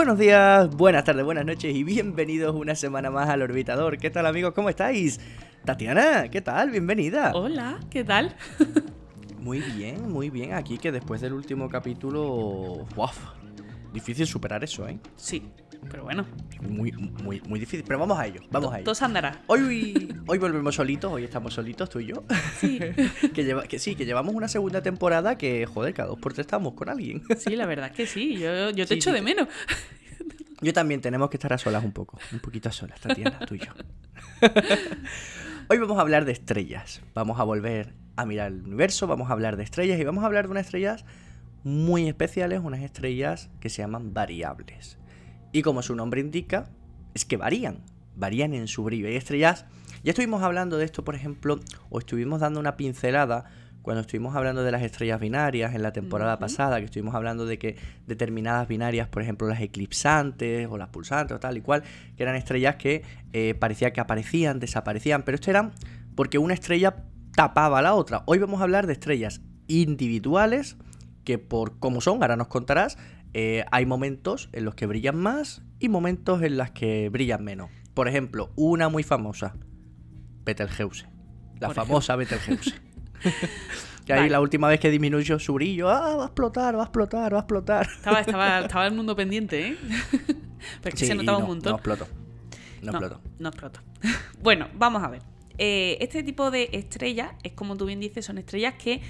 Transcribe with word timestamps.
Buenos 0.00 0.18
días, 0.18 0.74
buenas 0.76 1.04
tardes, 1.04 1.26
buenas 1.26 1.44
noches 1.44 1.76
y 1.76 1.84
bienvenidos 1.84 2.56
una 2.56 2.74
semana 2.74 3.10
más 3.10 3.28
al 3.28 3.42
Orbitador. 3.42 3.98
¿Qué 3.98 4.08
tal 4.08 4.24
amigos? 4.24 4.54
¿Cómo 4.54 4.70
estáis? 4.70 5.20
Tatiana, 5.66 6.30
¿qué 6.30 6.40
tal? 6.40 6.70
Bienvenida. 6.70 7.32
Hola, 7.34 7.78
¿qué 7.90 8.02
tal? 8.02 8.34
Muy 9.38 9.60
bien, 9.60 10.10
muy 10.10 10.30
bien. 10.30 10.54
Aquí 10.54 10.78
que 10.78 10.90
después 10.90 11.20
del 11.20 11.34
último 11.34 11.68
capítulo... 11.68 12.86
¡Wow! 12.96 13.10
Difícil 13.92 14.26
superar 14.26 14.62
eso, 14.62 14.86
¿eh? 14.88 14.98
Sí, 15.16 15.50
pero 15.90 16.04
bueno. 16.04 16.26
Muy, 16.60 16.92
muy, 16.92 17.40
muy 17.48 17.58
difícil. 17.58 17.84
Pero 17.86 17.98
vamos 17.98 18.18
a 18.18 18.26
ello, 18.26 18.40
vamos 18.50 18.72
a 18.72 18.76
ello. 18.78 18.84
Todo 18.92 19.04
andará. 19.04 19.42
Hoy, 19.46 20.14
hoy 20.26 20.38
volvemos 20.38 20.74
solitos, 20.74 21.12
hoy 21.12 21.24
estamos 21.24 21.54
solitos, 21.54 21.88
tú 21.90 22.00
y 22.00 22.06
yo. 22.06 22.24
Sí. 22.58 22.78
que, 23.34 23.44
lleva, 23.44 23.64
que 23.64 23.78
sí, 23.78 23.94
que 23.96 24.04
llevamos 24.04 24.34
una 24.34 24.48
segunda 24.48 24.82
temporada 24.82 25.36
que, 25.36 25.66
joder, 25.66 25.94
cada 25.94 26.08
dos 26.08 26.18
por 26.18 26.32
tres 26.32 26.46
estamos 26.46 26.74
con 26.74 26.88
alguien. 26.88 27.22
Sí, 27.38 27.56
la 27.56 27.66
verdad 27.66 27.86
es 27.90 27.96
que 27.96 28.06
sí. 28.06 28.36
Yo, 28.38 28.70
yo 28.70 28.86
te 28.86 28.94
Sí, 28.94 28.94
echo 28.94 29.10
sí, 29.10 29.16
de 29.16 29.22
menos. 29.22 29.48
Yo 30.60 30.72
también 30.72 31.00
tenemos 31.00 31.30
que 31.30 31.38
estar 31.38 31.52
a 31.52 31.58
solas 31.58 31.82
un 31.82 31.92
poco, 31.92 32.18
un 32.32 32.40
poquito 32.40 32.68
a 32.68 32.72
solas, 32.72 33.00
Tatiana, 33.00 33.38
tú 33.46 33.54
y 33.54 33.60
yo. 33.60 33.72
Hoy 35.68 35.78
vamos 35.78 35.98
a 35.98 36.02
hablar 36.02 36.26
de 36.26 36.32
estrellas. 36.32 37.00
Vamos 37.14 37.40
a 37.40 37.44
volver 37.44 37.94
a 38.16 38.26
mirar 38.26 38.48
el 38.52 38.62
universo, 38.62 39.06
vamos 39.06 39.30
a 39.30 39.32
hablar 39.32 39.56
de 39.56 39.62
estrellas 39.62 39.98
y 39.98 40.04
vamos 40.04 40.22
a 40.22 40.26
hablar 40.26 40.46
de 40.46 40.50
unas 40.50 40.66
estrellas 40.66 41.04
muy 41.64 42.08
especiales, 42.08 42.60
unas 42.62 42.80
estrellas 42.80 43.50
que 43.60 43.68
se 43.68 43.82
llaman 43.82 44.14
variables. 44.14 44.98
Y 45.52 45.62
como 45.62 45.82
su 45.82 45.94
nombre 45.94 46.20
indica, 46.20 46.70
es 47.14 47.24
que 47.24 47.36
varían, 47.36 47.78
varían 48.16 48.54
en 48.54 48.68
su 48.68 48.84
brillo. 48.84 49.08
Hay 49.08 49.16
estrellas, 49.16 49.66
ya 50.04 50.10
estuvimos 50.10 50.42
hablando 50.42 50.76
de 50.76 50.84
esto, 50.84 51.04
por 51.04 51.14
ejemplo, 51.14 51.60
o 51.90 51.98
estuvimos 51.98 52.40
dando 52.40 52.60
una 52.60 52.76
pincelada 52.76 53.44
cuando 53.82 54.02
estuvimos 54.02 54.36
hablando 54.36 54.62
de 54.62 54.72
las 54.72 54.82
estrellas 54.82 55.20
binarias 55.20 55.74
en 55.74 55.82
la 55.82 55.92
temporada 55.92 56.38
pasada, 56.38 56.78
que 56.78 56.84
estuvimos 56.84 57.14
hablando 57.14 57.46
de 57.46 57.58
que 57.58 57.76
determinadas 58.06 58.68
binarias, 58.68 59.08
por 59.08 59.22
ejemplo 59.22 59.48
las 59.48 59.60
eclipsantes 59.60 60.68
o 60.70 60.76
las 60.76 60.88
pulsantes 60.88 61.34
o 61.36 61.40
tal 61.40 61.56
y 61.56 61.62
cual, 61.62 61.82
que 62.16 62.22
eran 62.22 62.36
estrellas 62.36 62.76
que 62.76 63.02
eh, 63.32 63.54
parecía 63.58 63.92
que 63.92 64.00
aparecían, 64.00 64.60
desaparecían, 64.60 65.22
pero 65.22 65.36
esto 65.36 65.50
eran 65.50 65.72
porque 66.14 66.38
una 66.38 66.54
estrella 66.54 67.04
tapaba 67.34 67.78
a 67.78 67.82
la 67.82 67.94
otra. 67.94 68.22
Hoy 68.26 68.38
vamos 68.38 68.60
a 68.60 68.64
hablar 68.64 68.86
de 68.86 68.92
estrellas 68.92 69.40
individuales 69.66 70.76
que 71.24 71.38
por 71.38 71.78
cómo 71.78 72.00
son, 72.00 72.22
ahora 72.22 72.36
nos 72.36 72.48
contarás, 72.48 72.98
eh, 73.32 73.64
hay 73.70 73.86
momentos 73.86 74.48
en 74.52 74.64
los 74.64 74.74
que 74.74 74.86
brillan 74.86 75.16
más 75.16 75.62
y 75.78 75.88
momentos 75.88 76.42
en 76.42 76.56
los 76.56 76.70
que 76.70 77.08
brillan 77.08 77.44
menos. 77.44 77.70
Por 77.94 78.08
ejemplo, 78.08 78.50
una 78.56 78.88
muy 78.88 79.02
famosa, 79.02 79.54
Betelgeuse. 80.44 81.06
La 81.60 81.68
Por 81.68 81.76
famosa 81.76 82.16
Betelgeuse. 82.16 82.74
que 84.06 84.12
ahí 84.12 84.20
Vale. 84.20 84.30
la 84.30 84.40
última 84.40 84.68
vez 84.68 84.80
que 84.80 84.90
disminuyó 84.90 85.38
su 85.38 85.52
brillo, 85.54 85.90
ah, 85.90 86.16
va 86.16 86.22
a 86.22 86.26
explotar, 86.26 86.76
va 86.76 86.82
a 86.82 86.84
explotar, 86.84 87.32
va 87.32 87.38
a 87.38 87.40
explotar. 87.40 87.88
Estaba, 87.96 88.20
estaba, 88.20 88.60
estaba 88.60 88.86
el 88.86 88.94
mundo 88.94 89.14
pendiente, 89.14 89.68
¿eh? 89.68 89.76
Pero 90.82 90.94
es 90.94 90.94
que 90.94 90.96
Sí, 90.96 91.06
se 91.06 91.14
notaba 91.14 91.38
no, 91.38 91.44
un 91.44 91.50
montón. 91.50 91.72
No 91.72 91.76
explotó. 91.76 92.06
No, 92.82 92.90
explotó. 92.90 93.20
No 93.38 93.48
explotó. 93.48 93.80
bueno, 94.42 94.68
vamos 94.74 95.02
a 95.02 95.08
ver. 95.08 95.22
Eh, 95.58 95.98
este 96.00 96.22
tipo 96.22 96.50
de 96.50 96.70
estrellas, 96.72 97.32
es 97.42 97.52
como 97.52 97.76
tú 97.76 97.84
bien 97.84 98.00
dices, 98.00 98.24
son 98.24 98.38
estrellas 98.38 98.74
que 98.82 99.02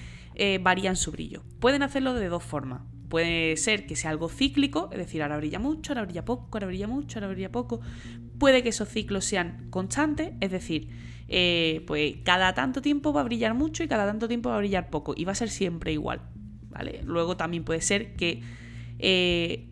eh, 0.42 0.58
varían 0.58 0.96
su 0.96 1.12
brillo. 1.12 1.42
Pueden 1.58 1.82
hacerlo 1.82 2.14
de 2.14 2.28
dos 2.30 2.42
formas. 2.42 2.80
Puede 3.10 3.58
ser 3.58 3.84
que 3.84 3.94
sea 3.94 4.08
algo 4.08 4.30
cíclico, 4.30 4.88
es 4.90 4.96
decir, 4.96 5.22
ahora 5.22 5.36
brilla 5.36 5.58
mucho, 5.58 5.92
ahora 5.92 6.04
brilla 6.06 6.24
poco, 6.24 6.48
ahora 6.52 6.66
brilla 6.66 6.86
mucho, 6.86 7.18
ahora 7.18 7.28
brilla 7.28 7.52
poco. 7.52 7.82
Puede 8.38 8.62
que 8.62 8.70
esos 8.70 8.88
ciclos 8.88 9.26
sean 9.26 9.66
constantes, 9.68 10.32
es 10.40 10.50
decir, 10.50 10.88
eh, 11.28 11.84
pues 11.86 12.16
cada 12.24 12.54
tanto 12.54 12.80
tiempo 12.80 13.12
va 13.12 13.20
a 13.20 13.24
brillar 13.24 13.52
mucho 13.52 13.84
y 13.84 13.88
cada 13.88 14.06
tanto 14.06 14.28
tiempo 14.28 14.48
va 14.48 14.56
a 14.56 14.60
brillar 14.60 14.88
poco 14.88 15.12
y 15.14 15.26
va 15.26 15.32
a 15.32 15.34
ser 15.34 15.50
siempre 15.50 15.92
igual. 15.92 16.22
¿vale? 16.70 17.02
Luego 17.04 17.36
también 17.36 17.62
puede 17.62 17.82
ser 17.82 18.16
que 18.16 18.40
eh, 18.98 19.68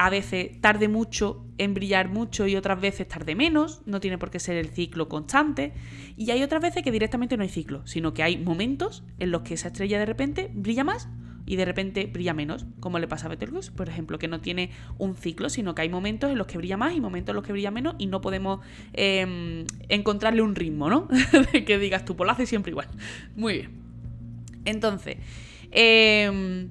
a 0.00 0.08
veces 0.08 0.58
tarde 0.62 0.88
mucho 0.88 1.44
en 1.58 1.74
brillar 1.74 2.08
mucho 2.08 2.46
y 2.46 2.56
otras 2.56 2.80
veces 2.80 3.06
tarde 3.06 3.34
menos, 3.34 3.82
no 3.84 4.00
tiene 4.00 4.16
por 4.16 4.30
qué 4.30 4.40
ser 4.40 4.56
el 4.56 4.70
ciclo 4.70 5.10
constante. 5.10 5.74
Y 6.16 6.30
hay 6.30 6.42
otras 6.42 6.62
veces 6.62 6.82
que 6.82 6.90
directamente 6.90 7.36
no 7.36 7.42
hay 7.42 7.50
ciclo, 7.50 7.86
sino 7.86 8.14
que 8.14 8.22
hay 8.22 8.38
momentos 8.38 9.04
en 9.18 9.30
los 9.30 9.42
que 9.42 9.52
esa 9.52 9.68
estrella 9.68 9.98
de 9.98 10.06
repente 10.06 10.50
brilla 10.54 10.84
más 10.84 11.10
y 11.44 11.56
de 11.56 11.66
repente 11.66 12.06
brilla 12.06 12.32
menos, 12.32 12.64
como 12.80 12.98
le 12.98 13.08
pasa 13.08 13.26
a 13.26 13.28
Betelgeuse, 13.28 13.72
por 13.72 13.90
ejemplo, 13.90 14.18
que 14.18 14.26
no 14.26 14.40
tiene 14.40 14.70
un 14.96 15.16
ciclo, 15.16 15.50
sino 15.50 15.74
que 15.74 15.82
hay 15.82 15.90
momentos 15.90 16.30
en 16.30 16.38
los 16.38 16.46
que 16.46 16.56
brilla 16.56 16.78
más 16.78 16.96
y 16.96 17.00
momentos 17.02 17.34
en 17.34 17.36
los 17.36 17.44
que 17.44 17.52
brilla 17.52 17.70
menos 17.70 17.94
y 17.98 18.06
no 18.06 18.22
podemos 18.22 18.60
eh, 18.94 19.66
encontrarle 19.90 20.40
un 20.40 20.54
ritmo, 20.54 20.88
¿no? 20.88 21.08
de 21.52 21.66
que 21.66 21.78
digas 21.78 22.06
tú, 22.06 22.16
pues 22.16 22.30
hace 22.30 22.46
siempre 22.46 22.70
igual. 22.70 22.88
Muy 23.36 23.52
bien. 23.52 23.70
Entonces, 24.64 25.18
eh, 25.72 26.70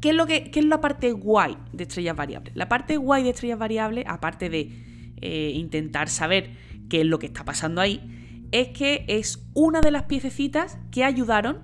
¿Qué 0.00 0.10
es, 0.10 0.14
lo 0.14 0.26
que, 0.26 0.50
qué 0.50 0.60
es 0.60 0.66
la 0.66 0.80
parte 0.80 1.10
guay 1.12 1.56
de 1.72 1.84
estrellas 1.84 2.14
variables? 2.14 2.54
La 2.54 2.68
parte 2.68 2.96
guay 2.96 3.24
de 3.24 3.30
estrellas 3.30 3.58
variables, 3.58 4.04
aparte 4.06 4.48
de 4.48 4.70
eh, 5.20 5.52
intentar 5.54 6.08
saber 6.08 6.50
qué 6.88 7.00
es 7.00 7.06
lo 7.06 7.18
que 7.18 7.26
está 7.26 7.44
pasando 7.44 7.80
ahí, 7.80 8.46
es 8.52 8.68
que 8.68 9.04
es 9.08 9.44
una 9.54 9.80
de 9.80 9.90
las 9.90 10.04
piececitas 10.04 10.78
que 10.92 11.04
ayudaron 11.04 11.58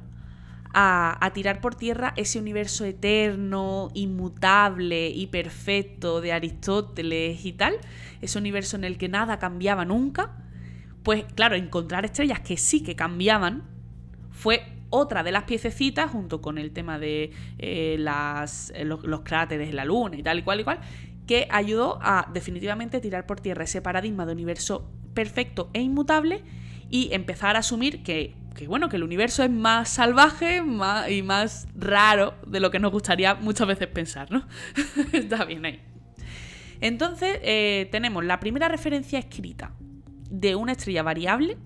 a, 0.72 1.25
a 1.25 1.33
tirar 1.33 1.61
por 1.61 1.77
tierra 1.77 2.12
ese 2.17 2.41
universo 2.41 2.84
eterno, 2.84 3.91
inmutable 3.95 5.11
y 5.11 5.28
perfecto 5.28 6.21
de 6.21 6.33
Aristóteles 6.33 7.45
y 7.45 7.53
tal, 7.53 7.77
ese 8.21 8.39
universo 8.39 8.77
en 8.77 8.83
el 8.83 8.99
que 8.99 9.09
nada 9.09 9.39
cambiaba 9.39 9.84
nunca. 9.84 10.37
Pues 11.05 11.25
claro, 11.34 11.55
encontrar 11.55 12.05
estrellas 12.05 12.41
que 12.41 12.56
sí 12.56 12.83
que 12.83 12.97
cambiaban 12.97 13.62
fue 14.31 14.74
otra 14.94 15.25
de 15.25 15.32
las 15.32 15.43
piececitas, 15.43 16.10
junto 16.10 16.41
con 16.41 16.56
el 16.56 16.72
tema 16.72 16.99
de 16.99 17.32
eh, 17.59 17.97
eh, 17.99 18.84
los, 18.84 19.21
cráteres 19.25 19.75
la 19.75 19.84
Luna 19.84 20.16
y 20.16 20.22
tal 20.22 20.38
y 20.38 20.43
cual 20.43 20.60
y 20.60 20.65
cual, 20.65 20.78
que 21.27 21.49
ayudó 21.50 21.99
a 22.00 22.31
definitivamente 22.32 23.00
tirar 23.00 23.27
por 23.27 23.41
tierra 23.41 23.65
ese 23.65 23.83
paradigma 23.83 24.25
de 24.25 24.33
universo 24.33 24.88
perfecto 25.12 25.69
e 25.72 25.81
inmutable 25.81 26.43
y 26.91 27.12
empezar 27.12 27.56
a 27.56 27.60
asumir 27.60 28.04
que, 28.04 28.37
bueno, 28.69 28.88
que 28.88 28.97
el 28.97 29.03
universo 29.03 29.43
es 29.43 29.50
más 29.50 29.88
salvaje 29.88 30.62
más, 30.62 31.10
y 31.10 31.22
más 31.22 31.66
raro 31.75 32.34
de 32.47 32.60
lo 32.60 32.71
que 32.71 32.78
nos 32.78 32.93
gustaría 32.93 33.34
muchas 33.34 33.66
veces 33.66 33.88
pensar, 33.88 34.31
¿no? 34.31 34.47
Está 35.12 35.44
bien 35.44 35.65
ahí. 35.65 35.81
Entonces, 36.81 37.41
eh, 37.43 37.88
tenemos 37.91 38.25
la 38.25 38.38
primera 38.38 38.69
referencia 38.69 39.19
escrita 39.19 39.72
de 40.31 40.54
una 40.54 40.72
estrella 40.72 41.03
variable. 41.03 41.56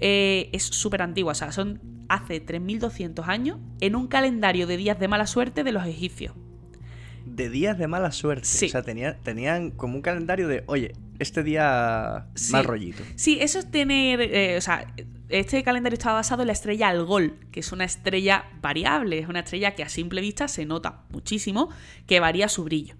es 0.00 0.62
súper 0.62 1.02
antigua, 1.02 1.32
o 1.32 1.34
sea, 1.34 1.52
son 1.52 1.89
hace 2.10 2.40
3200 2.40 3.28
años 3.28 3.58
en 3.80 3.94
un 3.96 4.06
calendario 4.08 4.66
de 4.66 4.76
días 4.76 4.98
de 4.98 5.08
mala 5.08 5.26
suerte 5.26 5.64
de 5.64 5.72
los 5.72 5.86
egipcios. 5.86 6.34
De 7.24 7.48
días 7.48 7.78
de 7.78 7.86
mala 7.86 8.10
suerte. 8.12 8.44
Sí. 8.46 8.66
O 8.66 8.68
sea, 8.70 8.82
tenía- 8.82 9.16
tenían 9.18 9.70
como 9.70 9.94
un 9.94 10.02
calendario 10.02 10.48
de, 10.48 10.64
oye, 10.66 10.92
este 11.18 11.42
día 11.42 12.26
Sí. 12.34 12.52
mal 12.52 12.64
rollito. 12.64 13.02
Sí, 13.14 13.38
eso 13.40 13.58
es 13.58 13.70
tener. 13.70 14.20
eh, 14.20 14.56
o 14.56 14.60
sea, 14.60 14.92
este 15.28 15.62
calendario 15.62 15.94
estaba 15.94 16.14
basado 16.16 16.42
en 16.42 16.48
la 16.48 16.52
estrella 16.52 16.88
Algol, 16.88 17.36
que 17.52 17.60
es 17.60 17.70
una 17.72 17.84
estrella 17.84 18.44
variable, 18.60 19.18
es 19.20 19.28
una 19.28 19.40
estrella 19.40 19.74
que 19.76 19.82
a 19.84 19.88
simple 19.88 20.20
vista 20.20 20.48
se 20.48 20.66
nota 20.66 21.02
muchísimo 21.10 21.68
que 22.06 22.18
varía 22.20 22.48
su 22.48 22.64
brillo. 22.64 22.96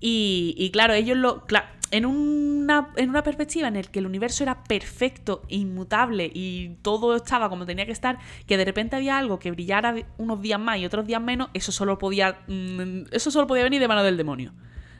Y, 0.00 0.54
y 0.58 0.70
claro, 0.70 0.92
ellos 0.92 1.16
lo. 1.16 1.46
En, 1.94 2.06
una, 2.06 2.90
en 2.96 3.08
una 3.08 3.22
perspectiva 3.22 3.68
en 3.68 3.74
la 3.74 3.82
que 3.82 4.00
el 4.00 4.06
universo 4.06 4.42
era 4.42 4.64
perfecto, 4.64 5.42
inmutable 5.48 6.28
y 6.34 6.76
todo 6.82 7.14
estaba 7.14 7.48
como 7.48 7.66
tenía 7.66 7.86
que 7.86 7.92
estar, 7.92 8.18
que 8.46 8.56
de 8.56 8.64
repente 8.64 8.96
había 8.96 9.16
algo 9.16 9.38
que 9.38 9.52
brillara 9.52 9.94
unos 10.18 10.42
días 10.42 10.58
más 10.58 10.78
y 10.78 10.86
otros 10.86 11.06
días 11.06 11.22
menos, 11.22 11.50
eso 11.54 11.70
solo 11.70 11.96
podía. 11.96 12.40
mm, 12.48 13.04
Eso 13.12 13.30
solo 13.30 13.46
podía 13.46 13.62
venir 13.62 13.80
de 13.80 13.86
mano 13.86 14.02
del 14.02 14.16
demonio. 14.16 14.52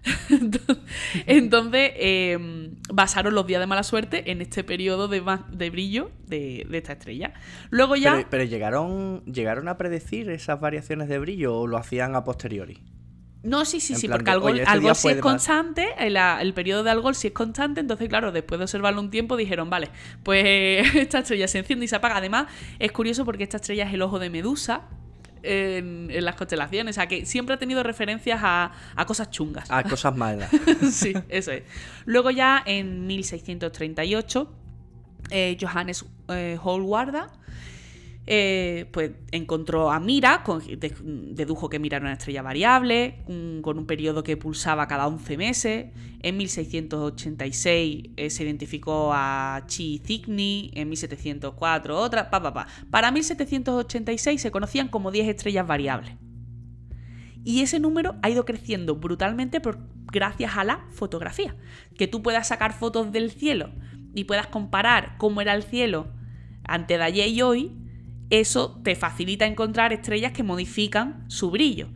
Entonces, 1.27 1.93
eh, 1.97 2.71
basaron 2.93 3.35
los 3.35 3.47
días 3.47 3.61
de 3.61 3.67
mala 3.67 3.83
suerte 3.83 4.31
en 4.31 4.41
este 4.41 4.63
periodo 4.63 5.09
de, 5.09 5.23
de 5.51 5.71
brillo 5.71 6.13
de, 6.29 6.65
de 6.69 6.79
esta 6.79 6.93
estrella. 6.93 7.33
Luego 7.71 7.97
ya. 7.97 8.15
Pero, 8.15 8.29
pero 8.31 8.45
llegaron, 8.45 9.25
llegaron 9.25 9.67
a 9.67 9.77
predecir 9.79 10.31
esas 10.31 10.61
variaciones 10.61 11.09
de 11.09 11.19
brillo 11.19 11.57
o 11.57 11.67
lo 11.67 11.77
hacían 11.77 12.15
a 12.15 12.23
posteriori. 12.23 12.83
No, 13.45 13.67
sí, 13.67 13.79
sí, 13.79 13.93
en 13.93 13.99
sí, 13.99 14.09
porque 14.09 14.31
de, 14.31 14.37
oye, 14.39 14.63
este 14.63 14.95
sí 14.95 15.09
es 15.09 15.21
constante, 15.21 15.89
el, 15.99 16.17
el 16.17 16.55
periodo 16.55 16.83
de 16.83 16.91
Algol 16.91 17.15
sí 17.15 17.29
es 17.29 17.35
constante, 17.35 17.81
entonces, 17.81 18.09
claro, 18.09 18.33
después 18.33 18.59
de 18.59 18.65
observarlo 18.65 19.01
un 19.01 19.11
tiempo 19.11 19.37
dijeron, 19.37 19.69
vale, 19.69 19.91
pues 20.23 20.45
esta 20.97 21.19
estrella 21.19 21.47
se 21.47 21.59
enciende 21.59 21.85
y 21.85 21.89
se 21.89 21.97
apaga. 21.97 22.17
Además, 22.17 22.47
es 22.79 22.91
curioso 22.91 23.27
porque 23.27 23.43
esta 23.43 23.59
estrella 23.59 23.87
es 23.87 23.93
el 23.93 24.03
ojo 24.03 24.19
de 24.19 24.31
Medusa. 24.31 24.83
En, 25.47 26.11
en 26.11 26.25
las 26.25 26.37
constelaciones, 26.37 26.95
o 26.95 26.97
sea 26.97 27.07
que 27.07 27.27
siempre 27.27 27.55
ha 27.55 27.59
tenido 27.59 27.83
referencias 27.83 28.41
a, 28.43 28.73
a 28.97 29.05
cosas 29.05 29.29
chungas. 29.31 29.71
Ah, 29.71 29.83
cosas 29.83 30.17
malas. 30.17 30.51
sí, 30.91 31.13
eso 31.29 31.53
es. 31.53 31.65
Luego 32.07 32.31
ya 32.31 32.63
en 32.65 33.07
1638, 33.07 34.51
eh, 35.31 35.59
Johannes 35.61 36.07
eh, 36.29 36.59
Holwarda 36.63 37.31
eh, 38.27 38.89
pues 38.91 39.13
encontró 39.33 39.91
a 39.91 40.01
Mira, 40.01 40.43
dedujo 41.03 41.69
que 41.69 41.79
Mira 41.79 41.99
era 41.99 42.07
una 42.07 42.15
estrella 42.15 42.43
variable, 42.43 43.23
con 43.63 43.79
un 43.79 43.87
periodo 43.87 44.25
que 44.25 44.37
pulsaba 44.37 44.89
cada 44.89 45.07
11 45.07 45.37
meses. 45.37 45.87
En 46.21 46.37
1686 46.39 48.11
eh, 48.17 48.31
se 48.31 48.45
identificó 48.45 49.11
a 49.13 49.65
Chi 49.67 50.01
Cygni, 50.05 50.71
en 50.75 50.89
1704 50.89 51.99
otra, 51.99 52.31
pa, 52.31 52.43
pa, 52.43 52.55
pa. 52.55 52.67
Para 52.91 53.11
1786 53.11 54.41
se 54.41 54.51
conocían 54.51 54.89
como 54.89 55.11
10 55.11 55.29
estrellas 55.29 55.67
variables. 55.67 56.13
Y 57.45 57.61
ese 57.61 57.79
número 57.79 58.17
ha 58.23 58.31
ido 58.31 58.47
creciendo 58.47 58.97
brutalmente 58.97 59.61
gracias 60.11 60.57
a 60.57 60.65
la 60.65 60.87
fotografía. 60.91 61.55
Que 61.99 62.09
tú 62.09 62.23
puedas 62.23 62.49
sacar 62.49 62.73
fotos 62.73 63.13
del 63.13 63.31
cielo 63.31 63.71
y 64.15 64.25
puedas 64.25 64.47
comparar 64.47 65.17
cómo 65.19 65.43
era 65.43 65.55
el 65.55 65.63
cielo 65.63 66.09
ante 66.67 66.97
de 66.97 67.05
ayer 67.05 67.29
y 67.29 67.43
hoy, 67.43 67.84
eso 68.31 68.81
te 68.83 68.95
facilita 68.97 69.47
encontrar 69.47 69.93
estrellas 69.93 70.33
que 70.33 70.43
modifican 70.43 71.25
su 71.29 71.51
brillo. 71.51 71.89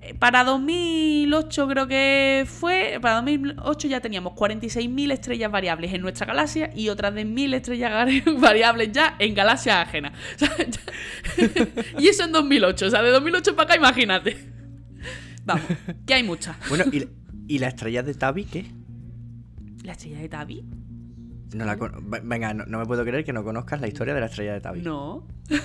Eh, 0.00 0.14
Para 0.14 0.44
2008 0.44 1.68
creo 1.68 1.86
que 1.88 2.44
fue, 2.46 2.98
para 3.00 3.16
2008 3.16 3.88
ya 3.88 4.00
teníamos 4.00 4.34
46.000 4.34 5.10
estrellas 5.12 5.50
variables 5.50 5.92
en 5.92 6.02
nuestra 6.02 6.26
galaxia 6.26 6.70
y 6.74 6.88
otras 6.88 7.14
de 7.14 7.26
1.000 7.26 7.54
estrellas 7.54 7.92
variables 8.40 8.92
ya 8.92 9.16
en 9.18 9.34
galaxias 9.34 9.76
ajenas. 9.76 10.12
O 10.36 10.38
sea, 10.38 10.56
ya- 10.58 11.98
y 11.98 12.08
eso 12.08 12.24
en 12.24 12.32
2008, 12.32 12.86
o 12.86 12.90
sea, 12.90 13.02
de 13.02 13.10
2008 13.10 13.56
para 13.56 13.74
acá 13.74 13.76
imagínate. 13.76 14.36
Vamos, 15.44 15.64
que 16.06 16.14
hay 16.14 16.22
muchas. 16.22 16.56
Bueno, 16.68 16.84
¿y, 16.92 17.08
y 17.48 17.58
la 17.58 17.68
estrella 17.68 18.02
de 18.02 18.14
Tabi 18.14 18.44
qué? 18.44 18.66
¿La 19.82 19.92
estrella 19.92 20.18
de 20.18 20.28
Tabi? 20.28 20.62
No 21.54 21.64
la 21.64 21.76
con- 21.76 21.92
Venga, 22.24 22.52
no, 22.54 22.66
no 22.66 22.78
me 22.78 22.86
puedo 22.86 23.04
creer 23.04 23.24
que 23.24 23.32
no 23.32 23.42
conozcas 23.44 23.80
la 23.80 23.88
historia 23.88 24.14
de 24.14 24.20
la 24.20 24.26
estrella 24.26 24.52
de 24.52 24.60
Tabi. 24.60 24.82
No. 24.82 25.26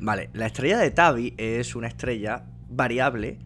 Vale, 0.00 0.30
la 0.32 0.46
estrella 0.46 0.78
de 0.78 0.90
Tabi 0.90 1.34
es 1.36 1.76
una 1.76 1.86
estrella 1.86 2.44
variable, 2.68 3.38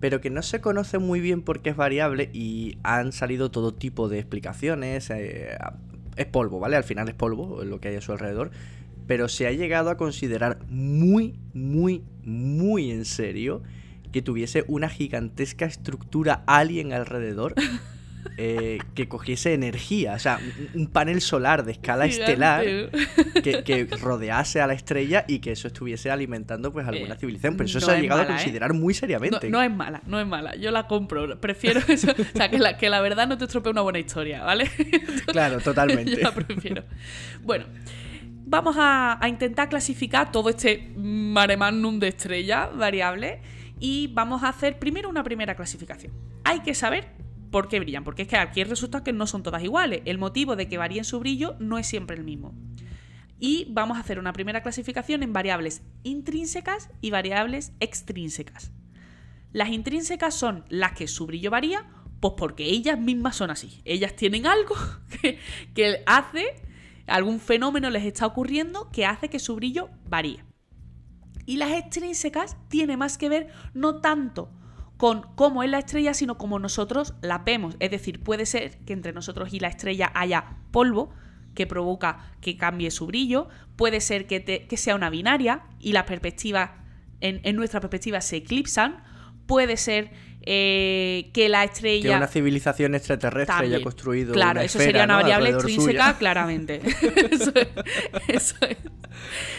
pero 0.00 0.20
que 0.20 0.30
no 0.30 0.42
se 0.42 0.60
conoce 0.60 0.98
muy 0.98 1.20
bien 1.20 1.42
por 1.42 1.60
qué 1.62 1.70
es 1.70 1.76
variable 1.76 2.28
y 2.32 2.78
han 2.82 3.12
salido 3.12 3.50
todo 3.50 3.72
tipo 3.74 4.08
de 4.08 4.18
explicaciones. 4.18 5.10
eh, 5.10 5.56
es 6.16 6.26
polvo, 6.26 6.58
¿vale? 6.58 6.76
Al 6.76 6.84
final 6.84 7.08
es 7.08 7.14
polvo 7.14 7.62
lo 7.64 7.80
que 7.80 7.88
hay 7.88 7.96
a 7.96 8.00
su 8.00 8.12
alrededor. 8.12 8.50
Pero 9.06 9.28
se 9.28 9.46
ha 9.46 9.52
llegado 9.52 9.90
a 9.90 9.96
considerar 9.96 10.58
muy, 10.68 11.38
muy, 11.54 12.04
muy 12.24 12.90
en 12.90 13.04
serio 13.04 13.62
que 14.12 14.22
tuviese 14.22 14.64
una 14.68 14.88
gigantesca 14.88 15.64
estructura 15.66 16.42
alien 16.46 16.92
alrededor 16.92 17.54
eh, 18.36 18.78
que 18.94 19.08
cogiese 19.08 19.52
energía. 19.52 20.14
O 20.14 20.18
sea, 20.18 20.38
un, 20.74 20.86
panel 20.86 21.20
solar 21.20 21.64
de 21.64 21.72
escala 21.72 22.06
estelar 22.06 22.64
que, 23.42 23.62
que 23.64 23.86
rodease 24.00 24.60
a 24.60 24.66
la 24.66 24.74
estrella 24.74 25.24
y 25.28 25.40
que 25.40 25.52
eso 25.52 25.68
estuviese 25.68 26.10
alimentando 26.10 26.72
pues 26.72 26.86
alguna 26.86 27.14
Eh, 27.14 27.18
civilización. 27.18 27.56
Pero 27.56 27.66
eso 27.66 27.80
no 27.80 27.86
se 27.86 27.92
ha 27.92 28.00
llegado 28.00 28.22
mala, 28.22 28.34
a 28.34 28.34
¿eh? 28.34 28.38
considerar 28.38 28.72
muy 28.74 28.94
seriamente. 28.94 29.50
no 29.50 29.62
es 29.62 29.70
mala, 29.70 30.02
no 30.06 30.20
es 30.20 30.26
mala. 30.26 30.54
Yo 30.56 30.70
la 30.70 30.86
compro. 30.86 31.40
Prefiero 31.40 31.80
eso. 31.88 32.12
O 32.12 32.36
sea, 32.36 32.48
que 32.48 32.58
la, 32.58 32.76
que 32.76 32.90
la 32.90 33.00
verdad 33.00 33.26
no 33.26 33.38
te 33.38 33.44
estropee 33.44 33.70
una 33.70 33.82
buena 33.82 33.98
historia, 33.98 34.42
¿vale? 34.42 34.70
Claro, 35.26 35.60
totalmente. 35.60 36.16
Yo 36.16 36.22
la 36.22 36.32
prefiero. 36.32 36.84
Bueno, 37.42 37.64
vamos 38.44 38.76
a, 38.78 39.22
a 39.22 39.28
intentar 39.28 39.68
clasificar 39.68 40.30
todo 40.30 40.48
este 40.50 40.92
mare 40.96 41.56
magnum 41.56 41.98
de 41.98 42.08
estrellas 42.08 42.68
variables 42.76 43.40
y 43.80 44.08
vamos 44.08 44.42
a 44.42 44.48
hacer 44.48 44.78
primero 44.78 45.08
una 45.08 45.24
primera 45.24 45.54
clasificación. 45.54 46.12
Hay 46.44 46.60
que 46.60 46.74
saber 46.74 47.08
por 47.52 47.68
qué 47.68 47.78
brillan, 47.78 48.02
porque 48.02 48.22
es 48.22 48.28
que 48.28 48.36
aquí 48.36 48.64
resulta 48.64 49.04
que 49.04 49.12
no 49.12 49.28
son 49.28 49.44
todas 49.44 49.62
iguales. 49.62 50.02
El 50.06 50.18
motivo 50.18 50.56
de 50.56 50.68
que 50.68 50.78
varíen 50.78 51.04
su 51.04 51.20
brillo 51.20 51.54
no 51.60 51.78
es 51.78 51.86
siempre 51.86 52.16
el 52.16 52.24
mismo. 52.24 52.52
Y 53.38 53.66
vamos 53.70 53.96
a 53.96 54.00
hacer 54.00 54.18
una 54.18 54.32
primera 54.32 54.62
clasificación 54.62 55.22
en 55.22 55.32
variables 55.32 55.82
intrínsecas 56.02 56.90
y 57.00 57.10
variables 57.10 57.72
extrínsecas. 57.78 58.72
Las 59.52 59.68
intrínsecas 59.68 60.34
son 60.34 60.64
las 60.68 60.92
que 60.92 61.06
su 61.06 61.26
brillo 61.26 61.50
varía, 61.50 61.86
pues 62.20 62.34
porque 62.36 62.64
ellas 62.64 62.98
mismas 62.98 63.36
son 63.36 63.50
así. 63.50 63.82
Ellas 63.84 64.16
tienen 64.16 64.46
algo 64.46 64.74
que, 65.20 65.38
que 65.74 66.02
hace, 66.06 66.54
algún 67.06 67.38
fenómeno 67.38 67.90
les 67.90 68.04
está 68.04 68.26
ocurriendo 68.26 68.90
que 68.90 69.06
hace 69.06 69.28
que 69.28 69.38
su 69.38 69.54
brillo 69.54 69.90
varíe. 70.08 70.44
Y 71.44 71.56
las 71.56 71.72
extrínsecas 71.72 72.56
tiene 72.68 72.96
más 72.96 73.18
que 73.18 73.28
ver 73.28 73.48
no 73.74 74.00
tanto 74.00 74.50
con 75.02 75.22
cómo 75.34 75.64
es 75.64 75.68
la 75.68 75.80
estrella, 75.80 76.14
sino 76.14 76.38
cómo 76.38 76.60
nosotros 76.60 77.14
la 77.22 77.38
vemos. 77.38 77.74
Es 77.80 77.90
decir, 77.90 78.22
puede 78.22 78.46
ser 78.46 78.78
que 78.86 78.92
entre 78.92 79.12
nosotros 79.12 79.52
y 79.52 79.58
la 79.58 79.66
estrella 79.66 80.12
haya 80.14 80.58
polvo 80.70 81.10
que 81.56 81.66
provoca 81.66 82.30
que 82.40 82.56
cambie 82.56 82.88
su 82.92 83.06
brillo, 83.08 83.48
puede 83.74 84.00
ser 84.00 84.28
que, 84.28 84.38
te- 84.38 84.68
que 84.68 84.76
sea 84.76 84.94
una 84.94 85.10
binaria 85.10 85.62
y 85.80 85.90
las 85.90 86.04
perspectivas, 86.04 86.70
en, 87.20 87.40
en 87.42 87.56
nuestra 87.56 87.80
perspectiva, 87.80 88.20
se 88.20 88.36
eclipsan, 88.36 89.02
puede 89.46 89.76
ser 89.76 90.12
eh, 90.42 91.30
que 91.34 91.48
la 91.48 91.62
Que 91.66 91.72
estrella... 91.72 92.16
una 92.18 92.28
civilización 92.28 92.94
extraterrestre 92.94 93.46
También. 93.56 93.74
haya 93.74 93.82
construido. 93.82 94.32
Claro, 94.34 94.52
una 94.60 94.62
eso 94.62 94.78
esfera, 94.78 95.00
sería 95.00 95.04
una 95.04 95.14
¿no? 95.16 95.20
variable 95.22 95.50
extrínseca, 95.50 96.04
suya. 96.04 96.16
claramente. 96.16 96.80
eso, 97.32 97.52
es, 97.56 97.68
eso 98.28 98.54
es. 98.68 98.76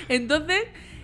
Entonces, 0.07 0.61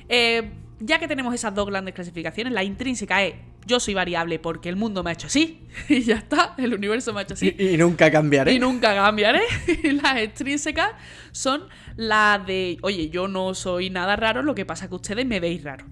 eh, 0.08 0.50
ya 0.80 0.98
que 0.98 1.10
tenemos 1.10 1.34
esas 1.36 1.54
dos 1.54 1.68
grandes 1.68 1.94
clasificaciones, 1.94 2.54
la 2.54 2.64
intrínseca 2.64 3.22
es 3.24 3.36
yo 3.70 3.80
soy 3.80 3.94
variable 3.94 4.40
porque 4.40 4.68
el 4.68 4.76
mundo 4.76 5.04
me 5.04 5.12
ha 5.12 5.14
hecho 5.14 5.28
así, 5.28 5.68
y 5.90 6.02
ya 6.02 6.16
está, 6.16 6.56
el 6.58 6.74
universo 6.74 7.14
me 7.14 7.22
ha 7.22 7.24
hecho 7.24 7.36
así. 7.36 7.56
Y, 7.58 7.70
y 7.70 7.78
nunca 7.78 8.12
cambiaré. 8.12 8.54
Y 8.54 8.60
nunca 8.60 8.94
cambiaré. 8.94 9.42
Y 9.84 9.92
las 9.94 10.18
extrínsecas 10.18 10.92
son 11.32 11.70
las 11.96 12.46
de, 12.46 12.78
oye, 12.82 13.10
yo 13.10 13.28
no 13.28 13.54
soy 13.54 13.90
nada 13.90 14.16
raro, 14.16 14.44
lo 14.44 14.56
que 14.56 14.66
pasa 14.66 14.86
es 14.86 14.90
que 14.90 14.96
ustedes 14.96 15.26
me 15.26 15.40
veis 15.40 15.64
raro. 15.64 15.86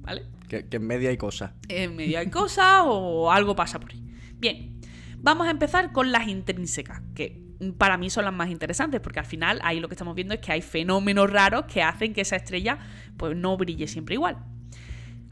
¿Vale? 0.00 0.24
Que, 0.48 0.66
que 0.66 0.78
en 0.78 0.86
medio 0.86 1.10
hay 1.10 1.18
cosas. 1.18 1.52
en 1.68 1.94
medio 1.94 2.18
hay 2.18 2.30
cosas 2.30 2.82
o 2.84 3.30
algo 3.30 3.54
pasa 3.54 3.78
por 3.78 3.92
ahí. 3.92 4.02
Bien, 4.38 4.80
vamos 5.18 5.46
a 5.46 5.50
empezar 5.50 5.92
con 5.92 6.10
las 6.10 6.26
intrínsecas, 6.26 7.02
que 7.14 7.48
para 7.76 7.98
mí 7.98 8.08
son 8.08 8.24
las 8.24 8.32
más 8.32 8.50
interesantes, 8.50 9.00
porque 9.00 9.18
al 9.18 9.26
final 9.26 9.60
ahí 9.62 9.80
lo 9.80 9.88
que 9.88 9.94
estamos 9.94 10.14
viendo 10.14 10.34
es 10.34 10.40
que 10.40 10.52
hay 10.52 10.62
fenómenos 10.62 11.30
raros 11.30 11.64
que 11.66 11.82
hacen 11.82 12.14
que 12.14 12.22
esa 12.22 12.36
estrella 12.36 12.78
pues 13.16 13.36
no 13.36 13.56
brille 13.56 13.86
siempre 13.86 14.14
igual. 14.14 14.38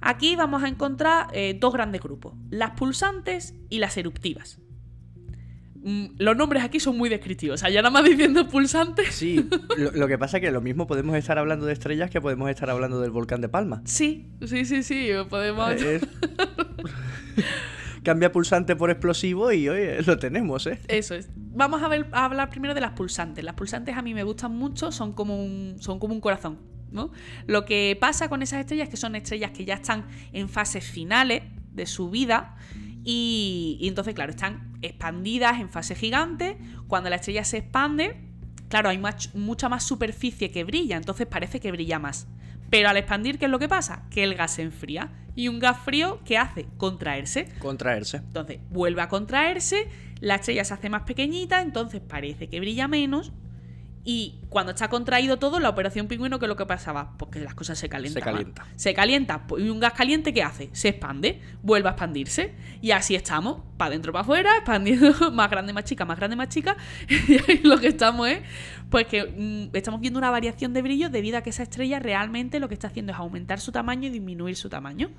Aquí 0.09 0.37
vamos 0.37 0.63
a 0.63 0.69
encontrar 0.69 1.29
eh, 1.33 1.57
dos 1.61 1.73
grandes 1.73 2.01
grupos, 2.01 2.35
las 2.51 2.73
pulsantes 2.73 3.55
y 3.69 3.79
las 3.79 3.97
eruptivas. 3.97 4.61
Mm, 5.83 6.17
Los 6.19 6.37
nombres 6.37 6.65
aquí 6.65 6.81
son 6.81 6.97
muy 6.99 7.09
descriptivos, 7.09 7.55
o 7.55 7.59
sea, 7.59 7.71
ya 7.71 7.81
nada 7.83 7.91
más 7.91 8.05
diciendo 8.05 8.49
pulsantes. 8.49 9.15
Sí, 9.15 9.49
lo, 9.79 9.93
lo 9.93 10.09
que 10.09 10.19
pasa 10.19 10.39
es 10.39 10.43
que 10.43 10.51
lo 10.51 10.61
mismo 10.61 10.87
podemos 10.87 11.17
estar 11.17 11.39
hablando 11.39 11.67
de 11.67 11.73
estrellas 11.73 12.11
que 12.11 12.21
podemos 12.21 12.51
estar 12.51 12.69
hablando 12.71 13.01
del 13.01 13.11
volcán 13.11 13.41
de 13.41 13.49
Palma. 13.49 13.83
Sí, 13.85 14.27
sí, 14.47 14.65
sí, 14.65 14.83
sí, 14.83 15.11
podemos... 15.31 15.71
Es- 15.81 16.03
Cambia 18.03 18.31
pulsante 18.31 18.77
por 18.77 18.91
explosivo 18.91 19.51
y 19.51 19.69
oye, 19.69 20.01
lo 20.03 20.17
tenemos, 20.19 20.67
¿eh? 20.69 20.79
Eso 20.87 21.17
es. 21.17 21.29
Vamos 21.37 21.83
a, 21.83 21.89
ver, 21.89 22.07
a 22.13 22.25
hablar 22.27 22.51
primero 22.51 22.73
de 22.73 22.81
las 22.81 22.93
pulsantes. 22.93 23.45
Las 23.45 23.55
pulsantes 23.55 23.97
a 23.97 24.03
mí 24.03 24.15
me 24.15 24.23
gustan 24.23 24.55
mucho, 24.55 24.93
son 24.93 25.13
como 25.13 25.43
un, 25.45 25.77
son 25.81 25.99
como 25.99 26.15
un 26.15 26.21
corazón. 26.21 26.59
¿No? 26.91 27.11
Lo 27.47 27.65
que 27.65 27.97
pasa 28.01 28.29
con 28.29 28.43
esas 28.43 28.61
estrellas 28.61 28.85
es 28.89 28.91
que 28.91 28.97
son 28.97 29.17
estrellas 29.17 29.51
que 29.51 29.65
ya 29.65 29.75
están 29.75 30.07
en 30.33 30.49
fases 30.49 30.85
finales 30.85 31.43
de 31.73 31.87
su 31.87 32.11
vida 32.11 32.57
y, 33.05 33.79
y 33.81 33.89
entonces, 33.89 34.15
claro, 34.15 34.31
están 34.31 34.77
expandidas 34.83 35.61
en 35.61 35.71
fase 35.71 35.95
gigante. 35.95 36.59
Cuando 36.89 37.11
la 37.11 37.17
estrella 37.17 37.45
se 37.45 37.59
expande, 37.59 38.17
claro, 38.69 38.89
hay 38.89 39.01
mucha 39.35 39.69
más 39.69 39.85
superficie 39.85 40.51
que 40.51 40.65
brilla, 40.65 40.97
entonces 40.97 41.27
parece 41.27 41.61
que 41.61 41.71
brilla 41.71 41.99
más. 41.99 42.27
Pero 42.71 42.89
al 42.89 42.97
expandir, 42.97 43.39
¿qué 43.39 43.45
es 43.45 43.51
lo 43.51 43.59
que 43.59 43.69
pasa? 43.69 44.05
Que 44.11 44.25
el 44.25 44.35
gas 44.35 44.55
se 44.55 44.63
enfría. 44.63 45.13
Y 45.37 45.49
un 45.49 45.59
gas 45.59 45.79
frío, 45.79 46.21
¿qué 46.25 46.39
hace? 46.39 46.67
Contraerse. 46.79 47.49
Contraerse. 47.59 48.19
Entonces 48.19 48.59
vuelve 48.71 49.03
a 49.03 49.09
contraerse, 49.09 49.87
la 50.21 50.37
estrella 50.37 50.65
se 50.65 50.75
hace 50.75 50.89
más 50.89 51.03
pequeñita, 51.03 51.61
entonces 51.61 52.01
parece 52.01 52.49
que 52.49 52.59
brilla 52.59 52.89
menos. 52.89 53.33
Y 54.09 54.39
cuando 54.51 54.71
está 54.71 54.89
contraído 54.89 55.37
todo, 55.37 55.59
la 55.59 55.69
operación 55.69 56.07
pingüino, 56.07 56.39
¿qué 56.39 56.45
es 56.45 56.49
lo 56.49 56.55
que 56.55 56.65
pasaba? 56.65 57.15
Porque 57.19 57.41
las 57.41 57.55
cosas 57.55 57.77
se 57.77 57.89
calientan. 57.89 58.23
Se 58.23 58.25
calienta. 58.25 58.67
Se 58.77 58.95
calienta. 58.95 59.47
pues, 59.49 59.65
¿Y 59.65 59.69
un 59.69 59.81
gas 59.81 59.95
caliente 59.95 60.33
qué 60.33 60.45
hace? 60.45 60.71
Se 60.75 60.91
expande, 60.91 61.43
vuelve 61.65 61.89
a 61.89 61.91
expandirse. 61.91 62.55
Y 62.81 62.93
así 62.93 63.17
estamos, 63.17 63.63
para 63.77 63.89
adentro, 63.89 64.13
para 64.13 64.23
afuera, 64.23 64.57
expandiendo 64.59 65.13
más 65.33 65.51
grande, 65.51 65.73
más 65.73 65.83
chica, 65.83 66.05
más 66.05 66.19
grande, 66.19 66.37
más 66.37 66.49
chica. 66.49 66.77
Y 67.09 67.51
ahí 67.51 67.61
lo 67.65 67.79
que 67.79 67.89
estamos 67.89 68.29
es, 68.29 68.43
pues 68.91 69.09
que 69.09 69.25
mm, 69.25 69.75
estamos 69.77 70.01
viendo 70.01 70.21
una 70.21 70.31
variación 70.31 70.73
de 70.73 70.83
brillo 70.83 71.11
debido 71.11 71.39
a 71.39 71.43
que 71.43 71.51
esa 71.51 71.65
estrella 71.65 71.99
realmente 71.99 72.61
lo 72.61 72.69
que 72.69 72.75
está 72.75 72.87
haciendo 72.87 73.11
es 73.13 73.19
aumentar 73.19 73.59
su 73.59 73.73
tamaño 73.73 74.07
y 74.07 74.11
disminuir 74.11 74.55
su 74.55 74.69
tamaño. 74.69 75.11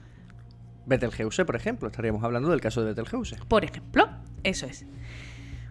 Betelgeuse, 0.85 1.43
por 1.43 1.57
ejemplo. 1.57 1.89
Estaríamos 1.89 2.23
hablando 2.23 2.49
del 2.49 2.61
caso 2.61 2.79
de 2.79 2.87
Betelgeuse. 2.87 3.35
Por 3.49 3.65
ejemplo, 3.65 4.07
eso 4.43 4.65
es. 4.65 4.85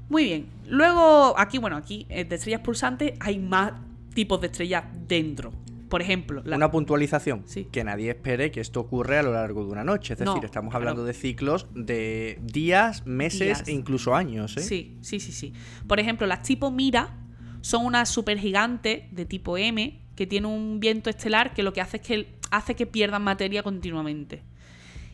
Muy 0.09 0.25
bien. 0.25 0.47
Luego, 0.67 1.35
aquí, 1.39 1.59
bueno, 1.59 1.77
aquí 1.77 2.07
eh, 2.09 2.25
de 2.25 2.37
estrellas 2.37 2.61
pulsantes 2.61 3.13
hay 3.21 3.39
más 3.39 3.73
tipos 4.15 4.41
de 4.41 4.47
estrellas 4.49 4.85
dentro. 5.07 5.53
Por 5.89 6.03
ejemplo, 6.03 6.43
la- 6.45 6.57
Una 6.57 6.71
puntualización. 6.71 7.45
Sí. 7.47 7.69
Que 7.71 7.85
nadie 7.85 8.11
espere 8.11 8.51
que 8.51 8.61
esto 8.61 8.81
ocurre 8.81 9.19
a 9.19 9.23
lo 9.23 9.33
largo 9.33 9.65
de 9.65 9.71
una 9.71 9.85
noche. 9.85 10.15
Es 10.15 10.21
No, 10.21 10.33
decir, 10.35 10.45
estamos 10.45 10.71
claro. 10.71 10.83
hablando 10.83 11.05
de 11.05 11.13
ciclos 11.13 11.67
de 11.75 12.41
días, 12.43 13.07
meses 13.07 13.41
Días. 13.41 13.69
e 13.69 13.73
incluso 13.73 14.15
años, 14.15 14.57
¿eh? 14.57 14.63
Sí, 14.63 14.99
sí, 15.03 15.21
sí, 15.21 15.31
sí. 15.33 15.53
Por 15.87 16.01
ejemplo, 16.01 16.27
las 16.27 16.43
tipo 16.43 16.71
Mira 16.73 17.15
son 17.61 17.85
unas 17.87 18.09
supergigantes 18.09 19.03
de 19.15 19.27
tipo 19.27 19.57
M 19.59 20.01
que 20.17 20.27
tiene 20.27 20.47
un 20.49 20.81
viento 20.81 21.09
estelar 21.11 21.53
que 21.55 21.63
lo 21.63 21.73
que 21.73 21.81
hace 21.81 21.99
es 21.99 22.03
que 22.03 22.35
hace 22.51 22.75
que 22.75 22.87
pierdan 22.87 23.23
materia 23.23 23.63
continuamente. 23.63 24.43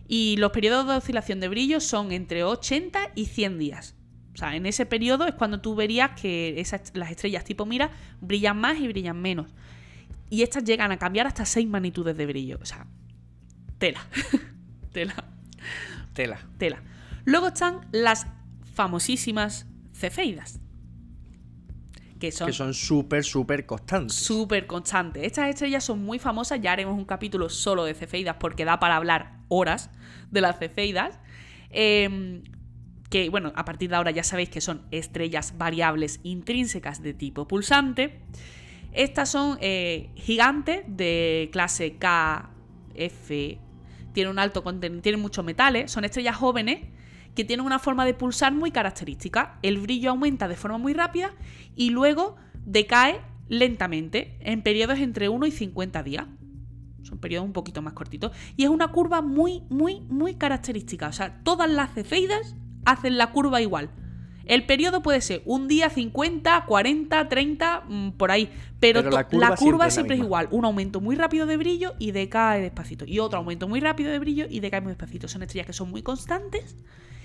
Y 0.08 0.36
los 0.38 0.52
periodos 0.52 0.86
de 0.86 0.94
oscilación 0.96 1.40
de 1.40 1.48
brillo 1.48 1.80
son 1.80 2.12
entre 2.12 2.44
80 2.44 3.10
y 3.14 3.26
100 3.26 3.58
días. 3.58 3.94
O 4.34 4.36
sea, 4.36 4.56
en 4.56 4.66
ese 4.66 4.86
periodo 4.86 5.26
es 5.26 5.34
cuando 5.34 5.60
tú 5.60 5.74
verías 5.74 6.18
que 6.20 6.58
esas, 6.60 6.92
las 6.94 7.10
estrellas 7.10 7.44
tipo 7.44 7.66
Mira 7.66 7.90
brillan 8.20 8.58
más 8.58 8.78
y 8.78 8.88
brillan 8.88 9.20
menos. 9.20 9.48
Y 10.30 10.42
estas 10.42 10.64
llegan 10.64 10.90
a 10.92 10.98
cambiar 10.98 11.26
hasta 11.26 11.44
6 11.44 11.68
magnitudes 11.68 12.16
de 12.16 12.26
brillo. 12.26 12.58
O 12.62 12.64
sea, 12.64 12.86
tela. 13.78 14.00
tela. 14.92 15.14
Tela. 16.14 16.38
Tela. 16.56 16.82
Luego 17.24 17.48
están 17.48 17.86
las 17.92 18.26
famosísimas 18.74 19.66
cefeidas. 19.92 20.58
Que 22.18 22.32
son 22.32 22.46
Que 22.46 22.52
son 22.52 22.72
súper, 22.72 23.24
súper 23.24 23.66
constantes. 23.66 24.14
súper 24.14 24.66
constantes. 24.66 25.24
Estas 25.24 25.50
estrellas 25.50 25.84
son 25.84 26.02
muy 26.02 26.18
famosas, 26.18 26.60
ya 26.60 26.72
haremos 26.72 26.96
un 26.96 27.04
capítulo 27.04 27.50
solo 27.50 27.84
de 27.84 27.94
cefeidas 27.94 28.36
porque 28.38 28.64
da 28.64 28.80
para 28.80 28.96
hablar 28.96 29.40
horas 29.48 29.90
de 30.30 30.40
las 30.40 30.58
cefeidas. 30.58 31.18
Eh, 31.70 32.42
que 33.12 33.28
bueno, 33.28 33.52
a 33.56 33.66
partir 33.66 33.90
de 33.90 33.96
ahora 33.96 34.10
ya 34.10 34.24
sabéis 34.24 34.48
que 34.48 34.62
son 34.62 34.86
estrellas 34.90 35.58
variables 35.58 36.18
intrínsecas 36.22 37.02
de 37.02 37.12
tipo 37.12 37.46
pulsante. 37.46 38.20
Estas 38.94 39.28
son 39.28 39.58
eh, 39.60 40.08
gigantes 40.16 40.82
de 40.86 41.50
clase 41.52 41.96
K, 41.96 42.48
F, 42.94 43.58
tienen 44.14 44.30
un 44.30 44.38
alto 44.38 44.64
contenido, 44.64 45.02
tienen 45.02 45.20
muchos 45.20 45.44
metales, 45.44 45.90
son 45.90 46.06
estrellas 46.06 46.36
jóvenes 46.36 46.86
que 47.34 47.44
tienen 47.44 47.66
una 47.66 47.78
forma 47.78 48.06
de 48.06 48.14
pulsar 48.14 48.54
muy 48.54 48.70
característica. 48.70 49.58
El 49.60 49.78
brillo 49.78 50.08
aumenta 50.08 50.48
de 50.48 50.56
forma 50.56 50.78
muy 50.78 50.94
rápida 50.94 51.34
y 51.76 51.90
luego 51.90 52.36
decae 52.64 53.20
lentamente 53.46 54.38
en 54.40 54.62
periodos 54.62 54.98
entre 55.00 55.28
1 55.28 55.44
y 55.44 55.50
50 55.50 56.02
días. 56.02 56.26
Son 57.02 57.18
periodos 57.18 57.46
un 57.46 57.52
poquito 57.52 57.82
más 57.82 57.92
cortitos. 57.92 58.32
Y 58.56 58.64
es 58.64 58.70
una 58.70 58.88
curva 58.88 59.20
muy, 59.20 59.64
muy, 59.68 60.00
muy 60.00 60.36
característica. 60.36 61.08
O 61.08 61.12
sea, 61.12 61.42
todas 61.42 61.70
las 61.70 61.92
cefeidas 61.92 62.56
hacen 62.84 63.18
la 63.18 63.32
curva 63.32 63.60
igual. 63.60 63.90
El 64.44 64.66
periodo 64.66 65.02
puede 65.02 65.20
ser 65.20 65.42
un 65.44 65.68
día 65.68 65.88
50, 65.88 66.64
40, 66.66 67.28
30, 67.28 67.84
mm, 67.88 68.10
por 68.12 68.30
ahí. 68.32 68.50
Pero, 68.80 69.00
la 69.02 69.26
la 69.30 69.54
curva 69.56 69.88
siempre 69.88 70.16
es 70.16 70.22
igual. 70.22 70.48
Un 70.50 70.64
aumento 70.64 71.00
muy 71.00 71.14
rápido 71.14 71.46
de 71.46 71.56
brillo 71.56 71.94
y 72.00 72.10
decae 72.10 72.60
despacito. 72.60 73.04
Y 73.06 73.20
otro 73.20 73.38
aumento 73.38 73.68
muy 73.68 73.78
rápido 73.78 74.10
de 74.10 74.18
brillo 74.18 74.46
y 74.50 74.58
decae 74.58 74.80
muy 74.80 74.90
despacito. 74.90 75.28
Son 75.28 75.42
estrellas 75.42 75.66
que 75.66 75.72
son 75.72 75.90
muy 75.90 76.02
constantes 76.02 76.76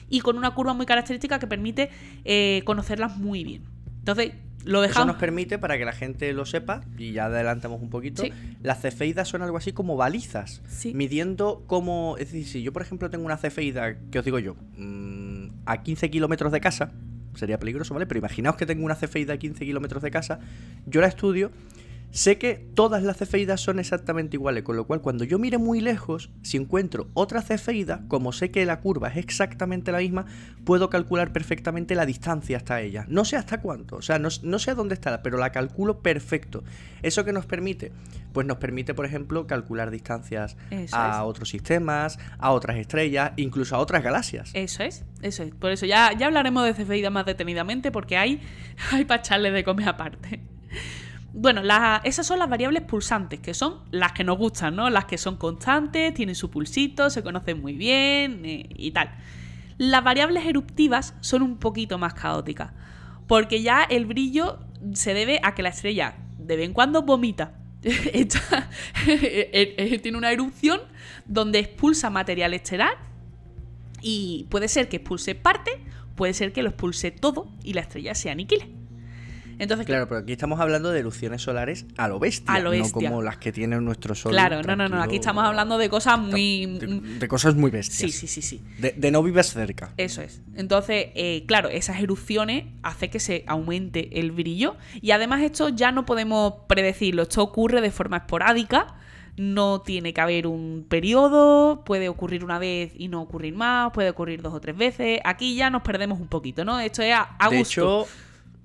y 0.10 0.22
con 0.22 0.38
una 0.38 0.52
curva 0.54 0.74
muy 0.74 0.86
característica 0.86 1.40
que 1.40 1.48
permite 1.48 1.90
eh, 2.24 2.62
conocerlas 2.66 3.18
muy 3.18 3.44
bien. 3.44 3.64
Entonces, 3.98 4.34
lo 4.64 4.80
Eso 4.84 4.90
dejamos. 4.90 5.08
nos 5.08 5.16
permite, 5.18 5.58
para 5.58 5.78
que 5.78 5.86
la 5.86 5.94
gente 5.94 6.32
lo 6.34 6.46
sepa, 6.46 6.82
y 6.98 7.14
ya 7.14 7.26
adelantamos 7.26 7.82
un 7.82 7.90
poquito, 7.90 8.24
Sí. 8.24 8.32
las 8.62 8.82
cefeidas 8.82 9.28
son 9.28 9.42
algo 9.42 9.58
así 9.58 9.72
como 9.72 9.96
balizas, 9.96 10.62
Sí. 10.68 10.94
midiendo 10.94 11.64
como, 11.68 12.16
es 12.20 12.32
decir, 12.32 12.46
si 12.48 12.64
yo 12.64 12.74
por 12.74 12.82
ejemplo 12.82 13.10
tengo 13.10 13.26
una 13.26 13.38
cefeida, 13.38 13.96
que 14.12 14.20
os 14.20 14.26
digo 14.26 14.40
yo, 14.40 14.56
mm, 14.78 15.27
a 15.68 15.84
15 15.84 16.10
kilómetros 16.10 16.52
de 16.52 16.62
casa, 16.62 16.92
sería 17.36 17.60
peligroso, 17.60 17.94
¿vale? 17.94 18.06
Pero 18.08 18.20
imaginaos 18.20 18.56
que 18.56 18.66
tengo 18.66 18.86
una 18.86 18.96
cefeida 18.96 19.34
a 19.34 19.38
15 19.38 19.66
kilómetros 19.66 20.02
de 20.02 20.12
casa, 20.12 20.40
yo 20.86 21.02
la 21.02 21.08
estudio, 21.08 21.52
sé 22.12 22.38
que 22.38 22.56
todas 22.74 23.04
las 23.04 23.18
cefeidas 23.18 23.62
son 23.62 23.80
exactamente 23.80 24.38
iguales, 24.38 24.64
con 24.64 24.76
lo 24.76 24.88
cual 24.88 25.02
cuando 25.02 25.24
yo 25.24 25.40
mire 25.40 25.58
muy 25.58 25.82
lejos, 25.82 26.32
si 26.42 26.58
encuentro 26.58 27.10
otra 27.14 27.42
cefeida, 27.42 28.04
como 28.08 28.32
sé 28.32 28.52
que 28.52 28.66
la 28.66 28.80
curva 28.80 29.10
es 29.10 29.18
exactamente 29.18 29.92
la 29.92 30.00
misma, 30.00 30.26
puedo 30.64 30.90
calcular 30.90 31.32
perfectamente 31.32 31.96
la 31.96 32.06
distancia 32.06 32.58
hasta 32.58 32.82
ella. 32.82 33.06
No 33.08 33.26
sé 33.26 33.36
hasta 33.36 33.62
cuánto, 33.62 33.98
o 33.98 34.02
sea, 34.02 34.20
no, 34.20 34.30
no 34.44 34.60
sé 34.60 34.72
a 34.72 34.76
dónde 34.76 34.96
está, 34.96 35.22
pero 35.22 35.38
la 35.38 35.52
calculo 35.52 36.00
perfecto. 36.00 36.64
¿Eso 37.02 37.24
qué 37.26 37.34
nos 37.34 37.46
permite? 37.46 37.92
Pues 38.34 38.46
nos 38.46 38.58
permite, 38.58 38.94
por 38.94 39.06
ejemplo, 39.06 39.48
calcular 39.48 39.92
distancias 39.92 40.58
Eso 40.70 40.96
a 40.96 41.10
es. 41.10 41.22
otros 41.24 41.50
sistemas, 41.50 42.20
a 42.38 42.52
otras 42.52 42.78
estrellas, 42.78 43.32
incluso 43.36 43.76
a 43.76 43.80
otras 43.80 44.04
galaxias. 44.04 44.52
Eso 44.54 44.84
es, 44.84 45.06
eso 45.22 45.44
es. 45.44 45.54
Por 45.54 45.72
eso 45.72 45.86
ya, 45.86 46.12
ya 46.18 46.28
hablaremos 46.28 46.66
de 46.66 46.74
cefeidas 46.74 47.12
más 47.12 47.26
detenidamente 47.26 47.92
porque 47.92 48.18
hay, 48.18 48.42
hay 48.92 49.06
para 49.06 49.22
de 49.38 49.64
comer 49.64 49.90
aparte. 49.90 50.42
Bueno, 51.34 51.62
esas 52.04 52.26
son 52.26 52.40
las 52.40 52.50
variables 52.50 52.84
pulsantes, 52.84 53.40
que 53.40 53.54
son 53.54 53.80
las 53.92 54.14
que 54.14 54.24
nos 54.24 54.38
gustan, 54.38 54.76
¿no? 54.76 54.90
Las 54.90 55.06
que 55.06 55.18
son 55.18 55.36
constantes, 55.36 56.14
tienen 56.14 56.36
su 56.36 56.50
pulsito, 56.50 57.10
se 57.10 57.22
conocen 57.22 57.62
muy 57.62 57.74
bien 57.74 58.44
eh, 58.46 58.68
y 58.70 58.92
tal. 58.92 59.12
Las 59.78 60.04
variables 60.04 60.46
eruptivas 60.46 61.14
son 61.20 61.44
un 61.44 61.58
poquito 61.58 61.98
más 61.98 62.14
caóticas, 62.14 62.72
porque 63.28 63.62
ya 63.62 63.84
el 63.84 64.06
brillo 64.06 64.60
se 64.94 65.14
debe 65.14 65.40
a 65.44 65.54
que 65.54 65.62
la 65.62 65.70
estrella 65.70 66.16
de 66.40 66.56
vez 66.56 66.66
en 66.66 66.74
cuando 66.74 67.04
vomita. 67.04 67.54
Eh, 69.08 69.76
eh, 69.78 70.00
tiene 70.04 70.18
una 70.18 70.32
erupción 70.32 70.82
donde 71.26 71.60
expulsa 71.60 72.10
material 72.10 72.54
estelar 72.54 72.98
y 74.02 74.48
puede 74.50 74.68
ser 74.68 74.90
que 74.90 74.98
expulse 74.98 75.36
parte, 75.36 75.72
puede 76.16 76.34
ser 76.34 76.52
que 76.52 76.64
lo 76.64 76.70
expulse 76.70 77.12
todo 77.12 77.50
y 77.64 77.74
la 77.74 77.82
estrella 77.82 78.16
se 78.16 78.30
aniquile. 78.30 78.70
Entonces, 79.60 79.86
Claro, 79.86 80.08
pero 80.08 80.22
aquí 80.22 80.32
estamos 80.34 80.60
hablando 80.60 80.92
de 80.92 81.00
erupciones 81.00 81.42
solares 81.42 81.86
a 81.98 82.08
lo 82.08 82.20
bestia, 82.20 82.54
A 82.54 82.60
lo 82.60 82.66
no 82.66 82.70
bestia. 82.72 82.92
como 83.10 83.22
las 83.22 83.38
que 83.38 83.52
tiene 83.52 83.80
nuestro 83.82 84.14
sol. 84.16 84.32
claro, 84.32 84.62
no, 84.64 84.76
no, 84.76 84.88
no, 84.88 85.02
aquí 85.02 85.16
estamos 85.16 85.44
hablando 85.44 85.78
de 85.78 85.90
cosas 85.90 86.20
muy... 86.20 86.66
de, 86.66 87.02
de 87.20 87.28
cosas 87.28 87.56
muy 87.56 87.72
bestias. 87.72 88.12
Sí, 88.12 88.12
sí, 88.12 88.28
sí, 88.28 88.42
sí. 88.42 88.62
De, 88.80 88.92
de 88.96 89.12
no 89.12 89.24
vives 89.24 89.48
cerca. 89.48 89.94
Eso 89.98 90.22
es. 90.22 90.42
Entonces, 90.56 91.08
eh, 91.16 91.44
claro, 91.48 91.70
esas 91.70 92.00
erupciones 92.02 92.66
hace 92.84 93.10
que 93.10 93.20
se 93.20 93.44
aumente 93.48 94.20
el 94.20 94.32
brillo. 94.32 94.76
Y 95.02 95.12
además 95.12 95.42
esto 95.42 95.70
ya 95.70 95.92
no 95.92 96.06
podemos 96.06 96.54
predecirlo. 96.68 97.24
Esto 97.24 97.42
ocurre 97.44 97.82
de 97.82 97.92
forma 97.92 98.18
esporádica. 98.18 98.96
No 99.38 99.82
tiene 99.82 100.14
que 100.14 100.22
haber 100.22 100.48
un 100.48 100.86
periodo. 100.90 101.84
Puede 101.86 102.10
ocurrir 102.10 102.44
una 102.44 102.58
vez 102.60 102.92
y 102.98 103.08
no 103.08 103.22
ocurrir 103.22 103.54
más. 103.56 103.92
Puede 103.92 104.10
ocurrir 104.10 104.42
dos 104.42 104.54
o 104.54 104.60
tres 104.60 104.76
veces. 104.76 105.20
Aquí 105.24 105.56
ya 105.56 105.70
nos 105.70 105.84
perdemos 105.84 106.20
un 106.20 106.28
poquito, 106.28 106.66
¿no? 106.66 106.80
Esto 106.80 107.02
es 107.04 107.14
a, 107.16 107.30
de 107.50 107.58
gusto. 107.60 108.06
hecho, 108.06 108.08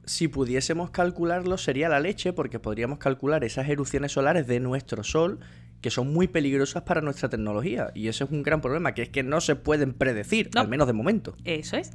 si 0.05 0.29
pudiésemos 0.29 0.91
calcularlo 0.91 1.57
sería 1.59 1.89
la 1.89 2.01
leche, 2.01 2.33
porque 2.33 2.59
podríamos 2.59 2.99
calcular 2.99 3.45
esas 3.45 3.69
erupciones 3.69 4.13
solares 4.13 4.47
de 4.47 4.61
nuestro 4.61 5.05
Sol, 5.05 5.39
que 5.81 5.91
son 5.91 6.13
muy 6.13 6.29
peligrosas 6.29 6.83
para 6.83 7.01
nuestra 7.01 7.29
tecnología. 7.29 7.91
Y 7.95 8.09
ese 8.09 8.25
es 8.25 8.31
un 8.31 8.43
gran 8.43 8.61
problema, 8.61 8.95
que 8.95 9.03
es 9.03 9.09
que 9.09 9.23
no 9.23 9.41
se 9.41 9.57
pueden 9.57 9.95
predecir, 9.95 10.51
No. 10.55 10.61
al 10.61 10.69
menos 10.69 10.87
de 10.87 10.93
momento. 10.93 11.37
Eso 11.45 11.77
es. 11.77 11.93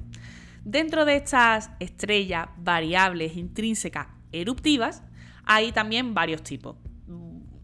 Dentro 0.63 1.05
de 1.05 1.15
estas 1.15 1.69
estrellas 1.79 2.49
variables 2.57 3.37
intrínsecas 3.37 4.07
eruptivas, 4.33 5.03
hay 5.45 5.71
también 5.71 6.13
varios 6.13 6.43
tipos. 6.43 6.75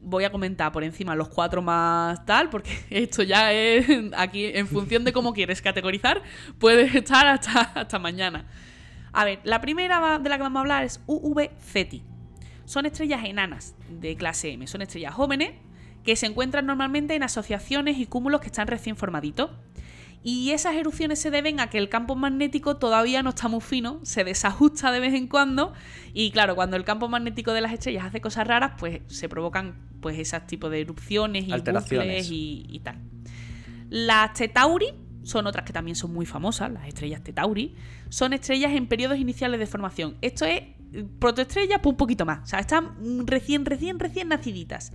Voy 0.06 0.26
a 0.26 0.32
comentar 0.32 0.72
por 0.72 0.84
encima 0.84 1.16
los 1.16 1.30
cuatro 1.30 1.62
más 1.62 2.26
tal, 2.26 2.50
porque 2.50 2.72
esto 2.90 3.24
ya 3.24 3.52
es 3.54 3.86
aquí 4.16 4.46
en 4.46 4.68
función 4.68 5.04
de 5.04 5.12
cómo 5.14 5.34
quieres 5.34 5.62
categorizar, 5.62 6.22
puedes 6.60 6.94
estar 6.96 7.28
hasta, 7.28 7.62
hasta 7.62 8.00
mañana. 8.00 8.46
A 9.14 9.26
ver, 9.26 9.40
la 9.44 9.62
primera 9.62 10.20
de 10.20 10.30
la 10.30 10.38
que 10.38 10.44
vamos 10.44 10.58
a 10.58 10.62
hablar 10.62 10.84
es 10.84 11.02
UV 11.06 11.50
Ceti. 11.60 12.04
Son 12.66 12.86
estrellas 12.86 13.24
enanas 13.24 13.76
de 13.90 14.16
clase 14.16 14.52
M, 14.52 14.66
son 14.68 14.82
estrellas 14.82 15.14
jóvenes 15.14 15.52
que 16.04 16.16
se 16.16 16.26
encuentran 16.26 16.66
normalmente 16.66 17.16
en 17.16 17.24
asociaciones 17.24 17.98
y 17.98 18.06
cúmulos 18.06 18.42
que 18.42 18.48
están 18.48 18.68
recién 18.68 18.98
formaditos. 18.98 19.52
Y 20.26 20.52
esas 20.52 20.76
erupciones 20.76 21.20
se 21.20 21.32
deben 21.32 21.60
a 21.60 21.70
que 21.70 21.78
el 21.78 21.90
campo 21.90 22.16
magnético 22.16 22.78
todavía 22.78 23.22
no 23.24 23.32
está 23.32 23.50
muy 23.50 23.60
fino, 23.60 24.00
se 24.04 24.24
desajusta 24.24 24.92
de 24.92 25.02
vez 25.02 25.14
en 25.14 25.28
cuando 25.28 25.74
y 26.14 26.32
claro, 26.32 26.56
cuando 26.56 26.78
el 26.78 26.86
campo 26.86 27.10
magnético 27.10 27.52
de 27.52 27.60
las 27.60 27.74
estrellas 27.74 28.06
hace 28.06 28.22
cosas 28.22 28.48
raras, 28.48 28.74
pues 28.80 29.02
se 29.08 29.28
provocan 29.28 29.76
pues 30.02 30.18
esos 30.18 30.48
tipos 30.48 30.72
de 30.72 30.82
erupciones 30.82 31.46
y 31.48 31.52
Alteraciones. 31.52 32.08
bucles 32.08 32.32
y, 32.32 32.66
y 32.70 32.80
tal. 32.80 33.00
Las 33.90 34.34
Tetauri 34.34 34.94
son 35.24 35.48
otras 35.48 35.66
que 35.66 35.74
también 35.74 35.96
son 35.96 36.14
muy 36.14 36.26
famosas, 36.26 36.72
las 36.72 36.88
estrellas 36.88 37.24
Tetauri, 37.24 37.76
son 38.10 38.34
estrellas 38.34 38.74
en 38.74 38.88
periodos 38.88 39.18
iniciales 39.18 39.60
de 39.60 39.66
formación. 39.66 40.18
Esto 40.22 40.46
es 40.46 40.62
eh, 40.94 41.06
protoestrellas 41.20 41.80
pues 41.82 41.92
un 41.94 41.98
poquito 41.98 42.26
más, 42.26 42.44
o 42.44 42.46
sea, 42.48 42.60
están 42.60 43.26
recién, 43.26 43.66
recién, 43.66 44.00
recién 44.00 44.30
naciditas. 44.30 44.92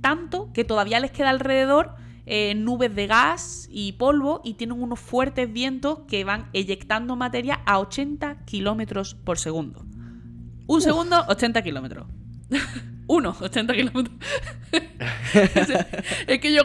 Tanto 0.00 0.52
que 0.52 0.64
todavía 0.64 0.98
les 1.00 1.10
queda 1.10 1.30
alrededor 1.30 1.94
eh, 2.24 2.54
nubes 2.54 2.94
de 2.94 3.06
gas 3.08 3.68
y 3.70 3.92
polvo 3.92 4.40
y 4.44 4.54
tienen 4.54 4.80
unos 4.80 5.00
fuertes 5.00 5.52
vientos 5.52 6.00
que 6.06 6.24
van 6.24 6.48
eyectando 6.52 7.16
materia 7.16 7.60
a 7.66 7.80
80 7.80 8.44
kilómetros 8.44 9.14
por 9.14 9.38
segundo. 9.38 9.84
Un 10.66 10.80
segundo, 10.80 11.24
80 11.28 11.62
kilómetros. 11.62 12.06
Uno, 13.08 13.36
80 13.40 13.74
kilómetros. 13.74 14.16
es 16.26 16.38
que 16.40 16.52
yo, 16.54 16.62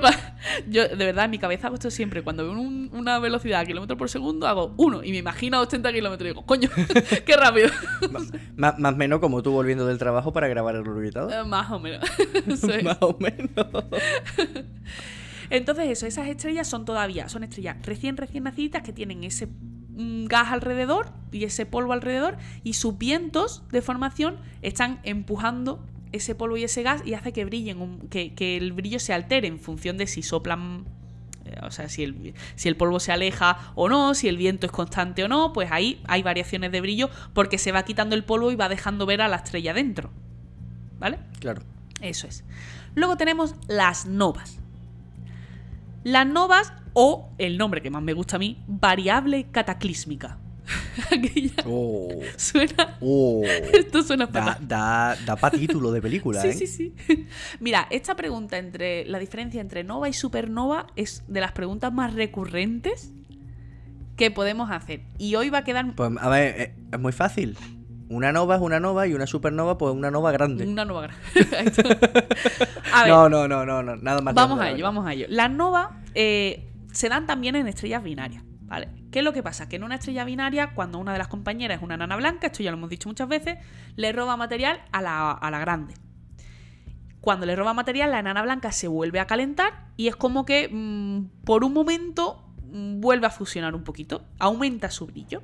yo, 0.70 0.88
de 0.88 0.96
verdad, 1.06 1.26
en 1.26 1.32
mi 1.32 1.40
cabeza 1.40 1.68
hago 1.68 1.76
esto 1.76 1.90
siempre. 1.92 2.22
Cuando 2.22 2.44
veo 2.44 2.54
un- 2.54 2.90
una 2.94 3.20
velocidad 3.20 3.62
a 3.62 3.66
kilómetros 3.66 3.98
por 3.98 4.10
segundo, 4.10 4.48
hago 4.48 4.74
uno 4.78 5.04
y 5.04 5.12
me 5.12 5.18
imagino 5.18 5.58
a 5.58 5.62
80 5.62 5.92
kilómetros 5.92 6.26
y 6.28 6.30
digo, 6.34 6.46
coño, 6.46 6.70
qué 7.26 7.36
rápido. 7.36 7.70
Más, 8.56 8.76
o 8.80 8.96
menos 8.96 9.20
como 9.20 9.42
tú 9.44 9.52
volviendo 9.52 9.86
del 9.88 9.98
trabajo 9.98 10.32
para 10.32 10.48
grabar 10.48 10.76
el 10.76 10.82
orbitador. 10.88 11.34
Eh, 11.34 11.44
Más 11.44 11.72
o 11.72 11.80
menos. 11.80 12.08
Sí. 12.58 12.84
más 12.84 12.98
o 13.02 13.18
menos. 13.20 13.50
Entonces 15.50 15.90
eso, 15.90 16.06
esas 16.06 16.28
estrellas 16.28 16.68
son 16.68 16.86
todavía, 16.86 17.30
son 17.30 17.44
estrellas 17.44 17.78
recién, 17.84 18.18
recién 18.18 18.44
nacidas 18.44 18.82
que 18.84 18.92
tienen 18.94 19.24
ese 19.24 19.48
mm, 19.48 20.26
gas 20.26 20.52
alrededor 20.52 21.08
y 21.32 21.46
ese 21.46 21.66
polvo 21.66 21.94
alrededor 21.94 22.38
y 22.64 22.74
sus 22.74 22.98
vientos 22.98 23.64
de 23.72 23.82
formación 23.82 24.38
están 24.62 25.00
empujando 25.04 25.86
ese 26.12 26.36
polvo 26.36 26.58
y 26.58 26.64
ese 26.64 26.84
gas 26.84 27.02
y 27.06 27.14
hace 27.14 27.34
que 27.34 27.46
brillen, 27.46 27.82
un- 27.82 28.00
que, 28.10 28.34
que 28.34 28.58
el 28.58 28.74
brillo 28.74 29.00
se 29.00 29.14
altere 29.14 29.48
en 29.48 29.60
función 29.60 29.98
de 29.98 30.08
si 30.08 30.22
soplan, 30.24 30.86
eh, 31.46 31.56
o 31.64 31.72
sea, 31.72 31.90
si 31.90 32.04
el, 32.04 32.34
si 32.56 32.68
el 32.70 32.76
polvo 32.76 33.00
se 33.00 33.12
aleja 33.12 33.72
o 33.76 33.90
no, 33.90 34.14
si 34.14 34.28
el 34.28 34.38
viento 34.38 34.66
es 34.66 34.72
constante 34.72 35.24
o 35.24 35.28
no, 35.28 35.54
pues 35.54 35.72
ahí 35.72 36.02
hay 36.08 36.24
variaciones 36.24 36.72
de 36.72 36.82
brillo 36.82 37.10
porque 37.34 37.58
se 37.58 37.72
va 37.72 37.84
quitando 37.84 38.16
el 38.16 38.24
polvo 38.24 38.52
y 38.52 38.56
va 38.56 38.70
dejando 38.70 39.06
ver 39.06 39.22
a 39.22 39.28
la 39.28 39.38
estrella 39.38 39.74
dentro. 39.74 40.10
¿Vale? 41.00 41.20
Claro. 41.40 41.62
Eso 42.02 42.28
es. 42.28 42.44
Luego 42.96 43.18
tenemos 43.18 43.56
las 43.68 44.06
novas. 44.06 44.60
Las 46.04 46.26
novas 46.28 46.74
O 46.94 47.30
el 47.38 47.58
nombre 47.60 47.82
que 47.84 47.92
más 47.92 48.02
me 48.02 48.14
gusta 48.14 48.38
a 48.38 48.40
mí, 48.40 48.64
variable 48.68 49.46
cataclísmica. 49.52 50.40
Aquella- 51.12 51.64
Oh, 51.66 52.10
Suena. 52.36 52.98
oh. 53.02 53.44
Esto 53.74 54.04
suena 54.04 54.28
fatal. 54.28 54.58
Da, 54.68 55.16
da, 55.16 55.18
da 55.26 55.36
pa' 55.36 55.52
título 55.52 55.92
de 55.92 56.02
película, 56.02 56.42
Sí, 56.44 56.48
¿eh? 56.50 56.54
sí, 56.54 56.68
sí. 56.68 56.94
Mira, 57.60 57.88
esta 57.90 58.16
pregunta 58.16 58.58
entre 58.58 59.06
la 59.06 59.20
diferencia 59.20 59.62
entre 59.62 59.84
nova 59.84 60.10
y 60.10 60.14
supernova 60.14 60.88
es 60.96 61.24
de 61.28 61.42
las 61.42 61.52
preguntas 61.54 61.92
más 61.94 62.14
recurrentes 62.14 63.12
que 64.16 64.32
podemos 64.32 64.72
hacer. 64.72 65.02
Y 65.18 65.36
hoy 65.36 65.50
va 65.50 65.60
a 65.60 65.64
quedar 65.64 65.94
Pues, 65.96 66.12
a 66.20 66.30
ver, 66.30 66.62
eh, 66.62 66.76
es 66.92 67.00
muy 67.00 67.12
fácil. 67.12 67.58
Una 68.10 68.32
nova 68.32 68.56
es 68.56 68.62
una 68.62 68.80
nova 68.80 69.06
y 69.06 69.14
una 69.14 69.28
supernova, 69.28 69.78
pues 69.78 69.94
una 69.94 70.10
nova 70.10 70.32
grande. 70.32 70.66
una 70.66 70.86
nova 70.86 71.02
grande. 71.08 71.22
A 72.94 73.04
ver, 73.04 73.12
No, 73.12 73.28
no, 73.30 73.48
no, 73.48 73.66
no, 73.66 73.84
no, 73.84 73.96
nada 73.98 74.22
más. 74.22 74.34
vamos 74.34 74.60
a 74.62 74.70
ello, 74.72 74.84
vamos 74.84 75.06
a 75.06 75.14
ello. 75.14 75.26
Las 75.30 75.52
novas 75.52 75.90
eh, 76.16 76.70
se 76.92 77.10
dan 77.10 77.26
también 77.28 77.56
en 77.58 77.68
estrellas 77.68 78.02
binarias. 78.04 78.44
¿Qué 79.12 79.20
es 79.20 79.26
lo 79.26 79.34
que 79.34 79.44
pasa? 79.44 79.70
Que 79.70 79.78
en 79.78 79.84
una 79.84 79.96
estrella 79.96 80.26
binaria, 80.26 80.74
cuando 80.74 81.00
una 81.00 81.14
de 81.14 81.18
las 81.18 81.28
compañeras 81.28 81.78
es 81.78 81.84
una 81.84 81.98
nana 81.98 82.16
blanca, 82.16 82.48
esto 82.48 82.64
ya 82.64 82.72
lo 82.72 82.78
hemos 82.78 82.90
dicho 82.90 83.10
muchas 83.10 83.28
veces, 83.28 83.58
le 83.96 84.12
roba 84.12 84.38
material 84.38 84.82
a 84.92 85.02
la, 85.02 85.32
a 85.32 85.52
la 85.52 85.60
grande. 85.60 85.94
Cuando 87.22 87.46
le 87.46 87.56
roba 87.56 87.74
material, 87.74 88.12
la 88.12 88.20
enana 88.20 88.42
blanca 88.42 88.72
se 88.72 88.88
vuelve 88.88 89.20
a 89.20 89.28
calentar 89.28 89.88
y 89.98 90.08
es 90.08 90.16
como 90.16 90.46
que 90.46 90.70
mm, 90.72 91.44
por 91.44 91.64
un 91.64 91.74
momento 91.74 92.44
mm, 92.72 93.02
vuelve 93.02 93.28
a 93.28 93.32
fusionar 93.32 93.76
un 93.76 93.84
poquito, 93.84 94.24
aumenta 94.40 94.90
su 94.92 95.08
brillo. 95.08 95.42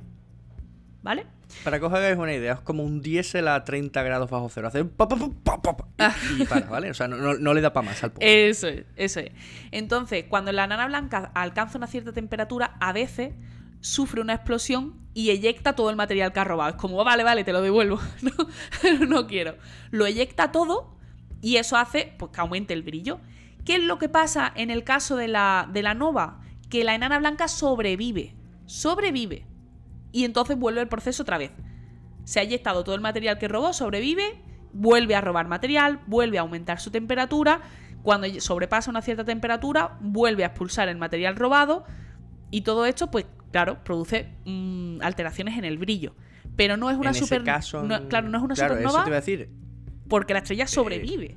¿Vale? 1.04 1.26
Para 1.62 1.78
que 1.78 1.84
os 1.84 1.92
hagáis 1.92 2.16
una 2.16 2.32
idea, 2.32 2.54
es 2.54 2.60
como 2.60 2.82
un 2.82 3.02
diésel 3.02 3.46
a 3.48 3.62
30 3.62 4.02
grados 4.02 4.30
bajo 4.30 4.48
cero. 4.48 4.68
Hace 4.68 4.84
pa, 4.86 5.06
pa, 5.06 5.16
pa, 5.16 5.60
pa, 5.62 5.76
Ah. 5.98 6.14
y, 6.36 6.42
y 6.42 6.46
para, 6.46 6.66
¿vale? 6.66 6.90
O 6.90 6.94
sea, 6.94 7.06
no, 7.08 7.18
no- 7.18 7.34
no 7.34 7.52
le 7.52 7.60
da 7.60 7.74
para 7.74 7.86
más 7.86 8.02
al 8.02 8.12
pobre. 8.12 8.48
Eso 8.48 8.66
es, 8.68 8.86
eso 8.96 9.20
es. 9.20 9.30
Entonces, 9.70 10.24
cuando 10.28 10.50
la 10.50 10.64
enana 10.64 10.86
blanca 10.86 11.30
alcanza 11.34 11.76
una 11.76 11.86
cierta 11.88 12.12
temperatura, 12.12 12.76
a 12.80 12.92
veces 12.94 13.34
sufre 13.80 14.22
una 14.22 14.32
explosión 14.32 14.94
y 15.12 15.28
eyecta 15.28 15.74
todo 15.74 15.90
el 15.90 15.96
material 15.96 16.32
que 16.32 16.40
ha 16.40 16.44
robado. 16.44 16.70
Es 16.70 16.76
como, 16.76 17.04
vale, 17.04 17.22
vale, 17.22 17.44
te 17.44 17.52
lo 17.52 17.60
devuelvo. 17.60 18.00
No, 18.22 19.06
no 19.06 19.26
quiero. 19.26 19.56
Lo 19.90 20.06
eyecta 20.06 20.52
todo 20.52 20.96
y 21.42 21.56
eso 21.58 21.76
hace 21.76 22.14
pues, 22.18 22.32
que 22.32 22.40
aumente 22.40 22.72
el 22.72 22.82
brillo. 22.82 23.20
¿Qué 23.66 23.76
es 23.76 23.82
lo 23.84 23.98
que 23.98 24.08
pasa 24.08 24.50
en 24.56 24.70
el 24.70 24.84
caso 24.84 25.16
de 25.16 25.28
la, 25.28 25.68
de 25.70 25.82
la 25.82 25.92
nova? 25.92 26.40
Que 26.70 26.82
la 26.82 26.94
enana 26.94 27.18
blanca 27.18 27.46
sobrevive. 27.46 28.34
Sobrevive. 28.64 29.46
Y 30.14 30.24
entonces 30.24 30.56
vuelve 30.56 30.80
el 30.80 30.86
proceso 30.86 31.24
otra 31.24 31.38
vez. 31.38 31.50
Se 32.22 32.38
ha 32.38 32.44
eyectado 32.44 32.84
todo 32.84 32.94
el 32.94 33.00
material 33.00 33.36
que 33.36 33.48
robó, 33.48 33.72
sobrevive, 33.72 34.22
vuelve 34.72 35.16
a 35.16 35.20
robar 35.20 35.48
material, 35.48 36.00
vuelve 36.06 36.38
a 36.38 36.42
aumentar 36.42 36.78
su 36.78 36.92
temperatura. 36.92 37.62
Cuando 38.04 38.28
sobrepasa 38.40 38.90
una 38.92 39.02
cierta 39.02 39.24
temperatura, 39.24 39.98
vuelve 40.00 40.44
a 40.44 40.46
expulsar 40.46 40.88
el 40.88 40.98
material 40.98 41.34
robado. 41.34 41.84
Y 42.52 42.60
todo 42.60 42.86
esto, 42.86 43.10
pues 43.10 43.26
claro, 43.50 43.82
produce 43.82 44.28
mm, 44.44 44.98
alteraciones 45.02 45.58
en 45.58 45.64
el 45.64 45.78
brillo. 45.78 46.14
Pero 46.54 46.76
no 46.76 46.90
es 46.90 46.96
una 46.96 47.08
en 47.08 47.16
super. 47.16 47.38
ese 47.38 47.44
caso, 47.44 47.82
no- 47.82 48.06
claro, 48.08 48.28
no 48.28 48.38
es 48.38 48.44
una 48.44 48.54
claro, 48.54 48.74
supernova 48.74 48.98
Eso 48.98 49.04
te 49.04 49.10
iba 49.10 49.16
a 49.16 49.20
decir. 49.20 49.50
porque 50.08 50.32
la 50.32 50.38
estrella 50.38 50.68
sobrevive. 50.68 51.36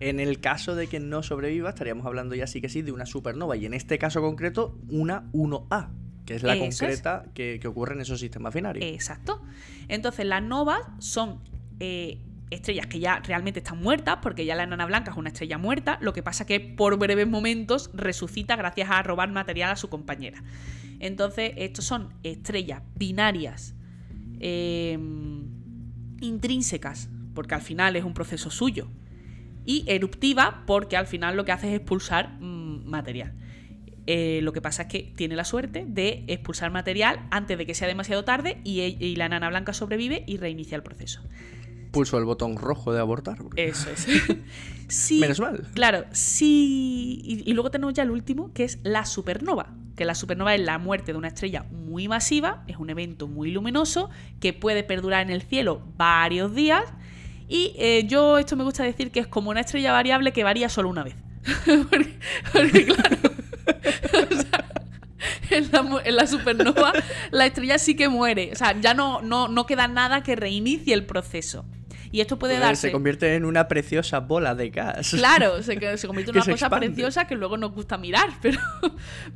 En 0.00 0.18
el 0.18 0.40
caso 0.40 0.74
de 0.74 0.86
que 0.86 0.98
no 0.98 1.22
sobreviva, 1.22 1.68
estaríamos 1.68 2.06
hablando 2.06 2.34
ya 2.34 2.46
sí 2.46 2.62
que 2.62 2.70
sí 2.70 2.80
de 2.80 2.92
una 2.92 3.04
supernova. 3.04 3.54
Y 3.58 3.66
en 3.66 3.74
este 3.74 3.98
caso 3.98 4.22
concreto, 4.22 4.78
una 4.88 5.24
1A, 5.32 5.90
que 6.28 6.34
es 6.34 6.42
la 6.42 6.54
Eso 6.54 6.64
es. 6.64 6.78
concreta 6.78 7.24
que, 7.32 7.58
que 7.58 7.68
ocurre 7.68 7.94
en 7.94 8.02
esos 8.02 8.20
sistemas 8.20 8.52
binarios. 8.52 8.84
Exacto. 8.84 9.40
Entonces, 9.88 10.26
las 10.26 10.42
novas 10.42 10.80
son 10.98 11.40
eh, 11.80 12.18
estrellas 12.50 12.86
que 12.86 13.00
ya 13.00 13.20
realmente 13.20 13.60
están 13.60 13.80
muertas, 13.80 14.18
porque 14.20 14.44
ya 14.44 14.54
la 14.54 14.64
enana 14.64 14.84
blanca 14.84 15.12
es 15.12 15.16
una 15.16 15.30
estrella 15.30 15.56
muerta. 15.56 15.96
Lo 16.02 16.12
que 16.12 16.22
pasa 16.22 16.44
que 16.44 16.60
por 16.60 16.98
breves 16.98 17.26
momentos 17.26 17.90
resucita 17.94 18.56
gracias 18.56 18.90
a 18.90 19.02
robar 19.02 19.30
material 19.32 19.70
a 19.70 19.76
su 19.76 19.88
compañera. 19.88 20.42
Entonces, 21.00 21.52
estos 21.56 21.86
son 21.86 22.12
estrellas 22.22 22.82
binarias 22.94 23.74
eh, 24.38 24.98
intrínsecas, 26.20 27.08
porque 27.32 27.54
al 27.54 27.62
final 27.62 27.96
es 27.96 28.04
un 28.04 28.12
proceso 28.12 28.50
suyo. 28.50 28.88
Y 29.64 29.84
eruptiva, 29.86 30.64
porque 30.66 30.98
al 30.98 31.06
final 31.06 31.38
lo 31.38 31.46
que 31.46 31.52
hace 31.52 31.68
es 31.68 31.76
expulsar 31.76 32.36
mm, 32.38 32.84
material. 32.84 33.34
Eh, 34.10 34.40
lo 34.42 34.54
que 34.54 34.62
pasa 34.62 34.82
es 34.84 34.88
que 34.88 35.12
tiene 35.16 35.36
la 35.36 35.44
suerte 35.44 35.84
de 35.86 36.24
expulsar 36.28 36.70
material 36.70 37.26
antes 37.30 37.58
de 37.58 37.66
que 37.66 37.74
sea 37.74 37.86
demasiado 37.86 38.24
tarde 38.24 38.58
y, 38.64 38.80
e- 38.80 38.96
y 38.98 39.16
la 39.16 39.26
enana 39.26 39.50
blanca 39.50 39.74
sobrevive 39.74 40.24
y 40.26 40.38
reinicia 40.38 40.76
el 40.76 40.82
proceso. 40.82 41.20
Pulso 41.90 42.16
el 42.16 42.24
botón 42.24 42.56
rojo 42.56 42.90
de 42.94 43.00
abortar. 43.00 43.38
Eso 43.56 43.90
es. 43.90 44.06
Sí, 44.88 45.20
Menos 45.20 45.38
mal. 45.40 45.66
Claro, 45.74 46.06
sí. 46.12 47.20
Y, 47.22 47.50
y 47.50 47.52
luego 47.52 47.70
tenemos 47.70 47.92
ya 47.92 48.02
el 48.02 48.10
último, 48.10 48.50
que 48.54 48.64
es 48.64 48.78
la 48.82 49.04
supernova. 49.04 49.74
Que 49.94 50.06
la 50.06 50.14
supernova 50.14 50.54
es 50.54 50.62
la 50.62 50.78
muerte 50.78 51.12
de 51.12 51.18
una 51.18 51.28
estrella 51.28 51.64
muy 51.70 52.08
masiva, 52.08 52.64
es 52.68 52.78
un 52.78 52.88
evento 52.88 53.28
muy 53.28 53.50
luminoso 53.50 54.08
que 54.40 54.54
puede 54.54 54.84
perdurar 54.84 55.20
en 55.20 55.28
el 55.30 55.42
cielo 55.42 55.82
varios 55.98 56.54
días. 56.54 56.84
Y 57.50 57.74
eh, 57.76 58.04
yo 58.08 58.38
esto 58.38 58.56
me 58.56 58.64
gusta 58.64 58.82
decir 58.82 59.10
que 59.10 59.20
es 59.20 59.26
como 59.26 59.50
una 59.50 59.60
estrella 59.60 59.92
variable 59.92 60.32
que 60.32 60.42
varía 60.44 60.70
solo 60.70 60.88
una 60.88 61.02
vez. 61.04 61.16
porque, 61.90 62.18
porque, 62.50 62.86
claro. 62.86 63.16
o 64.30 64.34
sea, 64.42 64.64
en 65.50 65.70
la, 65.72 65.82
mu- 65.82 65.98
en 66.04 66.16
la 66.16 66.26
supernova 66.26 66.92
la 67.30 67.46
estrella 67.46 67.78
sí 67.78 67.96
que 67.96 68.08
muere. 68.08 68.50
O 68.52 68.56
sea, 68.56 68.78
ya 68.80 68.94
no, 68.94 69.20
no, 69.22 69.48
no 69.48 69.66
queda 69.66 69.88
nada 69.88 70.22
que 70.22 70.36
reinicie 70.36 70.94
el 70.94 71.04
proceso. 71.06 71.64
Y 72.10 72.22
esto 72.22 72.38
puede 72.38 72.54
Pues 72.54 72.62
darse. 72.62 72.86
Se 72.88 72.92
convierte 72.92 73.34
en 73.34 73.44
una 73.44 73.68
preciosa 73.68 74.20
bola 74.20 74.54
de 74.54 74.70
gas. 74.70 75.10
Claro, 75.10 75.62
se, 75.62 75.74
convierte 75.78 76.30
en 76.30 76.36
una 76.36 76.40
cosa 76.40 76.52
expande. 76.52 76.86
preciosa 76.86 77.26
que 77.26 77.34
luego 77.34 77.58
nos 77.58 77.72
gusta 77.72 77.98
mirar, 77.98 78.30
pero, 78.40 78.58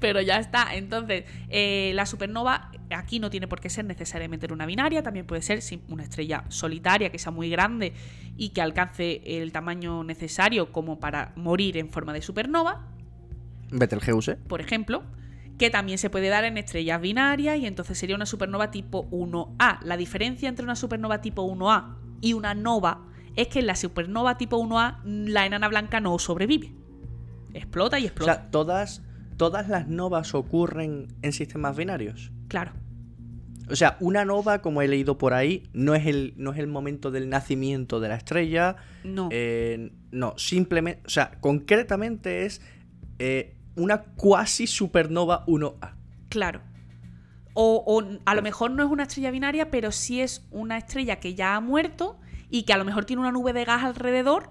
pero 0.00 0.22
ya 0.22 0.38
está. 0.38 0.74
Entonces, 0.74 1.24
eh, 1.50 1.92
la 1.94 2.06
supernova 2.06 2.70
aquí 2.90 3.18
no 3.18 3.28
tiene 3.28 3.46
por 3.46 3.60
qué 3.60 3.68
ser 3.68 3.84
necesariamente 3.84 4.50
una 4.50 4.64
binaria, 4.64 5.02
también 5.02 5.26
puede 5.26 5.42
ser 5.42 5.60
una 5.88 6.02
estrella 6.02 6.44
solitaria 6.48 7.10
que 7.10 7.18
sea 7.18 7.30
muy 7.32 7.50
grande 7.50 7.92
y 8.38 8.50
que 8.50 8.62
alcance 8.62 9.20
el 9.26 9.52
tamaño 9.52 10.02
necesario 10.04 10.72
como 10.72 10.98
para 10.98 11.32
morir 11.36 11.76
en 11.76 11.90
forma 11.90 12.14
de 12.14 12.22
supernova, 12.22 12.86
Betelgeuse. 13.72 14.36
por 14.36 14.60
ejemplo, 14.60 15.02
que 15.58 15.70
también 15.70 15.98
se 15.98 16.10
puede 16.10 16.28
dar 16.28 16.44
en 16.44 16.56
estrellas 16.58 17.00
binarias 17.00 17.58
y 17.58 17.66
entonces 17.66 17.98
sería 17.98 18.16
una 18.16 18.26
supernova 18.26 18.70
tipo 18.70 19.08
1A. 19.10 19.80
La 19.82 19.96
diferencia 19.96 20.48
entre 20.48 20.64
una 20.64 20.76
supernova 20.76 21.20
tipo 21.20 21.42
1A 21.44 21.96
y 22.20 22.32
una 22.34 22.54
nova 22.54 23.06
es 23.36 23.48
que 23.48 23.60
en 23.60 23.66
la 23.66 23.76
supernova 23.76 24.36
tipo 24.38 24.58
1A 24.58 24.98
la 25.04 25.46
enana 25.46 25.68
blanca 25.68 26.00
no 26.00 26.18
sobrevive. 26.18 26.72
Explota 27.54 27.98
y 27.98 28.04
O 28.04 28.06
explota. 28.06 28.34
sea, 28.34 28.50
todas, 28.50 29.02
todas 29.36 29.68
las 29.68 29.88
novas 29.88 30.34
ocurren 30.34 31.08
en 31.22 31.32
sistemas 31.32 31.76
binarios. 31.76 32.30
claro. 32.48 32.72
O 33.70 33.76
sea, 33.76 33.96
una 34.00 34.24
nova, 34.24 34.60
como 34.60 34.82
he 34.82 34.88
leído 34.88 35.16
por 35.18 35.32
ahí, 35.32 35.62
no 35.72 35.94
es 35.94 36.04
el, 36.06 36.34
no 36.36 36.52
es 36.52 36.58
el 36.58 36.66
momento 36.66 37.10
del 37.12 37.30
nacimiento 37.30 38.00
de 38.00 38.08
la 38.08 38.16
estrella. 38.16 38.74
No. 39.04 39.28
eh, 39.30 39.92
no, 40.10 40.34
simplemente. 40.36 41.00
O 41.06 41.08
sea, 41.08 41.38
concretamente 41.40 42.44
es 42.44 42.60
eh, 43.20 43.54
una 43.76 44.02
cuasi 44.02 44.66
supernova 44.66 45.44
1A. 45.46 45.94
Claro. 46.28 46.62
O, 47.54 47.84
o 47.86 48.20
a 48.24 48.34
lo 48.34 48.42
mejor 48.42 48.70
no 48.70 48.82
es 48.82 48.90
una 48.90 49.04
estrella 49.04 49.30
binaria, 49.30 49.70
pero 49.70 49.92
sí 49.92 50.20
es 50.20 50.46
una 50.50 50.78
estrella 50.78 51.20
que 51.20 51.34
ya 51.34 51.56
ha 51.56 51.60
muerto 51.60 52.18
y 52.48 52.62
que 52.62 52.72
a 52.72 52.76
lo 52.78 52.84
mejor 52.84 53.04
tiene 53.04 53.20
una 53.20 53.32
nube 53.32 53.52
de 53.52 53.64
gas 53.64 53.84
alrededor 53.84 54.50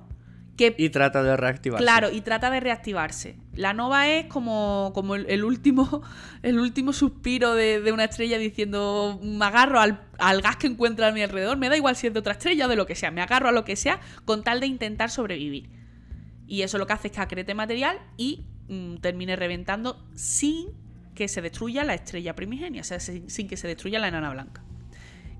que 0.57 0.75
Y 0.77 0.89
trata 0.89 1.23
de 1.23 1.37
reactivarse. 1.37 1.83
Claro, 1.83 2.11
y 2.11 2.21
trata 2.21 2.49
de 2.51 2.59
reactivarse. 2.59 3.37
La 3.53 3.73
nova 3.73 4.07
es 4.09 4.25
como, 4.25 4.91
como 4.93 5.15
el, 5.15 5.25
el 5.29 5.43
último, 5.43 6.01
el 6.43 6.59
último 6.59 6.93
suspiro 6.93 7.55
de, 7.55 7.81
de 7.81 7.91
una 7.91 8.05
estrella 8.05 8.37
diciendo 8.37 9.19
me 9.23 9.45
agarro 9.45 9.79
al, 9.79 10.01
al 10.19 10.41
gas 10.41 10.57
que 10.57 10.67
encuentra 10.67 11.07
a 11.07 11.11
mi 11.11 11.21
alrededor, 11.21 11.57
me 11.57 11.69
da 11.69 11.77
igual 11.77 11.95
si 11.95 12.07
es 12.07 12.13
de 12.13 12.19
otra 12.19 12.33
estrella 12.33 12.65
o 12.65 12.69
de 12.69 12.75
lo 12.75 12.85
que 12.85 12.95
sea, 12.95 13.11
me 13.11 13.21
agarro 13.21 13.49
a 13.49 13.51
lo 13.51 13.65
que 13.65 13.75
sea 13.75 13.99
con 14.25 14.43
tal 14.43 14.59
de 14.59 14.67
intentar 14.67 15.09
sobrevivir. 15.09 15.69
Y 16.47 16.63
eso 16.63 16.77
lo 16.77 16.85
que 16.85 16.93
hace 16.93 17.07
es 17.07 17.13
que 17.13 17.21
acrete 17.21 17.55
material 17.55 17.97
y 18.17 18.45
mm, 18.71 18.95
termine 19.01 19.35
reventando 19.35 20.03
sin 20.15 20.69
que 21.13 21.27
se 21.27 21.41
destruya 21.41 21.83
la 21.83 21.93
estrella 21.93 22.35
primigenia, 22.35 22.81
o 22.81 22.85
sea, 22.85 22.99
sin, 22.99 23.29
sin 23.29 23.47
que 23.47 23.57
se 23.57 23.67
destruya 23.67 23.99
la 23.99 24.07
enana 24.07 24.31
blanca. 24.31 24.63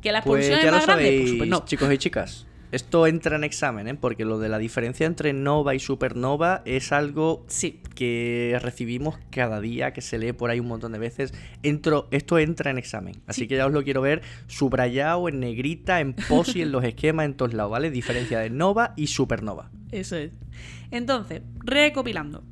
Que 0.01 0.11
la 0.11 0.19
expulsión 0.19 0.59
es 0.59 0.65
más 0.71 0.85
grande, 0.85 1.03
sabéis, 1.05 1.33
pues 1.37 1.49
no. 1.49 1.65
chicos 1.65 1.91
y 1.93 1.97
chicas. 1.97 2.47
Esto 2.71 3.05
entra 3.05 3.35
en 3.35 3.43
examen, 3.43 3.87
¿eh? 3.89 3.95
Porque 3.95 4.23
lo 4.23 4.39
de 4.39 4.47
la 4.47 4.57
diferencia 4.57 5.05
entre 5.05 5.33
nova 5.33 5.75
y 5.75 5.79
supernova 5.79 6.61
es 6.65 6.93
algo 6.93 7.43
Sí, 7.49 7.81
que 7.95 8.57
recibimos 8.61 9.19
cada 9.29 9.59
día, 9.59 9.91
que 9.91 9.99
se 9.99 10.17
lee 10.17 10.31
por 10.31 10.49
ahí 10.51 10.61
un 10.61 10.67
montón 10.69 10.93
de 10.93 10.97
veces. 10.99 11.33
Entro, 11.63 12.07
esto 12.11 12.39
entra 12.39 12.71
en 12.71 12.77
examen. 12.77 13.15
Así 13.27 13.41
Sí. 13.41 13.47
que 13.49 13.57
ya 13.57 13.65
os 13.65 13.73
lo 13.73 13.83
quiero 13.83 13.99
ver 14.01 14.21
subrayado, 14.47 15.27
en 15.27 15.41
negrita, 15.41 15.99
en 15.99 16.13
posi, 16.13 16.61
en 16.61 16.71
los 16.71 16.83
esquemas, 16.85 17.25
en 17.25 17.33
todos 17.35 17.53
lados, 17.53 17.71
¿vale? 17.71 17.91
Diferencia 17.91 18.39
de 18.39 18.49
nova 18.49 18.93
y 18.95 19.07
supernova. 19.07 19.69
Eso 19.91 20.15
es. 20.15 20.31
Entonces, 20.91 21.41
recopilando. 21.59 22.43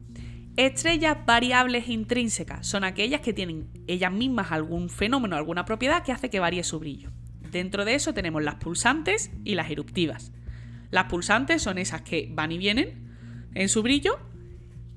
Estrellas 0.56 1.18
variables 1.26 1.88
intrínsecas 1.88 2.68
son 2.68 2.84
aquellas 2.84 3.22
que 3.22 3.34
tienen 3.34 3.70
ellas 3.88 4.12
mismas 4.12 4.52
algún 4.52 4.90
fenómeno, 4.90 5.36
alguna 5.36 5.66
propiedad 5.66 6.04
que 6.04 6.12
hace 6.12 6.30
que 6.30 6.40
varíe 6.40 6.64
su 6.64 6.80
brillo. 6.80 7.12
Dentro 7.52 7.86
de 7.86 7.96
eso 7.96 8.14
tenemos 8.14 8.44
las 8.44 8.56
pulsantes 8.56 9.32
y 9.44 9.56
las 9.56 9.72
eruptivas. 9.72 10.34
Las 10.92 11.06
pulsantes 11.06 11.62
son 11.62 11.78
esas 11.78 12.02
que 12.02 12.30
van 12.32 12.52
y 12.52 12.58
vienen 12.58 13.10
en 13.54 13.70
su 13.70 13.82
brillo 13.82 14.20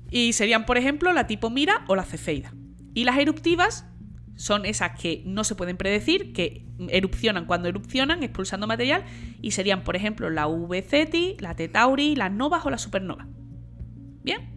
y 0.09 0.33
serían, 0.33 0.65
por 0.65 0.77
ejemplo, 0.77 1.13
la 1.13 1.27
tipo 1.27 1.49
Mira 1.49 1.85
o 1.87 1.95
la 1.95 2.03
Cefeida. 2.03 2.53
Y 2.93 3.05
las 3.05 3.17
eruptivas 3.17 3.87
son 4.35 4.65
esas 4.65 4.99
que 4.99 5.23
no 5.25 5.43
se 5.43 5.55
pueden 5.55 5.77
predecir, 5.77 6.33
que 6.33 6.65
erupcionan 6.89 7.45
cuando 7.45 7.67
erupcionan, 7.69 8.23
expulsando 8.23 8.67
material, 8.67 9.03
y 9.41 9.51
serían, 9.51 9.83
por 9.83 9.95
ejemplo, 9.95 10.29
la 10.29 10.47
V 10.47 10.81
Ceti, 10.81 11.35
la 11.39 11.55
T 11.55 11.67
Tauri, 11.67 12.15
las 12.15 12.31
novas 12.31 12.65
o 12.65 12.69
la 12.69 12.77
supernova. 12.77 13.27
¿Bien? 14.23 14.52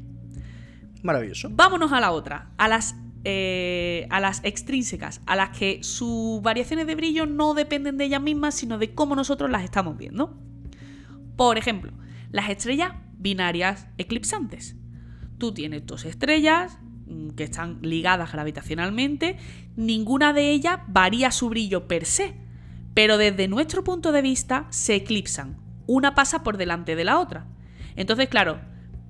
Maravilloso. 1.07 1.49
Vámonos 1.53 1.93
a 1.93 2.01
la 2.01 2.11
otra, 2.11 2.51
a 2.59 2.67
las, 2.67 2.97
eh, 3.23 4.09
a 4.11 4.19
las 4.19 4.41
extrínsecas, 4.45 5.21
a 5.25 5.37
las 5.37 5.57
que 5.57 5.83
sus 5.85 6.43
variaciones 6.43 6.89
de 6.89 6.97
brillo 6.97 7.27
no 7.27 7.55
dependen 7.55 7.97
de 7.97 8.07
ellas 8.07 8.21
mismas, 8.21 8.57
sino 8.57 8.77
de 8.77 8.93
cómo 8.93 9.15
nosotros 9.15 9.49
las 9.49 9.63
estamos 9.63 9.97
viendo. 9.97 10.37
Por 11.37 11.59
ejemplo, 11.59 11.93
las 12.33 12.51
estrellas 12.51 12.93
binarias 13.17 13.87
eclipsantes. 13.99 14.75
Tú 15.39 15.55
tienes 15.55 15.87
dos 15.87 16.05
estrellas 16.05 16.77
mm, 17.07 17.31
que 17.31 17.45
están 17.45 17.79
ligadas 17.83 18.33
gravitacionalmente, 18.33 19.37
ninguna 19.77 20.33
de 20.33 20.51
ellas 20.51 20.81
varía 20.89 21.31
su 21.31 21.49
brillo 21.49 21.87
per 21.87 22.05
se, 22.05 22.35
pero 22.95 23.17
desde 23.17 23.47
nuestro 23.47 23.85
punto 23.85 24.11
de 24.11 24.23
vista 24.23 24.67
se 24.71 24.97
eclipsan. 24.97 25.59
Una 25.87 26.17
pasa 26.17 26.43
por 26.43 26.57
delante 26.57 26.97
de 26.97 27.05
la 27.05 27.21
otra. 27.21 27.47
Entonces, 27.95 28.29
claro, 28.29 28.59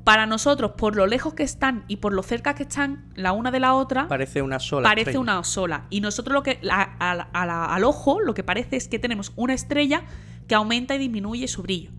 para 0.07 0.25
nosotros, 0.25 0.71
por 0.79 0.95
lo 0.95 1.09
lejos 1.09 1.35
que 1.35 1.43
están 1.43 1.85
y 1.89 1.97
por 1.97 2.13
lo 2.13 2.23
cerca 2.23 2.55
que 2.55 2.63
están 2.63 3.07
la 3.17 3.33
una 3.33 3.51
de 3.51 3.59
la 3.59 3.75
otra, 3.75 4.07
Parece 4.07 4.41
una 4.41 4.61
sola. 4.61 4.89
parece 4.89 5.11
estrella. 5.11 5.19
una 5.21 5.43
sola. 5.43 5.87
Y 5.91 6.01
nosotros 6.01 6.33
lo 6.33 6.45
que 6.45 6.61
a- 6.71 6.95
a- 7.01 7.29
a 7.33 7.45
la- 7.45 7.65
al 7.65 7.83
ojo 7.83 8.21
lo 8.21 8.33
que 8.33 8.45
parece 8.45 8.77
es 8.77 8.87
que 8.87 9.01
tenemos 9.01 9.33
una 9.35 9.53
estrella 9.53 10.05
que 10.47 10.55
aumenta 10.55 10.95
y 10.95 10.99
disminuye 10.99 11.49
su 11.49 11.61
brillo. 11.63 11.91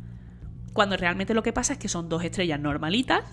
Cuando 0.72 0.96
realmente 0.96 1.34
lo 1.34 1.44
que 1.44 1.52
pasa 1.52 1.74
es 1.74 1.80
que 1.80 1.90
son 1.90 2.08
dos 2.08 2.24
estrellas 2.24 2.62
normalitas 2.62 3.26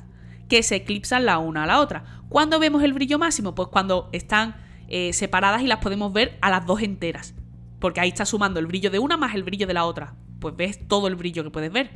que 0.48 0.60
se 0.64 0.74
eclipsan 0.74 1.24
la 1.24 1.38
una 1.38 1.62
a 1.62 1.66
la 1.68 1.78
otra. 1.78 2.22
¿Cuándo 2.28 2.58
vemos 2.58 2.82
el 2.82 2.94
brillo 2.94 3.16
máximo? 3.16 3.54
Pues 3.54 3.68
cuando 3.68 4.08
están 4.10 4.56
eh, 4.88 5.12
separadas 5.12 5.62
y 5.62 5.68
las 5.68 5.78
podemos 5.78 6.12
ver 6.12 6.36
a 6.42 6.50
las 6.50 6.66
dos 6.66 6.82
enteras. 6.82 7.32
Porque 7.78 8.00
ahí 8.00 8.08
está 8.08 8.26
sumando 8.26 8.58
el 8.58 8.66
brillo 8.66 8.90
de 8.90 8.98
una 8.98 9.16
más 9.16 9.36
el 9.36 9.44
brillo 9.44 9.68
de 9.68 9.74
la 9.74 9.84
otra. 9.84 10.14
Pues 10.40 10.56
ves 10.56 10.88
todo 10.88 11.06
el 11.06 11.14
brillo 11.14 11.44
que 11.44 11.50
puedes 11.50 11.70
ver. 11.72 11.90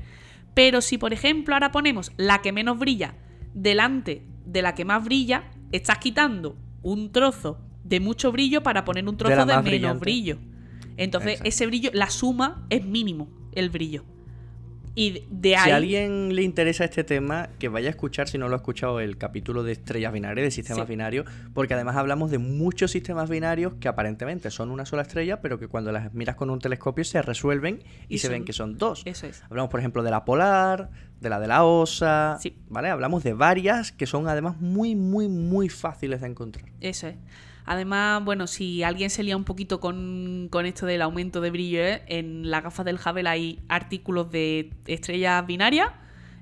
Pero 0.58 0.80
si, 0.80 0.98
por 0.98 1.12
ejemplo, 1.12 1.54
ahora 1.54 1.70
ponemos 1.70 2.10
la 2.16 2.42
que 2.42 2.50
menos 2.50 2.80
brilla 2.80 3.14
delante 3.54 4.26
de 4.44 4.60
la 4.60 4.74
que 4.74 4.84
más 4.84 5.04
brilla, 5.04 5.44
estás 5.70 5.98
quitando 5.98 6.56
un 6.82 7.12
trozo 7.12 7.60
de 7.84 8.00
mucho 8.00 8.32
brillo 8.32 8.64
para 8.64 8.84
poner 8.84 9.08
un 9.08 9.16
trozo 9.16 9.36
de, 9.36 9.46
menos 9.46 9.62
brillante. 9.62 10.00
brillo. 10.00 10.38
Entonces, 10.96 11.34
Exacto. 11.34 11.48
ese 11.48 11.66
brillo, 11.68 11.90
la 11.94 12.10
suma 12.10 12.66
es 12.70 12.84
mínimo, 12.84 13.28
el 13.52 13.70
brillo. 13.70 14.02
Y 14.98 15.24
de- 15.30 15.56
ahí. 15.56 15.64
Si 15.64 15.70
a 15.70 15.76
alguien 15.76 16.34
le 16.34 16.42
interesa 16.42 16.84
este 16.84 17.04
tema, 17.04 17.50
que 17.58 17.68
vaya 17.68 17.86
a 17.88 17.90
escuchar, 17.90 18.28
si 18.28 18.36
no 18.36 18.48
lo 18.48 18.54
ha 18.54 18.56
escuchado, 18.56 18.98
el 19.00 19.16
capítulo 19.16 19.62
de 19.62 19.72
estrellas 19.72 20.12
binarias, 20.12 20.44
de 20.44 20.50
sistemas 20.50 20.86
Sí. 20.86 20.90
binarios, 20.90 21.26
porque 21.54 21.74
además 21.74 21.96
hablamos 21.96 22.30
de 22.30 22.38
muchos 22.38 22.90
sistemas 22.90 23.30
binarios 23.30 23.74
que 23.80 23.86
aparentemente 23.88 24.50
son 24.50 24.70
una 24.70 24.84
sola 24.86 25.02
estrella, 25.02 25.40
pero 25.40 25.58
que 25.58 25.68
cuando 25.68 25.92
las 25.92 26.12
miras 26.14 26.34
con 26.36 26.50
un 26.50 26.58
telescopio 26.58 27.04
se 27.04 27.22
resuelven 27.22 27.82
y, 28.08 28.16
Y 28.16 28.18
se 28.18 28.28
ven 28.28 28.44
que 28.44 28.52
son 28.52 28.76
dos. 28.76 29.02
Eso 29.04 29.26
es. 29.26 29.42
Hablamos, 29.44 29.70
por 29.70 29.78
ejemplo, 29.80 30.02
de 30.02 30.10
la 30.10 30.24
polar, 30.24 30.90
de 31.20 31.28
la 31.30 31.38
de 31.40 31.46
la 31.46 31.64
osa, 31.64 32.38
Sí. 32.40 32.56
¿vale? 32.68 32.88
Hablamos 32.90 33.22
de 33.22 33.34
varias 33.34 33.92
que 33.92 34.06
son 34.06 34.26
además 34.28 34.60
muy, 34.60 34.94
muy, 34.96 35.28
muy 35.28 35.68
fáciles 35.68 36.20
de 36.20 36.26
encontrar. 36.28 36.66
Eso 36.80 37.06
es. 37.08 37.16
Además, 37.70 38.24
bueno, 38.24 38.46
si 38.46 38.82
alguien 38.82 39.10
se 39.10 39.22
lía 39.22 39.36
un 39.36 39.44
poquito 39.44 39.78
con, 39.78 40.48
con 40.50 40.64
esto 40.64 40.86
del 40.86 41.02
aumento 41.02 41.40
de 41.42 41.50
brillo, 41.50 41.80
¿eh? 41.80 42.02
en 42.06 42.50
las 42.50 42.62
gafas 42.62 42.86
del 42.86 42.96
Hubble 42.96 43.28
hay 43.28 43.60
artículos 43.68 44.30
de 44.30 44.70
estrellas 44.86 45.46
binarias 45.46 45.88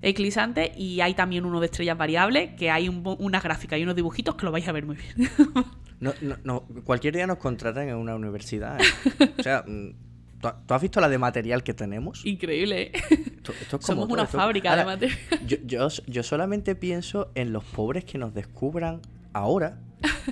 eclipsantes 0.02 0.70
y 0.76 1.00
hay 1.00 1.14
también 1.14 1.44
uno 1.44 1.58
de 1.58 1.66
estrellas 1.66 1.98
variables, 1.98 2.50
que 2.56 2.70
hay 2.70 2.88
un, 2.88 3.02
una 3.18 3.40
gráfica 3.40 3.76
y 3.76 3.82
unos 3.82 3.96
dibujitos 3.96 4.36
que 4.36 4.44
lo 4.46 4.52
vais 4.52 4.68
a 4.68 4.72
ver 4.72 4.86
muy 4.86 4.96
bien. 4.96 5.28
No, 5.98 6.12
no, 6.20 6.36
no, 6.44 6.60
cualquier 6.84 7.14
día 7.14 7.26
nos 7.26 7.38
contratan 7.38 7.88
en 7.88 7.96
una 7.96 8.14
universidad. 8.14 8.78
¿eh? 8.78 8.84
O 9.38 9.42
sea, 9.42 9.64
mm, 9.66 9.92
¿tú, 10.42 10.48
tú 10.66 10.74
has 10.74 10.82
visto 10.82 11.00
la 11.00 11.08
de 11.08 11.16
material 11.16 11.62
que 11.64 11.72
tenemos? 11.72 12.22
Increíble, 12.26 12.82
¿eh? 12.82 12.92
Esto- 13.36 13.52
esto 13.58 13.64
es 13.64 13.68
como 13.70 13.80
Somos 13.80 14.04
todo, 14.04 14.12
una 14.12 14.22
esto- 14.24 14.36
fábrica 14.36 14.68
Ahora, 14.72 14.82
de 14.82 14.86
material. 15.08 15.18
Yo, 15.46 15.56
yo, 15.64 15.88
yo 16.06 16.22
solamente 16.22 16.74
pienso 16.74 17.30
en 17.34 17.54
los 17.54 17.64
pobres 17.64 18.04
que 18.04 18.18
nos 18.18 18.34
descubran 18.34 19.00
ahora. 19.32 19.78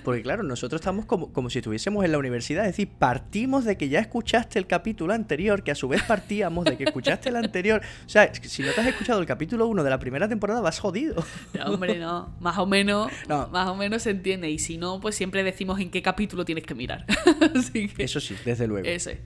Porque 0.04 0.22
claro, 0.22 0.42
nosotros 0.42 0.80
estamos 0.80 1.04
como, 1.06 1.32
como 1.32 1.50
si 1.50 1.58
estuviésemos 1.58 2.04
en 2.04 2.12
la 2.12 2.18
universidad. 2.18 2.64
Es 2.66 2.72
decir, 2.72 2.88
partimos 2.98 3.64
de 3.64 3.76
que 3.76 3.88
ya 3.88 4.00
escuchaste 4.00 4.58
el 4.58 4.66
capítulo 4.66 5.12
anterior, 5.12 5.62
que 5.62 5.70
a 5.70 5.74
su 5.74 5.88
vez 5.88 6.02
partíamos 6.02 6.64
de 6.64 6.76
que 6.76 6.84
escuchaste 6.84 7.28
el 7.28 7.36
anterior. 7.36 7.80
O 8.06 8.08
sea, 8.08 8.32
si 8.34 8.62
no 8.62 8.72
te 8.72 8.80
has 8.80 8.86
escuchado 8.88 9.20
el 9.20 9.26
capítulo 9.26 9.66
1 9.66 9.84
de 9.84 9.90
la 9.90 9.98
primera 9.98 10.28
temporada, 10.28 10.60
vas 10.60 10.78
jodido. 10.78 11.24
No, 11.54 11.66
hombre, 11.74 11.98
no. 11.98 12.34
Más 12.40 12.58
o 12.58 12.66
menos, 12.66 13.10
No. 13.28 13.48
más 13.48 13.68
o 13.68 13.76
menos 13.76 14.02
se 14.02 14.10
entiende. 14.10 14.50
Y 14.50 14.58
si 14.58 14.76
no, 14.78 15.00
pues 15.00 15.14
siempre 15.14 15.42
decimos 15.44 15.80
en 15.80 15.90
qué 15.90 16.02
capítulo 16.02 16.44
tienes 16.44 16.64
que 16.64 16.74
mirar. 16.74 17.06
Así 17.56 17.88
que... 17.88 18.04
Eso 18.04 18.20
sí, 18.20 18.34
desde 18.44 18.66
luego. 18.66 18.86
Eso 18.86 19.10
es. 19.10 19.18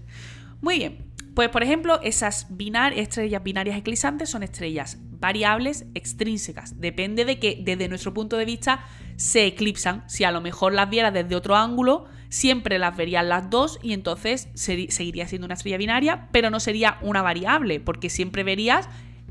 Muy 0.60 0.78
bien. 0.78 0.98
Pues, 1.38 1.50
por 1.50 1.62
ejemplo, 1.62 2.00
esas 2.02 2.48
binar- 2.50 2.94
estrellas 2.98 3.44
binarias 3.44 3.78
eclipsantes 3.78 4.28
son 4.28 4.42
estrellas 4.42 4.98
variables 5.20 5.86
extrínsecas. 5.94 6.80
Depende 6.80 7.24
de 7.24 7.38
que, 7.38 7.60
desde 7.62 7.86
nuestro 7.88 8.12
punto 8.12 8.36
de 8.36 8.44
vista, 8.44 8.80
se 9.14 9.46
eclipsan. 9.46 10.02
Si 10.08 10.24
a 10.24 10.32
lo 10.32 10.40
mejor 10.40 10.74
las 10.74 10.90
vieras 10.90 11.14
desde 11.14 11.36
otro 11.36 11.54
ángulo, 11.54 12.06
siempre 12.28 12.80
las 12.80 12.96
verían 12.96 13.28
las 13.28 13.50
dos 13.50 13.78
y 13.84 13.92
entonces 13.92 14.48
seguiría 14.54 15.28
siendo 15.28 15.44
una 15.44 15.54
estrella 15.54 15.76
binaria, 15.76 16.26
pero 16.32 16.50
no 16.50 16.58
sería 16.58 16.98
una 17.02 17.22
variable, 17.22 17.78
porque 17.78 18.10
siempre 18.10 18.42
verías 18.42 18.88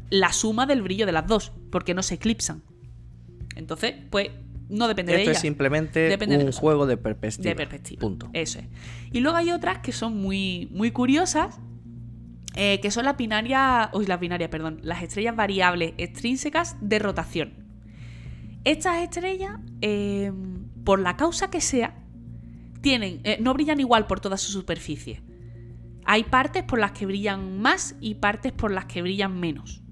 la 0.10 0.32
suma 0.32 0.66
del 0.66 0.84
brillo 0.84 1.06
de 1.08 1.12
las 1.12 1.28
dos, 1.28 1.52
porque 1.74 1.94
no 1.94 2.04
se 2.04 2.16
eclipsan. 2.16 2.64
Entonces, 3.58 3.96
pues, 4.10 4.30
no 4.70 4.88
depende 4.88 5.12
de 5.12 5.18
Esto 5.18 5.32
ellas. 5.32 5.40
es 5.40 5.42
simplemente 5.42 6.00
Depende 6.08 6.38
de 6.38 6.46
un 6.46 6.54
juego 6.54 6.86
de 6.88 6.96
perspectiva. 6.96 7.50
De 7.50 7.56
perspectiva. 7.58 8.00
Punto. 8.00 8.30
Eso 8.32 8.60
es. 8.60 8.66
Y 9.12 9.20
luego 9.20 9.36
hay 9.36 9.52
otras 9.52 9.80
que 9.80 9.92
son 9.92 10.16
muy, 10.22 10.70
muy 10.72 10.92
curiosas, 10.92 11.60
eh, 12.60 12.80
que 12.82 12.90
son 12.90 13.06
las 13.06 13.16
binarias, 13.16 13.90
uy, 13.94 14.08
las 14.08 14.20
binarias, 14.20 14.50
perdón, 14.50 14.80
las 14.82 15.04
estrellas 15.04 15.36
variables 15.36 15.94
extrínsecas 15.98 16.76
de 16.82 16.98
rotación. 16.98 17.54
Estas 18.64 19.04
estrellas, 19.04 19.60
eh, 19.82 20.32
por 20.84 21.00
la 21.00 21.16
causa 21.18 21.52
que 21.52 21.62
sea, 21.62 21.94
tienen, 22.82 23.22
eh, 23.24 23.38
no 23.40 23.54
brillan 23.54 23.80
igual 23.80 24.08
por 24.08 24.20
toda 24.22 24.38
su 24.38 24.52
superficie. 24.52 25.22
Hay 26.04 26.24
partes 26.24 26.64
por 26.64 26.80
las 26.80 26.94
que 26.94 27.06
brillan 27.06 27.62
más 27.62 27.96
y 28.02 28.16
partes 28.16 28.54
por 28.54 28.72
las 28.72 28.86
que 28.86 29.04
brillan 29.04 29.40
menos. 29.40 29.84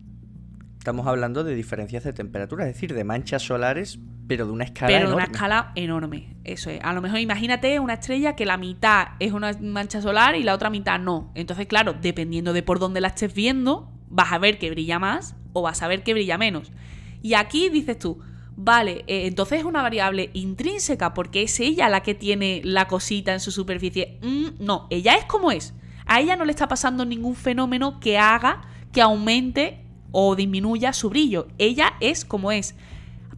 Estamos 0.85 1.07
hablando 1.07 1.43
de 1.43 1.55
diferencias 1.55 2.03
de 2.03 2.13
temperatura, 2.13 2.67
es 2.67 2.75
decir, 2.75 2.93
de 2.93 3.03
manchas 3.03 3.41
solares, 3.41 3.97
pero 4.27 4.45
de 4.45 4.51
una 4.51 4.65
escala 4.65 4.85
Pero 4.85 4.99
de 4.99 5.05
enorme. 5.05 5.23
una 5.23 5.33
escala 5.33 5.71
enorme. 5.73 6.35
Eso 6.43 6.69
es. 6.69 6.79
A 6.83 6.93
lo 6.93 7.01
mejor 7.01 7.17
imagínate 7.17 7.79
una 7.79 7.95
estrella 7.95 8.35
que 8.35 8.45
la 8.45 8.57
mitad 8.57 9.07
es 9.17 9.33
una 9.33 9.51
mancha 9.59 9.99
solar 9.99 10.35
y 10.35 10.43
la 10.43 10.53
otra 10.53 10.69
mitad 10.69 10.99
no. 10.99 11.31
Entonces, 11.33 11.65
claro, 11.65 11.95
dependiendo 11.99 12.53
de 12.53 12.61
por 12.61 12.77
dónde 12.77 13.01
la 13.01 13.07
estés 13.07 13.33
viendo, 13.33 13.91
vas 14.09 14.31
a 14.31 14.37
ver 14.37 14.59
que 14.59 14.69
brilla 14.69 14.99
más 14.99 15.35
o 15.53 15.63
vas 15.63 15.81
a 15.81 15.87
ver 15.87 16.03
que 16.03 16.13
brilla 16.13 16.37
menos. 16.37 16.71
Y 17.23 17.33
aquí 17.33 17.69
dices 17.69 17.97
tú, 17.97 18.19
vale, 18.55 19.05
eh, 19.07 19.25
entonces 19.25 19.57
es 19.57 19.65
una 19.65 19.81
variable 19.81 20.29
intrínseca 20.33 21.15
porque 21.15 21.41
es 21.41 21.59
ella 21.59 21.89
la 21.89 22.03
que 22.03 22.13
tiene 22.13 22.61
la 22.63 22.87
cosita 22.87 23.33
en 23.33 23.39
su 23.39 23.49
superficie. 23.49 24.19
Mm, 24.21 24.63
no, 24.63 24.85
ella 24.91 25.15
es 25.15 25.25
como 25.25 25.51
es. 25.51 25.73
A 26.05 26.21
ella 26.21 26.35
no 26.35 26.45
le 26.45 26.51
está 26.51 26.67
pasando 26.67 27.05
ningún 27.05 27.33
fenómeno 27.35 27.99
que 27.99 28.19
haga 28.19 28.61
que 28.91 29.01
aumente 29.01 29.84
o 30.17 30.33
disminuya 30.37 30.93
su 30.93 31.09
brillo. 31.09 31.47
Ella 31.57 31.95
es 31.99 32.23
como 32.23 32.53
es. 32.53 32.73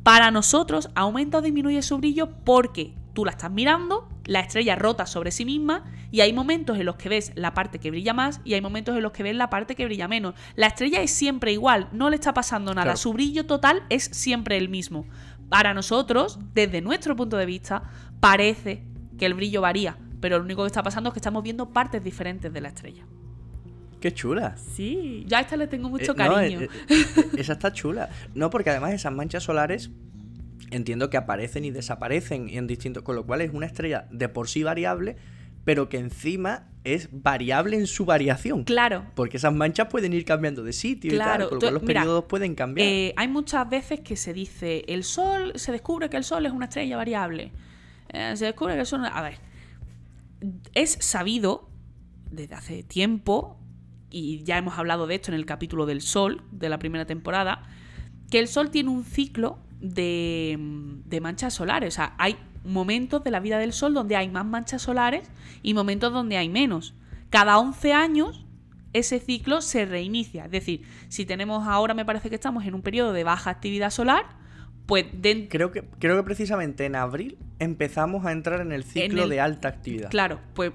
Para 0.03 0.29
nosotros 0.29 0.89
aumenta 0.93 1.39
o 1.39 1.41
disminuye 1.41 1.81
su 1.81 1.97
brillo 1.97 2.29
porque 2.45 2.93
tú 3.13 3.25
la 3.25 3.31
estás 3.31 3.49
mirando, 3.49 4.07
la 4.25 4.41
estrella 4.41 4.75
rota 4.75 5.07
sobre 5.07 5.31
sí 5.31 5.43
misma 5.43 5.85
y 6.11 6.21
hay 6.21 6.33
momentos 6.33 6.77
en 6.77 6.85
los 6.85 6.95
que 6.95 7.09
ves 7.09 7.31
la 7.33 7.55
parte 7.55 7.79
que 7.79 7.89
brilla 7.89 8.13
más 8.13 8.41
y 8.45 8.53
hay 8.53 8.61
momentos 8.61 8.95
en 8.95 9.01
los 9.01 9.11
que 9.11 9.23
ves 9.23 9.35
la 9.35 9.49
parte 9.49 9.73
que 9.73 9.85
brilla 9.85 10.07
menos. 10.07 10.35
La 10.55 10.67
estrella 10.67 11.01
es 11.01 11.09
siempre 11.09 11.51
igual, 11.51 11.89
no 11.93 12.11
le 12.11 12.15
está 12.15 12.35
pasando 12.35 12.75
nada, 12.75 12.83
Claro. 12.83 12.97
su 12.97 13.11
brillo 13.11 13.47
total 13.47 13.81
es 13.89 14.03
siempre 14.13 14.55
el 14.57 14.69
mismo. 14.69 15.07
Para 15.49 15.73
nosotros, 15.73 16.37
desde 16.53 16.81
nuestro 16.81 17.15
punto 17.15 17.37
de 17.37 17.47
vista, 17.47 17.89
parece 18.19 18.83
que 19.17 19.25
el 19.25 19.33
brillo 19.33 19.61
varía, 19.61 19.97
pero 20.21 20.37
lo 20.37 20.43
único 20.45 20.61
que 20.61 20.67
está 20.67 20.83
pasando 20.83 21.09
es 21.09 21.13
que 21.13 21.19
estamos 21.19 21.41
viendo 21.41 21.73
partes 21.73 22.03
diferentes 22.03 22.53
de 22.53 22.61
la 22.61 22.67
estrella. 22.67 23.03
Qué 23.99 24.13
chula. 24.13 24.55
Sí, 24.57 25.23
ya 25.27 25.39
a 25.39 25.41
esta 25.41 25.57
le 25.57 25.67
tengo 25.67 25.89
mucho 25.89 26.11
Eh, 26.11 26.15
cariño. 26.15 26.61
eh, 26.61 26.69
eh, 26.89 27.05
esa 27.37 27.53
está 27.53 27.73
chula. 27.73 28.09
No, 28.35 28.49
porque 28.49 28.69
además 28.69 28.93
esas 28.93 29.11
manchas 29.13 29.43
solares 29.43 29.89
entiendo 30.71 31.09
que 31.09 31.17
aparecen 31.17 31.65
y 31.65 31.71
desaparecen 31.71 32.49
en 32.49 32.67
distintos. 32.67 33.03
Con 33.03 33.15
lo 33.15 33.25
cual 33.25 33.41
es 33.41 33.51
una 33.53 33.65
estrella 33.65 34.07
de 34.11 34.29
por 34.29 34.49
sí 34.49 34.63
variable, 34.63 35.15
pero 35.65 35.89
que 35.89 35.97
encima 35.97 36.69
es 36.83 37.09
variable 37.11 37.75
en 37.77 37.87
su 37.87 38.05
variación. 38.05 38.63
claro, 38.63 39.05
Porque 39.15 39.37
esas 39.37 39.53
manchas 39.53 39.87
pueden 39.89 40.13
ir 40.13 40.23
cambiando 40.23 40.63
de 40.63 40.71
sitio 40.71 41.11
y 41.11 41.15
Claro, 41.15 41.49
tal, 41.49 41.49
con 41.49 41.55
lo 41.55 41.59
cual 41.61 41.73
los 41.73 41.83
mira, 41.83 41.99
periodos 42.01 42.23
pueden 42.25 42.55
cambiar. 42.55 42.87
Eh, 42.87 43.13
hay 43.17 43.27
muchas 43.27 43.67
veces 43.69 43.99
que 43.99 44.15
se 44.15 44.31
dice, 44.33 44.85
el 44.87 45.03
Sol, 45.03 45.51
se 45.55 45.71
descubre 45.73 46.09
que 46.09 46.15
el 46.17 46.23
Sol 46.23 46.45
es 46.45 46.53
una 46.53 46.65
estrella 46.65 46.95
variable. 46.95 47.51
Se 48.13 48.45
descubre 48.45 48.75
que 48.75 48.79
el 48.81 48.85
Sol... 48.85 49.01
A 49.03 49.21
ver, 49.21 49.35
es 50.73 50.97
sabido 51.01 51.69
desde 52.31 52.55
hace 52.55 52.83
tiempo, 52.83 53.59
y 54.09 54.43
ya 54.43 54.57
hemos 54.57 54.77
hablado 54.77 55.07
de 55.07 55.15
esto 55.15 55.31
en 55.31 55.35
el 55.35 55.45
capítulo 55.45 55.85
del 55.85 56.01
Sol, 56.01 56.43
de 56.51 56.69
la 56.69 56.79
primera 56.79 57.05
temporada, 57.05 57.63
que 58.31 58.39
el 58.39 58.47
Sol 58.47 58.69
tiene 58.71 58.89
un 58.89 59.03
ciclo 59.03 59.59
de, 59.79 60.57
de 61.05 61.21
manchas 61.21 61.53
solares. 61.53 61.93
O 61.93 61.95
sea, 61.95 62.13
hay 62.17 62.37
momentos 62.63 63.23
de 63.23 63.31
la 63.31 63.39
vida 63.39 63.57
del 63.59 63.73
Sol 63.73 63.93
donde 63.93 64.15
hay 64.15 64.29
más 64.29 64.45
manchas 64.45 64.81
solares 64.81 65.29
y 65.61 65.73
momentos 65.73 66.11
donde 66.13 66.37
hay 66.37 66.49
menos. 66.49 66.93
Cada 67.29 67.57
11 67.59 67.93
años 67.93 68.45
ese 68.93 69.19
ciclo 69.19 69.61
se 69.61 69.85
reinicia. 69.85 70.45
Es 70.45 70.51
decir, 70.51 70.81
si 71.09 71.25
tenemos 71.25 71.67
ahora, 71.67 71.93
me 71.93 72.05
parece 72.05 72.29
que 72.29 72.35
estamos 72.35 72.65
en 72.65 72.73
un 72.73 72.81
periodo 72.81 73.13
de 73.13 73.23
baja 73.23 73.49
actividad 73.49 73.89
solar, 73.91 74.25
pues 74.85 75.05
dentro... 75.13 75.49
Creo 75.49 75.71
que, 75.71 75.83
creo 75.99 76.15
que 76.15 76.23
precisamente 76.23 76.85
en 76.85 76.95
abril 76.95 77.37
empezamos 77.59 78.25
a 78.25 78.31
entrar 78.31 78.61
en 78.61 78.71
el 78.71 78.83
ciclo 78.83 79.23
el- 79.23 79.29
de 79.29 79.41
alta 79.41 79.67
actividad. 79.67 80.09
Claro, 80.09 80.39
pues 80.53 80.71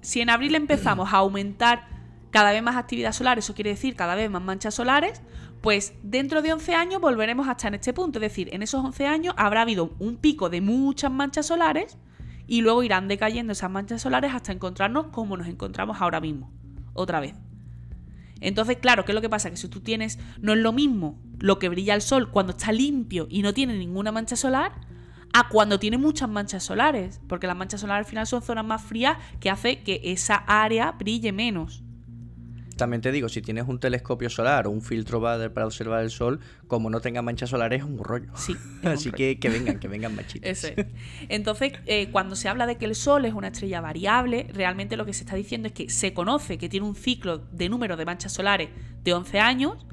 si 0.00 0.20
en 0.20 0.30
abril 0.30 0.54
empezamos 0.54 1.12
a 1.12 1.16
aumentar 1.18 1.88
cada 2.30 2.52
vez 2.52 2.62
más 2.62 2.76
actividad 2.76 3.12
solar, 3.12 3.38
eso 3.38 3.54
quiere 3.54 3.70
decir 3.70 3.96
cada 3.96 4.14
vez 4.14 4.30
más 4.30 4.42
manchas 4.42 4.74
solares, 4.74 5.22
pues 5.60 5.94
dentro 6.02 6.42
de 6.42 6.52
11 6.52 6.74
años 6.74 7.00
volveremos 7.00 7.48
hasta 7.48 7.68
en 7.68 7.74
este 7.74 7.92
punto. 7.92 8.18
Es 8.18 8.22
decir, 8.22 8.48
en 8.52 8.62
esos 8.62 8.84
11 8.84 9.06
años 9.06 9.34
habrá 9.36 9.62
habido 9.62 9.94
un 9.98 10.16
pico 10.16 10.48
de 10.48 10.60
muchas 10.60 11.10
manchas 11.10 11.46
solares 11.46 11.96
y 12.46 12.60
luego 12.60 12.82
irán 12.82 13.08
decayendo 13.08 13.52
esas 13.52 13.70
manchas 13.70 14.02
solares 14.02 14.34
hasta 14.34 14.52
encontrarnos 14.52 15.06
como 15.08 15.36
nos 15.36 15.48
encontramos 15.48 16.00
ahora 16.00 16.20
mismo, 16.20 16.52
otra 16.92 17.20
vez. 17.20 17.34
Entonces, 18.40 18.76
claro, 18.78 19.04
¿qué 19.04 19.12
es 19.12 19.14
lo 19.14 19.22
que 19.22 19.28
pasa? 19.28 19.50
Que 19.50 19.56
si 19.56 19.68
tú 19.68 19.80
tienes, 19.80 20.18
no 20.40 20.52
es 20.52 20.58
lo 20.58 20.72
mismo 20.72 21.18
lo 21.38 21.58
que 21.58 21.68
brilla 21.68 21.94
el 21.94 22.02
sol 22.02 22.30
cuando 22.30 22.52
está 22.52 22.72
limpio 22.72 23.26
y 23.30 23.42
no 23.42 23.54
tiene 23.54 23.76
ninguna 23.76 24.12
mancha 24.12 24.36
solar, 24.36 24.72
a 25.32 25.48
cuando 25.48 25.78
tiene 25.78 25.98
muchas 25.98 26.28
manchas 26.28 26.62
solares. 26.62 27.20
Porque 27.28 27.46
las 27.46 27.56
manchas 27.56 27.80
solares 27.80 28.06
al 28.06 28.10
final 28.10 28.26
son 28.26 28.42
zonas 28.42 28.64
más 28.64 28.82
frías 28.82 29.16
que 29.40 29.50
hace 29.50 29.82
que 29.82 30.00
esa 30.04 30.36
área 30.36 30.92
brille 30.92 31.32
menos. 31.32 31.82
También 32.76 33.00
te 33.00 33.10
digo, 33.10 33.28
si 33.28 33.42
tienes 33.42 33.66
un 33.66 33.80
telescopio 33.80 34.28
solar 34.30 34.66
o 34.66 34.70
un 34.70 34.82
filtro 34.82 35.18
Bader 35.20 35.52
para 35.52 35.66
observar 35.66 36.02
el 36.02 36.10
sol, 36.10 36.40
como 36.68 36.90
no 36.90 37.00
tenga 37.00 37.22
manchas 37.22 37.50
solares, 37.50 37.80
es 37.80 37.86
un 37.86 37.98
rollo. 37.98 38.30
Sí, 38.34 38.54
un 38.82 38.88
Así 38.88 39.10
rollo. 39.10 39.16
que 39.16 39.38
que 39.38 39.48
vengan, 39.48 39.78
que 39.78 39.88
vengan. 39.88 40.16
Eso 40.42 40.68
es. 40.68 40.86
Entonces, 41.28 41.72
eh, 41.86 42.08
cuando 42.10 42.36
se 42.36 42.48
habla 42.48 42.66
de 42.66 42.76
que 42.76 42.84
el 42.84 42.94
Sol 42.94 43.24
es 43.24 43.34
una 43.34 43.48
estrella 43.48 43.80
variable, 43.80 44.46
realmente 44.52 44.96
lo 44.96 45.04
que 45.06 45.12
se 45.12 45.24
está 45.24 45.36
diciendo 45.36 45.68
es 45.68 45.74
que 45.74 45.88
se 45.90 46.12
conoce 46.14 46.58
que 46.58 46.68
tiene 46.68 46.86
un 46.86 46.94
ciclo 46.96 47.38
de 47.38 47.68
número 47.68 47.96
de 47.96 48.04
manchas 48.04 48.32
solares 48.32 48.68
de 49.02 49.12
11 49.14 49.40
años. 49.40 49.86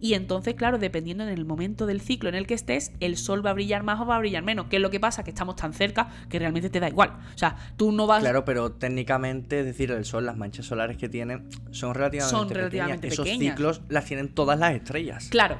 Y 0.00 0.14
entonces, 0.14 0.54
claro, 0.54 0.78
dependiendo 0.78 1.22
en 1.24 1.30
el 1.30 1.44
momento 1.44 1.86
del 1.86 2.00
ciclo 2.00 2.28
en 2.28 2.34
el 2.34 2.46
que 2.46 2.54
estés, 2.54 2.92
el 3.00 3.16
sol 3.16 3.44
va 3.44 3.50
a 3.50 3.54
brillar 3.54 3.82
más 3.82 3.98
o 4.00 4.06
va 4.06 4.16
a 4.16 4.18
brillar 4.18 4.42
menos. 4.42 4.66
¿Qué 4.68 4.76
es 4.76 4.82
lo 4.82 4.90
que 4.90 5.00
pasa? 5.00 5.24
Que 5.24 5.30
estamos 5.30 5.56
tan 5.56 5.72
cerca 5.72 6.08
que 6.28 6.38
realmente 6.38 6.68
te 6.70 6.80
da 6.80 6.88
igual. 6.88 7.10
O 7.34 7.38
sea, 7.38 7.56
tú 7.76 7.92
no 7.92 8.06
vas. 8.06 8.20
Claro, 8.22 8.44
pero 8.44 8.72
técnicamente, 8.72 9.60
es 9.60 9.66
decir, 9.66 9.90
el 9.90 10.04
sol, 10.04 10.26
las 10.26 10.36
manchas 10.36 10.66
solares 10.66 10.96
que 10.96 11.08
tienen 11.08 11.48
son 11.70 11.94
relativamente, 11.94 12.30
Son 12.38 12.48
relativamente 12.48 13.08
pequeñas. 13.08 13.28
Esos 13.28 13.38
ciclos 13.40 13.80
las 13.88 14.04
tienen 14.04 14.28
todas 14.34 14.58
las 14.58 14.74
estrellas. 14.74 15.28
Claro, 15.30 15.58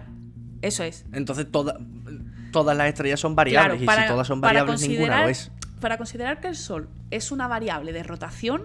eso 0.62 0.82
es. 0.84 1.06
Entonces 1.12 1.50
toda- 1.50 1.78
todas 2.52 2.76
las 2.76 2.88
estrellas 2.88 3.20
son 3.20 3.34
variables 3.34 3.82
Claro, 3.82 4.00
y 4.00 4.02
si 4.04 4.08
todas 4.08 4.26
son 4.26 4.40
variables 4.40 4.86
ninguna 4.88 5.22
lo 5.22 5.28
es. 5.28 5.50
Para 5.80 5.98
considerar 5.98 6.40
que 6.40 6.48
el 6.48 6.56
Sol 6.56 6.88
es 7.10 7.30
una 7.30 7.48
variable 7.48 7.92
de 7.92 8.02
rotación, 8.02 8.62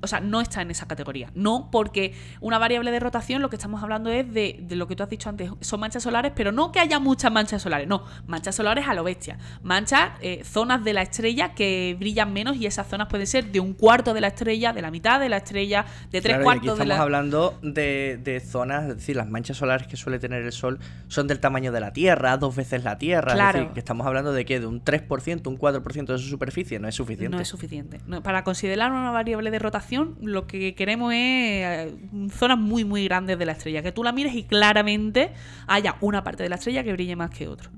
o 0.00 0.06
sea, 0.06 0.20
no 0.20 0.40
está 0.40 0.62
en 0.62 0.70
esa 0.70 0.86
categoría. 0.86 1.30
No, 1.34 1.68
porque 1.70 2.14
una 2.40 2.58
variable 2.58 2.90
de 2.90 3.00
rotación 3.00 3.42
lo 3.42 3.50
que 3.50 3.56
estamos 3.56 3.82
hablando 3.82 4.10
es 4.10 4.32
de, 4.32 4.60
de 4.62 4.76
lo 4.76 4.86
que 4.86 4.96
tú 4.96 5.02
has 5.02 5.10
dicho 5.10 5.28
antes, 5.28 5.50
son 5.60 5.80
manchas 5.80 6.02
solares, 6.02 6.32
pero 6.34 6.52
no 6.52 6.72
que 6.72 6.80
haya 6.80 6.98
muchas 6.98 7.32
manchas 7.32 7.62
solares, 7.62 7.88
no, 7.88 8.04
manchas 8.26 8.54
solares 8.54 8.86
a 8.88 8.94
lo 8.94 9.04
bestia. 9.04 9.38
Manchas, 9.62 10.10
eh, 10.20 10.42
zonas 10.44 10.84
de 10.84 10.92
la 10.92 11.02
estrella 11.02 11.54
que 11.54 11.96
brillan 11.98 12.32
menos 12.32 12.56
y 12.56 12.66
esas 12.66 12.86
zonas 12.86 13.08
pueden 13.08 13.26
ser 13.26 13.52
de 13.52 13.60
un 13.60 13.74
cuarto 13.74 14.14
de 14.14 14.20
la 14.20 14.28
estrella, 14.28 14.72
de 14.72 14.82
la 14.82 14.90
mitad 14.90 15.20
de 15.20 15.28
la 15.28 15.38
estrella, 15.38 15.84
de 16.10 16.20
tres 16.20 16.36
Claro, 16.36 16.44
y 16.44 16.48
aquí 16.48 16.66
cuartos 16.66 16.78
de 16.78 16.84
estamos 16.84 16.98
la... 16.98 17.02
hablando 17.02 17.58
de, 17.62 18.20
de 18.22 18.40
zonas, 18.40 18.88
es 18.88 18.96
decir, 18.96 19.16
las 19.16 19.28
manchas 19.28 19.56
solares 19.56 19.86
que 19.86 19.96
suele 19.96 20.18
tener 20.18 20.42
el 20.42 20.52
Sol 20.52 20.78
son 21.08 21.26
del 21.26 21.40
tamaño 21.40 21.72
de 21.72 21.80
la 21.80 21.92
Tierra, 21.92 22.36
dos 22.36 22.56
veces 22.56 22.84
la 22.84 22.98
Tierra. 22.98 23.34
Claro. 23.34 23.58
Es 23.58 23.64
decir, 23.64 23.74
que 23.74 23.80
estamos 23.80 24.06
hablando 24.06 24.32
de 24.32 24.44
que 24.44 24.60
de 24.60 24.66
un 24.66 24.82
3%, 24.82 25.46
un 25.46 25.58
4% 25.58 26.06
de 26.06 26.18
su 26.18 26.28
superficie 26.28 26.78
no 26.78 26.88
es 26.88 26.94
suficiente. 26.94 27.36
No 27.36 27.42
es 27.42 27.48
suficiente. 27.48 28.00
No, 28.06 28.22
para 28.22 28.44
considerar 28.44 28.92
una 28.92 29.10
variable 29.10 29.50
de 29.50 29.55
rotación, 29.58 30.16
lo 30.20 30.46
que 30.46 30.74
queremos 30.74 31.12
es 31.12 31.18
eh, 31.18 31.94
zonas 32.30 32.58
muy, 32.58 32.84
muy 32.84 33.04
grandes 33.04 33.38
de 33.38 33.46
la 33.46 33.52
estrella. 33.52 33.82
Que 33.82 33.92
tú 33.92 34.02
la 34.02 34.12
mires 34.12 34.34
y 34.34 34.44
claramente 34.44 35.32
haya 35.66 35.96
una 36.00 36.24
parte 36.24 36.42
de 36.42 36.48
la 36.48 36.56
estrella 36.56 36.84
que 36.84 36.92
brille 36.92 37.16
más 37.16 37.30
que 37.30 37.48
otro. 37.48 37.70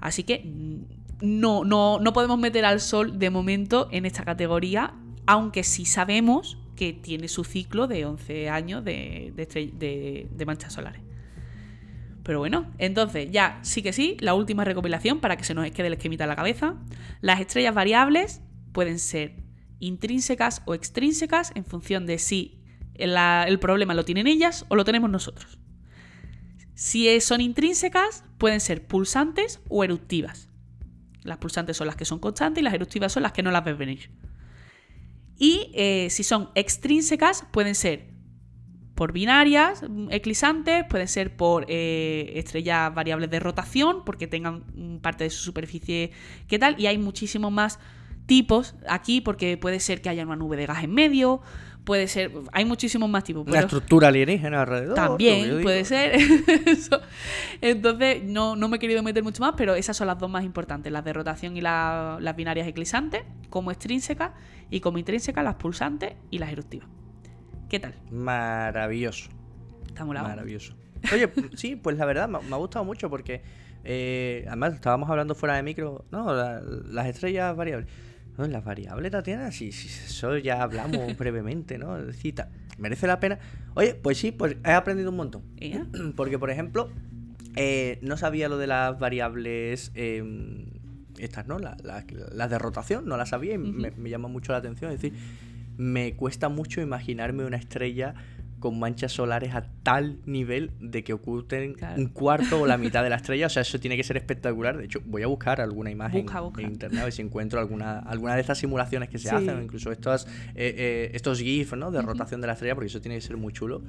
Así 0.00 0.22
que 0.22 0.42
mm, 0.44 1.40
no, 1.40 1.64
no, 1.64 1.98
no 2.00 2.12
podemos 2.12 2.38
meter 2.38 2.64
al 2.64 2.80
Sol 2.80 3.18
de 3.18 3.30
momento 3.30 3.88
en 3.92 4.06
esta 4.06 4.24
categoría, 4.24 4.94
aunque 5.26 5.64
sí 5.64 5.84
sabemos 5.84 6.58
que 6.76 6.92
tiene 6.92 7.28
su 7.28 7.44
ciclo 7.44 7.86
de 7.86 8.06
11 8.06 8.48
años 8.48 8.84
de 8.84 10.44
manchas 10.46 10.72
solares. 10.72 11.02
Pero 12.22 12.38
bueno, 12.38 12.70
entonces 12.78 13.30
ya 13.30 13.58
sí 13.62 13.82
que 13.82 13.92
sí, 13.92 14.16
la 14.20 14.34
última 14.34 14.64
recopilación 14.64 15.20
para 15.20 15.36
que 15.36 15.44
se 15.44 15.54
nos 15.54 15.68
quede 15.70 15.86
el 15.86 15.94
esquemita 15.94 16.24
en 16.24 16.28
la 16.28 16.36
cabeza. 16.36 16.74
Las 17.20 17.40
estrellas 17.40 17.74
variables 17.74 18.42
pueden 18.72 18.98
ser 18.98 19.34
intrínsecas 19.80 20.62
o 20.66 20.74
extrínsecas 20.74 21.52
en 21.54 21.64
función 21.64 22.06
de 22.06 22.18
si 22.18 22.62
el 22.94 23.58
problema 23.58 23.94
lo 23.94 24.04
tienen 24.04 24.26
ellas 24.26 24.66
o 24.68 24.76
lo 24.76 24.84
tenemos 24.84 25.10
nosotros. 25.10 25.58
Si 26.74 27.08
es- 27.08 27.24
son 27.24 27.40
intrínsecas, 27.40 28.24
pueden 28.38 28.60
ser 28.60 28.86
pulsantes 28.86 29.60
o 29.68 29.84
eruptivas. 29.84 30.48
Las 31.22 31.38
pulsantes 31.38 31.76
son 31.76 31.86
las 31.86 31.96
que 31.96 32.04
son 32.04 32.18
constantes 32.18 32.60
y 32.60 32.64
las 32.64 32.74
eruptivas 32.74 33.12
son 33.12 33.22
las 33.22 33.32
que 33.32 33.42
no 33.42 33.50
las 33.50 33.64
ves 33.64 33.76
venir. 33.76 34.10
Y 35.36 35.70
eh, 35.74 36.08
si 36.10 36.22
son 36.22 36.50
extrínsecas, 36.54 37.44
pueden 37.50 37.74
ser 37.74 38.10
por 38.94 39.12
binarias 39.12 39.82
mm, 39.88 40.08
eclisantes, 40.10 40.84
pueden 40.88 41.08
ser 41.08 41.34
por 41.36 41.64
eh, 41.68 42.32
estrellas 42.36 42.94
variables 42.94 43.30
de 43.30 43.40
rotación, 43.40 44.04
porque 44.04 44.26
tengan 44.26 45.00
parte 45.00 45.24
de 45.24 45.30
su 45.30 45.42
superficie 45.42 46.12
que 46.48 46.58
tal, 46.58 46.78
y 46.78 46.86
hay 46.86 46.98
muchísimos 46.98 47.50
más 47.50 47.78
tipos 48.30 48.76
aquí, 48.88 49.20
porque 49.20 49.56
puede 49.58 49.80
ser 49.80 50.00
que 50.00 50.08
haya 50.08 50.22
una 50.24 50.36
nube 50.36 50.56
de 50.56 50.66
gas 50.66 50.84
en 50.84 50.92
medio, 50.94 51.40
puede 51.84 52.06
ser, 52.06 52.30
hay 52.52 52.64
muchísimos 52.64 53.10
más 53.10 53.24
tipos. 53.24 53.42
Una 53.42 53.52
pero- 53.52 53.66
estructura 53.66 54.06
alienígena 54.08 54.60
alrededor. 54.62 54.94
también 54.94 55.62
puede 55.62 55.84
ser. 55.84 56.14
Eso. 56.66 57.00
Entonces, 57.60 58.22
no, 58.22 58.54
no 58.54 58.68
me 58.68 58.76
he 58.76 58.78
querido 58.78 59.02
meter 59.02 59.22
mucho 59.24 59.42
más, 59.42 59.54
pero 59.56 59.74
esas 59.74 59.96
son 59.96 60.06
las 60.06 60.16
dos 60.18 60.30
más 60.30 60.44
importantes: 60.44 60.92
las 60.92 61.04
de 61.04 61.12
rotación 61.12 61.56
y 61.56 61.60
la- 61.60 62.18
las 62.20 62.36
binarias 62.36 62.68
eclisantes, 62.68 63.22
como 63.48 63.70
extrínsecas, 63.72 64.30
y 64.70 64.78
como 64.80 64.98
intrínsecas, 64.98 65.42
las 65.42 65.56
pulsantes 65.56 66.14
y 66.30 66.38
las 66.38 66.52
eruptivas. 66.52 66.88
¿Qué 67.68 67.80
tal? 67.80 67.94
Maravilloso. 68.12 69.28
Está 69.88 70.04
molado. 70.04 70.28
Maravilloso. 70.28 70.74
Oye, 71.12 71.28
sí, 71.56 71.74
pues 71.76 71.96
la 71.98 72.04
verdad 72.04 72.28
me, 72.28 72.38
me 72.40 72.54
ha 72.54 72.58
gustado 72.58 72.84
mucho 72.84 73.08
porque 73.10 73.42
eh, 73.84 74.44
además 74.46 74.74
estábamos 74.74 75.08
hablando 75.10 75.34
fuera 75.34 75.56
de 75.56 75.62
micro, 75.62 76.04
no, 76.12 76.32
La- 76.34 76.60
las 76.60 77.06
estrellas 77.06 77.56
variables. 77.56 77.88
No, 78.40 78.46
las 78.48 78.64
variables, 78.64 79.10
Tatiana, 79.12 79.52
sí, 79.52 79.70
sí, 79.72 79.88
eso 79.88 80.38
ya 80.38 80.62
hablamos 80.62 81.14
brevemente, 81.18 81.76
¿no? 81.78 81.98
Es 81.98 82.06
decir, 82.06 82.34
ta- 82.34 82.48
merece 82.78 83.06
la 83.06 83.20
pena. 83.20 83.38
Oye, 83.74 83.94
pues 83.94 84.16
sí, 84.18 84.32
pues 84.32 84.56
he 84.64 84.70
aprendido 84.72 85.10
un 85.10 85.16
montón. 85.16 85.42
Porque, 86.16 86.38
por 86.38 86.50
ejemplo, 86.50 86.88
eh, 87.56 87.98
no 88.02 88.16
sabía 88.16 88.48
lo 88.48 88.56
de 88.56 88.66
las 88.66 88.98
variables. 88.98 89.92
eh, 89.94 90.66
estas, 91.18 91.46
¿no? 91.46 91.58
La- 91.58 91.76
la- 91.84 92.04
las 92.32 92.48
de 92.48 92.58
rotación, 92.58 93.04
no 93.06 93.18
las 93.18 93.28
sabía 93.28 93.52
y 93.54 93.58
me, 93.58 93.90
me 93.90 94.08
llama 94.08 94.28
mucho 94.28 94.52
la 94.52 94.58
atención. 94.58 94.90
Es 94.90 95.02
decir, 95.02 95.18
me 95.76 96.14
cuesta 96.14 96.48
mucho 96.48 96.80
imaginarme 96.80 97.44
una 97.44 97.58
estrella 97.58 98.14
con 98.60 98.78
manchas 98.78 99.10
solares 99.12 99.54
a 99.54 99.64
tal 99.82 100.18
nivel 100.26 100.70
de 100.80 101.02
que 101.02 101.12
oculten 101.14 101.74
Claro. 101.74 102.00
un 102.00 102.06
cuarto 102.08 102.60
o 102.60 102.66
la 102.66 102.76
mitad 102.78 103.02
de 103.02 103.10
la 103.10 103.16
estrella. 103.16 103.46
O 103.46 103.50
sea, 103.50 103.62
eso 103.62 103.80
tiene 103.80 103.96
que 103.96 104.04
ser 104.04 104.16
espectacular. 104.16 104.76
De 104.76 104.84
hecho, 104.84 105.00
voy 105.04 105.22
a 105.22 105.26
buscar 105.26 105.60
alguna 105.60 105.90
imagen 105.90 106.22
Busca, 106.24 106.40
busca. 106.40 106.60
en 106.62 106.68
internet 106.72 107.00
a 107.00 107.04
ver 107.04 107.12
si 107.12 107.22
encuentro 107.22 107.58
alguna, 107.58 107.98
alguna 108.00 108.34
de 108.34 108.40
estas 108.42 108.58
simulaciones 108.58 109.08
que 109.08 109.18
se 109.18 109.28
Sí. 109.30 109.34
hacen, 109.34 109.56
o 109.56 109.62
incluso 109.62 109.90
estos, 109.90 110.26
eh, 110.54 110.74
eh, 110.76 111.10
estos 111.14 111.40
GIFs 111.40 111.76
¿no? 111.76 111.90
de 111.90 112.00
rotación 112.02 112.40
de 112.40 112.46
la 112.46 112.52
estrella, 112.52 112.74
porque 112.74 112.86
eso 112.88 113.00
tiene 113.00 113.16
que 113.16 113.22
ser 113.22 113.36
muy 113.36 113.52
chulo. 113.52 113.82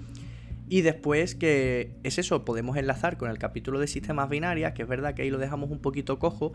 Y 0.71 0.83
después 0.83 1.35
que 1.35 1.91
es 2.03 2.17
eso, 2.17 2.45
podemos 2.45 2.77
enlazar 2.77 3.17
con 3.17 3.29
el 3.29 3.37
capítulo 3.37 3.77
de 3.77 3.87
sistemas 3.87 4.29
binarias, 4.29 4.71
que 4.71 4.83
es 4.83 4.87
verdad 4.87 5.13
que 5.13 5.23
ahí 5.23 5.29
lo 5.29 5.37
dejamos 5.37 5.69
un 5.69 5.79
poquito 5.79 6.17
cojo, 6.17 6.53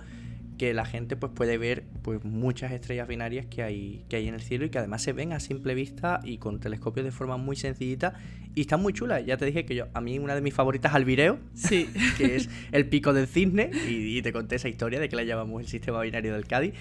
que 0.57 0.73
la 0.73 0.87
gente 0.87 1.17
pues 1.17 1.33
puede 1.33 1.59
ver 1.59 1.85
pues 2.01 2.25
muchas 2.25 2.73
estrellas 2.73 3.07
binarias 3.07 3.45
que 3.45 3.63
hay, 3.63 4.07
que 4.09 4.17
hay 4.17 4.27
en 4.27 4.33
el 4.33 4.41
cielo 4.41 4.65
y 4.65 4.71
que 4.71 4.79
además 4.79 5.03
se 5.03 5.13
ven 5.13 5.35
a 5.35 5.39
simple 5.39 5.75
vista 5.75 6.21
y 6.25 6.39
con 6.39 6.61
telescopios 6.61 7.05
de 7.05 7.13
forma 7.13 7.37
muy 7.37 7.57
sencillita 7.57 8.15
y 8.55 8.63
están 8.63 8.81
muy 8.81 8.95
chulas. 8.95 9.23
Ya 9.27 9.37
te 9.37 9.45
dije 9.45 9.67
que 9.67 9.75
yo, 9.75 9.89
a 9.93 10.01
mí 10.01 10.19
una 10.19 10.35
de 10.35 10.41
mis 10.41 10.55
favoritas 10.55 10.93
es 10.93 10.97
Albireo, 10.97 11.39
Sí. 11.53 11.91
que 12.17 12.37
es 12.37 12.49
el 12.73 12.89
pico 12.89 13.13
del 13.13 13.27
cisne, 13.27 13.71
y, 13.87 14.17
y 14.17 14.23
te 14.23 14.33
conté 14.33 14.57
esa 14.57 14.71
historia 14.71 14.99
de 14.99 15.11
que 15.11 15.17
la 15.17 15.25
llamamos 15.25 15.61
el 15.61 15.69
sistema 15.69 16.01
binario 16.01 16.33
del 16.33 16.47
Cádiz. 16.47 16.73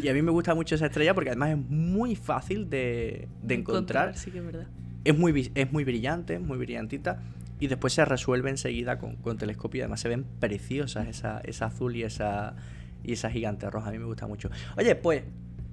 Y 0.00 0.06
a 0.06 0.14
mí 0.14 0.22
me 0.22 0.30
gusta 0.30 0.54
mucho 0.54 0.76
esa 0.76 0.86
estrella 0.86 1.12
porque 1.12 1.30
además 1.30 1.50
es 1.50 1.58
muy 1.58 2.14
fácil 2.14 2.70
de, 2.70 3.26
de 3.42 3.54
encontrar. 3.56 4.16
Sí, 4.16 4.30
que 4.30 4.38
es 4.38 4.46
verdad. 4.46 4.68
Es 5.04 5.16
muy, 5.16 5.50
es 5.54 5.72
muy 5.72 5.84
brillante, 5.84 6.38
muy 6.38 6.58
brillantita. 6.58 7.20
Y 7.60 7.66
después 7.68 7.92
se 7.92 8.04
resuelve 8.04 8.50
enseguida 8.50 8.98
con, 8.98 9.16
con 9.16 9.38
telescopio. 9.38 9.82
Además 9.82 10.00
se 10.00 10.08
ven 10.08 10.24
preciosas 10.40 11.06
esa, 11.08 11.40
esa 11.44 11.66
azul 11.66 11.94
y 11.96 12.02
esa, 12.02 12.56
y 13.04 13.12
esa 13.12 13.30
gigante 13.30 13.70
roja. 13.70 13.88
A 13.88 13.92
mí 13.92 13.98
me 13.98 14.04
gusta 14.06 14.26
mucho. 14.26 14.50
Oye, 14.76 14.94
pues 14.96 15.22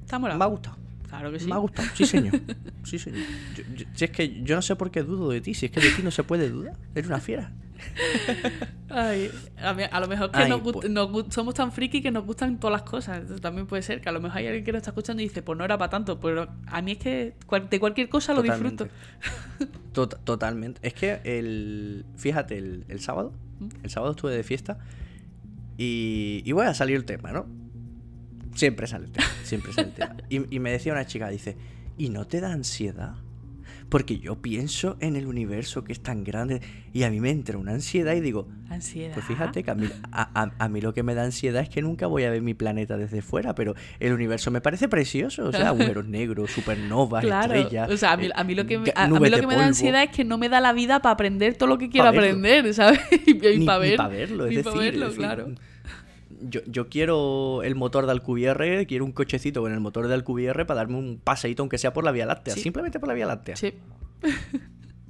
Está 0.04 0.20
me 0.20 0.30
ha 0.30 0.46
gustado. 0.46 0.78
Claro 1.10 1.32
que 1.32 1.39
sí. 1.39 1.48
Me 1.48 1.54
ha 1.54 1.58
gustado. 1.58 1.88
Sí, 1.96 2.06
señor. 2.06 2.34
Sí, 2.84 2.98
señor. 2.98 3.20
Yo- 3.56 3.63
yo- 3.76 3.86
si 3.94 4.06
es 4.06 4.12
que 4.12 4.41
yo 4.44 4.56
no 4.56 4.62
sé 4.63 4.76
por 4.76 4.89
qué 4.91 5.04
dudo 5.04 5.30
de 5.30 5.39
ti. 5.39 5.54
Si 5.54 5.67
es 5.67 5.72
que 5.72 5.80
de 5.80 5.91
ti 5.91 6.02
no 6.04 6.10
se 6.12 6.24
puede 6.24 6.50
dudar. 6.50 6.76
Eres 6.96 7.08
una 7.08 7.20
fiera. 7.20 7.52
Ay, 8.89 9.32
a, 9.58 9.74
mí- 9.74 9.84
a 9.89 10.00
lo 10.00 10.08
mejor 10.08 10.32
que 10.32 10.39
Ay, 10.39 10.50
nos 10.50 10.62
pues. 10.62 10.89
nos 10.89 11.26
somos 11.34 11.54
tan 11.54 11.72
friki 11.72 12.02
que 12.02 12.12
nos 12.12 12.26
gustan 12.26 12.60
todas 12.60 12.74
las 12.82 12.89
cosas. 12.89 13.17
Entonces, 13.20 13.41
también 13.41 13.67
puede 13.67 13.82
ser 13.84 14.02
que 14.02 14.10
a 14.10 14.12
lo 14.12 14.20
mejor 14.20 14.38
hay 14.39 14.48
alguien 14.48 14.63
que 14.65 14.72
nos 14.74 14.80
está 14.80 14.91
escuchando 14.91 15.22
y 15.22 15.28
dice, 15.28 15.41
pues 15.41 15.58
no 15.58 15.63
era 15.65 15.78
para 15.78 15.89
tanto. 15.89 16.20
Pero 16.20 16.48
a 16.67 16.82
mí 16.82 16.94
es 16.94 16.98
que 16.98 17.36
cual- 17.46 17.70
de 17.70 17.80
cualquier 17.80 18.10
cosa 18.10 18.34
lo 18.34 18.41
disfruto. 18.41 18.88
Tot- 19.94 20.20
totalmente. 20.24 20.80
Es 20.86 20.94
que 20.94 21.22
el. 21.24 22.06
Fíjate, 22.17 22.58
el, 22.58 22.86
el 22.89 23.00
sábado. 23.00 23.34
¿Mm? 23.60 23.67
El 23.84 23.89
sábado 23.89 24.12
estuve 24.12 24.36
de 24.36 24.44
fiesta. 24.44 24.78
Y, 25.78 26.41
y 26.46 26.52
voy 26.52 26.65
a 26.65 26.74
salir 26.74 26.96
el 26.96 27.06
tema, 27.06 27.32
¿no? 27.32 27.46
Siempre 28.56 28.88
sale 28.88 29.06
el 29.06 29.12
tema. 29.12 29.28
Siempre 29.44 29.72
sale 29.74 29.88
el 29.88 29.94
tema. 29.94 30.15
Y, 30.30 30.54
y 30.56 30.60
me 30.60 30.72
decía 30.72 30.91
una 30.91 31.06
chica, 31.06 31.30
dice, 31.30 31.56
¿y 31.98 32.10
no 32.10 32.28
te 32.28 32.41
da 32.41 32.52
ansiedad? 32.52 33.15
Porque 33.91 34.19
yo 34.19 34.41
pienso 34.41 34.95
en 35.01 35.17
el 35.17 35.27
universo 35.27 35.84
que 35.84 35.91
es 35.91 35.99
tan 35.99 36.23
grande 36.23 36.62
y 36.93 37.04
a 37.04 37.10
mí 37.10 37.19
me 37.19 37.30
entra 37.30 37.58
una 37.58 37.73
ansiedad 37.73 38.15
y 38.15 38.21
digo, 38.21 38.47
Ansiedad. 38.69 39.13
pues 39.13 39.25
fíjate 39.25 39.63
que 39.63 39.69
a 39.71 39.75
mí, 39.75 39.86
a, 40.13 40.41
a- 40.43 40.51
a 40.58 40.69
mí 40.69 40.80
lo 40.80 40.93
que 40.93 41.04
me 41.04 41.13
da 41.13 41.23
ansiedad 41.25 41.62
es 41.62 41.67
que 41.67 41.82
nunca 41.82 42.08
voy 42.08 42.23
a 42.23 42.30
ver 42.32 42.41
mi 42.41 42.54
planeta 42.54 42.95
desde 42.95 43.21
fuera, 43.21 43.54
pero 43.54 43.75
el 43.99 44.13
universo 44.13 44.49
me 44.49 44.62
parece 44.62 44.88
precioso. 44.88 45.43
O 45.45 45.51
sea, 45.51 45.67
agujeros 45.75 46.08
negros, 46.08 46.51
supernovas, 46.51 47.21
Claro, 47.25 47.54
estrellas. 47.54 47.89
o 47.91 47.97
sea, 47.97 48.13
a 48.13 48.17
mí, 48.17 48.30
a 48.34 48.43
mí 48.45 48.56
lo 48.56 48.65
que, 48.65 48.80
me, 48.80 48.93
a, 48.95 49.08
mí 49.10 49.30
lo 49.30 49.39
que 49.41 49.45
me 49.47 49.56
da 49.56 49.65
ansiedad 49.67 50.04
es 50.04 50.10
que 50.12 50.23
no 50.23 50.38
me 50.38 50.47
da 50.47 50.62
la 50.62 50.71
vida 50.71 51.01
para 51.01 51.12
aprender 51.13 51.56
todo 51.56 51.67
lo 51.67 51.77
que 51.77 51.89
quiero 51.89 52.08
aprender, 52.08 52.73
¿sabes? 52.73 53.01
Y, 53.27 53.65
para 53.65 53.77
ver, 53.80 53.97
pa' 53.97 54.08
verlo, 54.08 54.45
es 54.47 54.56
decir, 54.56 54.71
verlo, 54.80 55.08
es 55.08 55.12
decir, 55.12 55.17
claro. 55.17 55.51
Yo, 56.41 56.62
yo 56.65 56.89
quiero 56.89 57.62
el 57.63 57.75
motor 57.75 58.06
de 58.06 58.12
Alcubierre, 58.12 58.86
quiero 58.88 59.06
un 59.06 59.12
cochecito 59.12 59.62
con 59.62 59.71
el 59.71 59.80
motor 59.80 60.08
de 60.08 60.13
Alcubierre 60.13 60.65
para 60.65 60.77
darme 60.80 60.97
un 60.97 61.19
paseíto, 61.23 61.62
aunque 61.63 61.77
sea 61.77 61.93
por 61.93 62.04
la 62.04 62.12
Vía 62.12 62.25
Láctea, 62.25 62.54
Sí. 62.56 62.62
simplemente 62.62 62.99
por 62.99 63.08
la 63.10 63.13
Vía 63.15 63.25
Láctea. 63.27 63.56
Sí. 63.56 63.73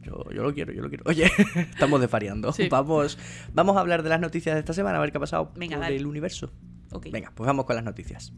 Yo, 0.03 0.25
yo 0.31 0.41
lo 0.41 0.51
quiero, 0.51 0.73
yo 0.73 0.81
lo 0.81 0.89
quiero. 0.89 1.03
Oye, 1.05 1.25
estamos 1.55 2.01
desvariando. 2.01 2.51
Sí. 2.53 2.67
Vamos, 2.69 3.19
vamos 3.53 3.77
a 3.77 3.81
hablar 3.81 4.01
de 4.01 4.09
las 4.09 4.19
noticias 4.19 4.55
de 4.55 4.59
esta 4.59 4.73
semana, 4.73 4.97
a 4.97 5.01
ver 5.01 5.11
qué 5.11 5.17
ha 5.17 5.21
pasado 5.21 5.51
Venga, 5.55 5.75
por 5.75 5.83
dale. 5.83 5.95
el 5.95 6.07
universo. 6.07 6.51
Venga, 7.11 7.31
pues 7.35 7.45
vamos 7.45 7.65
con 7.65 7.75
las 7.75 7.85
noticias. 7.85 8.33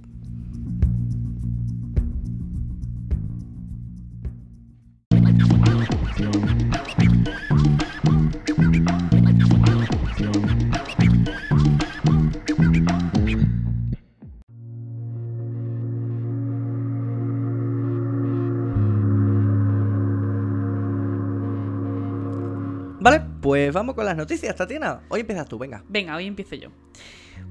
Pues 23.44 23.74
vamos 23.74 23.94
con 23.94 24.06
las 24.06 24.16
noticias, 24.16 24.56
Tatiana. 24.56 25.02
Hoy 25.10 25.20
empiezas 25.20 25.48
tú, 25.48 25.60
venga. 25.60 25.84
Venga, 25.90 26.16
hoy 26.16 26.26
empiezo 26.26 26.56
yo. 26.56 26.70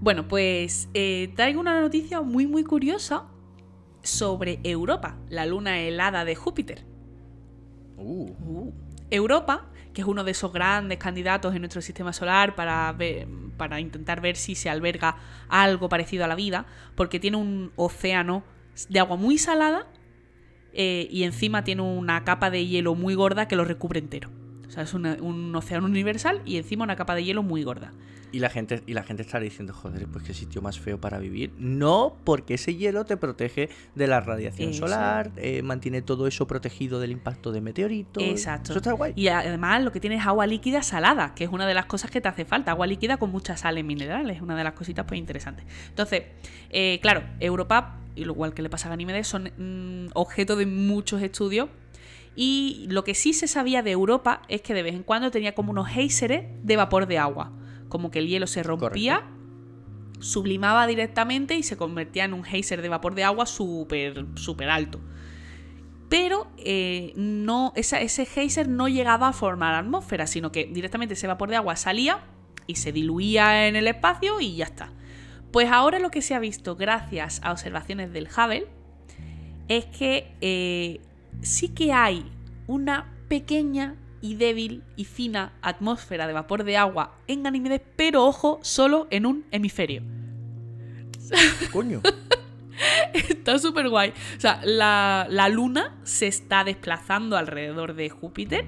Bueno, 0.00 0.26
pues 0.26 0.88
eh, 0.94 1.30
traigo 1.36 1.60
una 1.60 1.80
noticia 1.80 2.22
muy, 2.22 2.46
muy 2.46 2.64
curiosa 2.64 3.28
sobre 4.02 4.58
Europa, 4.64 5.18
la 5.28 5.44
luna 5.44 5.80
helada 5.80 6.24
de 6.24 6.34
Júpiter. 6.34 6.86
Uh, 7.98 8.72
Europa, 9.10 9.70
que 9.92 10.00
es 10.00 10.06
uno 10.06 10.24
de 10.24 10.30
esos 10.30 10.50
grandes 10.50 10.96
candidatos 10.96 11.54
en 11.54 11.60
nuestro 11.60 11.82
sistema 11.82 12.14
solar 12.14 12.54
para, 12.54 12.90
ver- 12.92 13.28
para 13.58 13.78
intentar 13.78 14.22
ver 14.22 14.36
si 14.36 14.54
se 14.54 14.70
alberga 14.70 15.16
algo 15.50 15.90
parecido 15.90 16.24
a 16.24 16.28
la 16.28 16.34
vida, 16.34 16.64
porque 16.96 17.20
tiene 17.20 17.36
un 17.36 17.70
océano 17.76 18.44
de 18.88 18.98
agua 18.98 19.16
muy 19.18 19.36
salada 19.36 19.86
eh, 20.72 21.06
y 21.10 21.24
encima 21.24 21.64
tiene 21.64 21.82
una 21.82 22.24
capa 22.24 22.50
de 22.50 22.66
hielo 22.66 22.94
muy 22.94 23.14
gorda 23.14 23.46
que 23.46 23.56
lo 23.56 23.66
recubre 23.66 24.00
entero. 24.00 24.30
O 24.72 24.74
sea, 24.74 24.84
es 24.84 24.94
una- 24.94 25.18
un 25.20 25.54
océano 25.54 25.84
universal 25.84 26.40
y 26.46 26.56
encima 26.56 26.82
una 26.84 26.96
capa 26.96 27.14
de 27.14 27.22
hielo 27.22 27.42
muy 27.42 27.62
gorda. 27.62 27.92
Y 28.32 28.38
la 28.38 28.48
gente, 28.48 28.82
y 28.86 28.94
la 28.94 29.02
gente 29.02 29.20
estará 29.20 29.44
diciendo, 29.44 29.74
joder, 29.74 30.06
pues 30.06 30.24
qué 30.24 30.32
sitio 30.32 30.62
más 30.62 30.80
feo 30.80 30.98
para 30.98 31.18
vivir. 31.18 31.52
No, 31.58 32.16
porque 32.24 32.54
ese 32.54 32.74
hielo 32.74 33.04
te 33.04 33.18
protege 33.18 33.68
de 33.94 34.06
la 34.06 34.20
radiación 34.22 34.70
Eso. 34.70 34.86
solar, 34.86 35.30
eh, 35.36 35.60
mantiene 35.60 36.00
todo 36.00 36.26
eso 36.26 36.46
protegido 36.46 37.00
del 37.00 37.10
impacto 37.10 37.52
de 37.52 37.60
meteoritos. 37.60 38.22
Exacto. 38.22 38.72
Eso 38.72 38.78
está 38.78 38.92
guay. 38.92 39.12
Y 39.14 39.28
además 39.28 39.82
lo 39.82 39.92
que 39.92 40.00
tiene 40.00 40.16
es 40.16 40.24
agua 40.26 40.46
líquida 40.46 40.82
salada, 40.82 41.34
que 41.34 41.44
es 41.44 41.50
una 41.50 41.66
de 41.66 41.74
las 41.74 41.84
cosas 41.84 42.10
que 42.10 42.22
te 42.22 42.28
hace 42.28 42.46
falta. 42.46 42.70
Agua 42.70 42.86
líquida 42.86 43.18
con 43.18 43.30
muchas 43.30 43.60
sales 43.60 43.84
minerales, 43.84 44.40
una 44.40 44.56
de 44.56 44.64
las 44.64 44.72
cositas 44.72 45.04
pues 45.06 45.18
interesantes. 45.20 45.66
Entonces, 45.90 46.22
eh, 46.70 46.98
claro, 47.02 47.24
Europa, 47.38 47.98
y 48.16 48.24
lo 48.24 48.32
igual 48.32 48.54
que 48.54 48.62
le 48.62 48.70
pasa 48.70 48.88
a 48.88 48.90
Ganímedes, 48.92 49.26
son 49.28 49.50
mm, 49.58 50.12
objeto 50.14 50.56
de 50.56 50.64
muchos 50.64 51.20
estudios. 51.20 51.68
Y 52.34 52.86
lo 52.88 53.04
que 53.04 53.14
sí 53.14 53.32
se 53.32 53.46
sabía 53.46 53.82
de 53.82 53.90
Europa 53.90 54.42
es 54.48 54.62
que 54.62 54.72
de 54.74 54.82
vez 54.82 54.94
en 54.94 55.02
cuando 55.02 55.30
tenía 55.30 55.54
como 55.54 55.70
unos 55.70 55.88
géiseres 55.88 56.44
de 56.62 56.76
vapor 56.76 57.06
de 57.06 57.18
agua. 57.18 57.52
Como 57.88 58.10
que 58.10 58.20
el 58.20 58.28
hielo 58.28 58.46
se 58.46 58.62
rompía, 58.62 59.22
sublimaba 60.18 60.86
directamente 60.86 61.56
y 61.56 61.62
se 61.62 61.76
convertía 61.76 62.24
en 62.24 62.32
un 62.32 62.44
geyser 62.44 62.80
de 62.80 62.88
vapor 62.88 63.14
de 63.14 63.24
agua 63.24 63.44
súper, 63.44 64.24
súper 64.36 64.70
alto. 64.70 65.00
Pero 66.08 66.50
eh, 66.58 67.12
no, 67.16 67.72
esa- 67.76 68.00
ese 68.00 68.24
geyser 68.26 68.68
no 68.68 68.88
llegaba 68.88 69.28
a 69.28 69.32
formar 69.32 69.74
atmósfera, 69.74 70.26
sino 70.26 70.52
que 70.52 70.64
directamente 70.66 71.14
ese 71.14 71.26
vapor 71.26 71.48
de 71.50 71.56
agua 71.56 71.76
salía 71.76 72.20
y 72.66 72.76
se 72.76 72.92
diluía 72.92 73.66
en 73.66 73.76
el 73.76 73.86
espacio 73.88 74.40
y 74.40 74.56
ya 74.56 74.64
está. 74.66 74.92
Pues 75.52 75.70
ahora 75.70 75.98
lo 75.98 76.10
que 76.10 76.22
se 76.22 76.34
ha 76.34 76.38
visto 76.38 76.76
gracias 76.76 77.40
a 77.42 77.52
observaciones 77.52 78.12
del 78.12 78.26
Hubble 78.28 78.66
es 79.68 79.86
que 79.86 80.34
eh, 80.40 81.00
sí 81.40 81.68
que 81.68 81.92
hay 81.92 82.30
una 82.66 83.12
pequeña 83.28 83.96
y 84.20 84.34
débil 84.36 84.84
y 84.96 85.04
fina 85.04 85.52
atmósfera 85.62 86.26
de 86.26 86.32
vapor 86.32 86.62
de 86.64 86.76
agua 86.76 87.16
en 87.26 87.42
Ganímedes, 87.42 87.80
pero 87.96 88.24
ojo, 88.24 88.60
solo 88.62 89.08
en 89.10 89.26
un 89.26 89.44
hemisferio. 89.50 90.02
Coño. 91.72 92.02
Está 93.12 93.58
súper 93.58 93.88
guay. 93.88 94.10
O 94.36 94.40
sea, 94.40 94.60
la, 94.64 95.26
la 95.30 95.48
luna 95.48 95.98
se 96.04 96.26
está 96.26 96.64
desplazando 96.64 97.36
alrededor 97.36 97.94
de 97.94 98.10
Júpiter. 98.10 98.64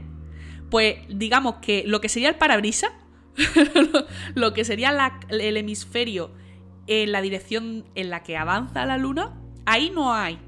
Pues 0.70 0.98
digamos 1.09 1.57
que 1.57 1.85
lo 1.87 2.00
que 2.00 2.09
sería 2.09 2.29
el 2.29 2.37
parabrisa, 2.37 2.88
lo, 4.35 4.55
que 4.55 4.64
sería 4.64 4.92
la- 4.92 5.20
el 5.31 5.57
hemisferio 5.57 6.31
en 6.87 7.12
la 7.12 7.22
dirección 7.22 7.85
en 7.94 8.11
la 8.11 8.22
que 8.22 8.37
avanza 8.37 8.85
la 8.87 8.98
luna, 8.98 9.35
ahí 9.66 9.90
no 9.90 10.12
hay 10.14 10.38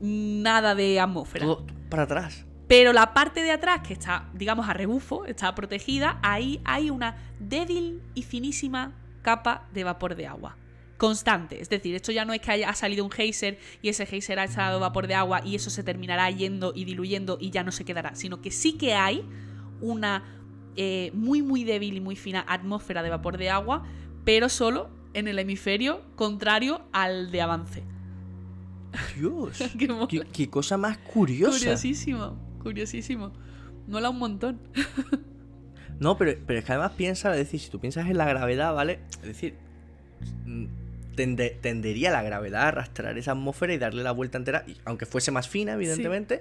nada 0.00 0.74
de 0.74 0.98
atmósfera. 1.00 1.44
Todo 1.44 1.66
para 1.88 2.04
atrás. 2.04 2.46
Pero 2.70 2.92
la 2.92 3.14
parte 3.14 3.42
de 3.42 3.50
atrás, 3.50 3.80
que 3.80 3.92
está, 3.92 4.30
digamos, 4.32 4.68
a 4.68 4.72
rebufo, 4.72 5.26
está 5.26 5.54
protegida, 5.54 6.20
ahí 6.22 6.60
hay 6.64 6.90
una 6.90 7.16
débil 7.40 8.00
y 8.14 8.22
finísima 8.22 8.92
capa 9.22 9.68
de 9.74 9.84
vapor 9.84 10.14
de 10.14 10.26
agua. 10.26 10.56
Constante. 10.96 11.60
Es 11.60 11.68
decir, 11.68 11.94
esto 11.94 12.12
ya 12.12 12.24
no 12.24 12.32
es 12.32 12.40
que 12.40 12.52
haya 12.52 12.68
ha 12.68 12.74
salido 12.74 13.04
un 13.04 13.10
geyser 13.10 13.58
y 13.82 13.88
ese 13.88 14.06
geyser 14.06 14.38
ha 14.38 14.44
echado 14.44 14.78
vapor 14.78 15.06
de 15.06 15.14
agua 15.14 15.40
y 15.44 15.56
eso 15.56 15.70
se 15.70 15.82
terminará 15.82 16.30
yendo 16.30 16.72
y 16.74 16.84
diluyendo 16.84 17.38
y 17.40 17.50
ya 17.50 17.64
no 17.64 17.72
se 17.72 17.84
quedará, 17.84 18.14
sino 18.14 18.40
que 18.40 18.50
sí 18.50 18.74
que 18.74 18.94
hay 18.94 19.24
una 19.80 20.22
eh, 20.76 21.10
muy, 21.14 21.42
muy 21.42 21.64
débil 21.64 21.96
y 21.96 22.00
muy 22.00 22.16
fina 22.16 22.44
atmósfera 22.46 23.02
de 23.02 23.10
vapor 23.10 23.36
de 23.36 23.50
agua, 23.50 23.82
pero 24.24 24.48
solo 24.48 24.90
en 25.14 25.26
el 25.26 25.38
hemisferio 25.38 26.02
contrario 26.14 26.82
al 26.92 27.32
de 27.32 27.42
avance. 27.42 27.84
Dios. 29.16 29.58
Qué 29.78 29.88
mola. 29.88 30.06
qué, 30.08 30.22
qué 30.32 30.48
cosa 30.50 30.76
más 30.76 30.98
curiosa. 30.98 31.58
Curiosísimo, 31.58 32.36
curiosísimo. 32.62 33.32
Mola 33.86 34.10
un 34.10 34.18
montón. 34.18 34.58
No, 35.98 36.16
pero, 36.16 36.32
pero 36.46 36.58
es 36.60 36.64
que 36.64 36.72
además 36.72 36.92
piensa, 36.96 37.30
es 37.32 37.36
decir, 37.36 37.60
si 37.60 37.68
tú 37.68 37.78
piensas 37.78 38.08
en 38.08 38.16
la 38.16 38.24
gravedad, 38.26 38.72
¿vale? 38.74 39.00
Es 39.16 39.20
decir, 39.22 39.54
mm, 40.46 40.64
tende- 41.14 41.58
tendería 41.60 42.10
la 42.10 42.22
gravedad 42.22 42.62
a 42.62 42.68
arrastrar 42.68 43.18
esa 43.18 43.32
atmósfera 43.32 43.74
y 43.74 43.78
darle 43.78 44.02
la 44.02 44.12
vuelta 44.12 44.38
entera, 44.38 44.64
y- 44.66 44.76
aunque 44.86 45.04
fuese 45.04 45.30
más 45.30 45.46
fina, 45.50 45.74
evidentemente. 45.74 46.40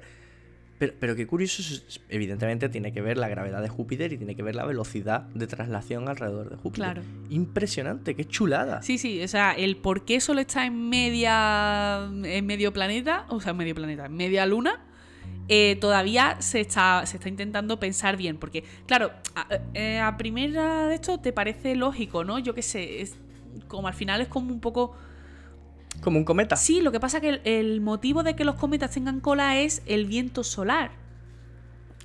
Pero, 0.80 0.93
pero 0.99 1.15
qué 1.15 1.27
curioso, 1.27 1.61
es- 1.61 2.01
evidentemente 2.09 2.69
tiene 2.69 2.91
que 2.93 3.01
ver 3.01 3.17
la 3.17 3.27
gravedad 3.27 3.61
de 3.61 3.69
Júpiter 3.69 4.11
y 4.13 4.17
tiene 4.17 4.36
que 4.36 4.41
ver 4.43 4.55
la 4.55 4.65
velocidad 4.65 5.23
de 5.36 5.45
traslación 5.45 6.07
alrededor 6.09 6.49
de 6.49 6.55
Júpiter. 6.55 6.86
Claro. 6.86 7.01
Impresionante, 7.30 8.15
qué 8.15 8.25
chulada. 8.25 8.82
Sí, 8.82 8.97
sí, 8.97 9.21
o 9.21 9.27
sea, 9.27 9.51
el 9.51 9.75
por 9.77 10.05
qué 10.05 10.19
solo 10.21 10.39
está 10.39 10.65
en 10.65 10.89
media. 10.89 12.09
en 12.23 12.45
medio 12.45 12.73
planeta, 12.73 13.25
o 13.30 13.39
sea, 13.41 13.51
en 13.51 13.57
medio 13.57 13.75
planeta, 13.75 14.05
en 14.05 14.15
media 14.15 14.45
luna, 14.45 14.80
eh, 15.49 15.77
todavía 15.82 16.38
se 16.39 16.61
está, 16.61 17.05
se 17.05 17.17
está 17.17 17.27
intentando 17.30 17.80
pensar 17.80 18.15
bien. 18.17 18.38
Porque, 18.38 18.63
claro, 18.86 19.11
a, 19.36 19.47
eh, 19.73 19.99
a 19.99 20.15
primera 20.17 20.88
de 20.88 20.95
esto 20.95 21.19
te 21.19 21.34
parece 21.34 21.75
lógico, 21.75 22.23
¿no? 22.23 22.39
Yo 22.39 22.53
qué 22.55 22.61
sé, 22.61 23.01
es 23.01 23.15
como 23.67 23.88
al 23.88 23.93
final 23.93 24.21
es 24.21 24.27
como 24.27 24.53
un 24.53 24.59
poco. 24.61 24.95
Como 26.01 26.17
un 26.17 26.25
cometa. 26.25 26.55
Sí, 26.55 26.81
lo 26.81 26.91
que 26.91 26.99
pasa 26.99 27.19
que 27.21 27.29
el, 27.29 27.41
el 27.45 27.81
motivo 27.81 28.23
de 28.23 28.35
que 28.35 28.45
los 28.45 28.55
cometas 28.55 28.91
tengan 28.91 29.19
cola 29.19 29.59
es 29.59 29.81
el 29.85 30.05
viento 30.05 30.43
solar. 30.43 30.91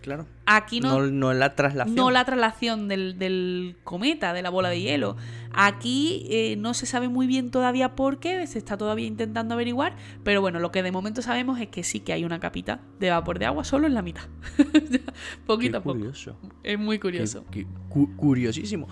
Claro. 0.03 0.27
Aquí 0.45 0.81
no, 0.81 0.99
No, 1.01 1.07
no 1.07 1.33
la 1.33 1.55
traslación. 1.55 1.95
no 1.97 2.11
la 2.11 2.27
traslación 2.27 2.89
del, 2.89 3.19
del 3.19 3.77
cometa, 3.85 4.35
de 4.35 4.43
la 4.43 4.51
bola 4.51 4.69
de 4.69 4.79
hielo. 4.83 5.17
Aquí 5.55 6.27
eh, 6.29 6.57
no 6.59 6.75
se 6.75 6.85
sabe 6.85 7.09
muy 7.09 7.27
bien 7.27 7.51
todavía 7.51 7.95
por 7.95 8.19
qué, 8.19 8.47
se 8.47 8.59
está 8.59 8.77
todavía 8.77 9.07
intentando 9.07 9.55
averiguar, 9.55 9.97
pero 10.23 10.43
bueno, 10.43 10.59
lo 10.61 10.71
que 10.73 10.83
de 10.83 10.93
momento 10.93 11.23
sabemos 11.23 11.59
es 11.59 11.69
que 11.69 11.85
sí 11.85 12.01
que 12.01 12.13
hay 12.13 12.23
una 12.27 12.39
capita 12.39 12.81
de 13.01 13.09
vapor 13.09 13.39
de 13.39 13.47
agua 13.47 13.65
solo 13.65 13.87
en 13.87 13.95
la 13.95 14.03
mitad. 14.03 14.25
Poquito 15.47 15.73
Qué 15.73 15.77
a 15.79 15.83
poco. 15.83 15.97
curioso. 15.97 16.37
Es 16.63 16.79
muy 16.79 16.99
curioso. 16.99 17.45
Qué- 17.51 17.63
qué 17.65 17.67
cu- 17.89 18.15
curiosísimo. 18.17 18.89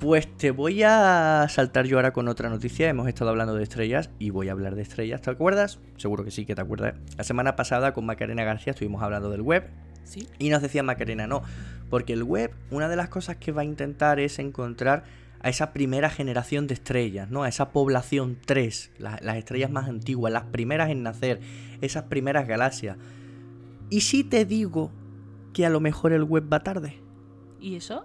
Pues 0.00 0.26
te 0.36 0.50
voy 0.50 0.82
a 0.82 1.46
saltar 1.48 1.86
yo 1.86 1.96
ahora 1.96 2.12
con 2.12 2.28
otra 2.28 2.50
noticia. 2.50 2.88
Hemos 2.88 3.08
estado 3.08 3.30
hablando 3.30 3.54
de 3.54 3.62
estrellas 3.62 4.10
y 4.18 4.28
voy 4.30 4.48
a 4.48 4.52
hablar 4.52 4.74
de 4.74 4.82
estrellas. 4.82 5.22
¿Te 5.22 5.30
acuerdas? 5.30 5.78
Seguro 5.96 6.22
que 6.22 6.30
sí 6.30 6.44
que 6.44 6.54
te 6.54 6.60
acuerdas. 6.60 6.94
La 7.16 7.24
semana 7.24 7.56
pasada 7.56 7.94
con 7.94 8.04
Macarena 8.04 8.44
García 8.44 8.72
estuvimos 8.72 9.02
hablando 9.02 9.30
del 9.30 9.40
web 9.40 9.68
Sí. 10.04 10.28
y 10.38 10.50
nos 10.50 10.60
decía 10.62 10.82
Macarena, 10.82 11.26
no, 11.26 11.42
porque 11.90 12.12
el 12.12 12.22
web, 12.22 12.52
una 12.70 12.88
de 12.88 12.96
las 12.96 13.08
cosas 13.08 13.36
que 13.36 13.52
va 13.52 13.62
a 13.62 13.64
intentar 13.64 14.20
es 14.20 14.38
encontrar 14.38 15.04
a 15.40 15.48
esa 15.48 15.72
primera 15.72 16.10
generación 16.10 16.66
de 16.66 16.74
estrellas, 16.74 17.30
¿no? 17.30 17.42
A 17.42 17.48
esa 17.48 17.70
población 17.70 18.36
3, 18.44 18.92
la- 18.98 19.18
las 19.22 19.36
estrellas 19.36 19.70
más 19.70 19.88
antiguas, 19.88 20.32
las 20.32 20.44
primeras 20.44 20.90
en 20.90 21.02
nacer, 21.02 21.40
esas 21.80 22.04
primeras 22.04 22.46
galaxias. 22.46 22.98
Y 23.90 24.02
si 24.02 24.22
te 24.24 24.44
digo 24.44 24.92
que 25.54 25.64
a 25.66 25.70
lo 25.70 25.80
mejor 25.80 26.12
el 26.12 26.22
web 26.22 26.44
va 26.52 26.62
tarde. 26.62 26.98
¿Y 27.60 27.76
eso? 27.76 28.04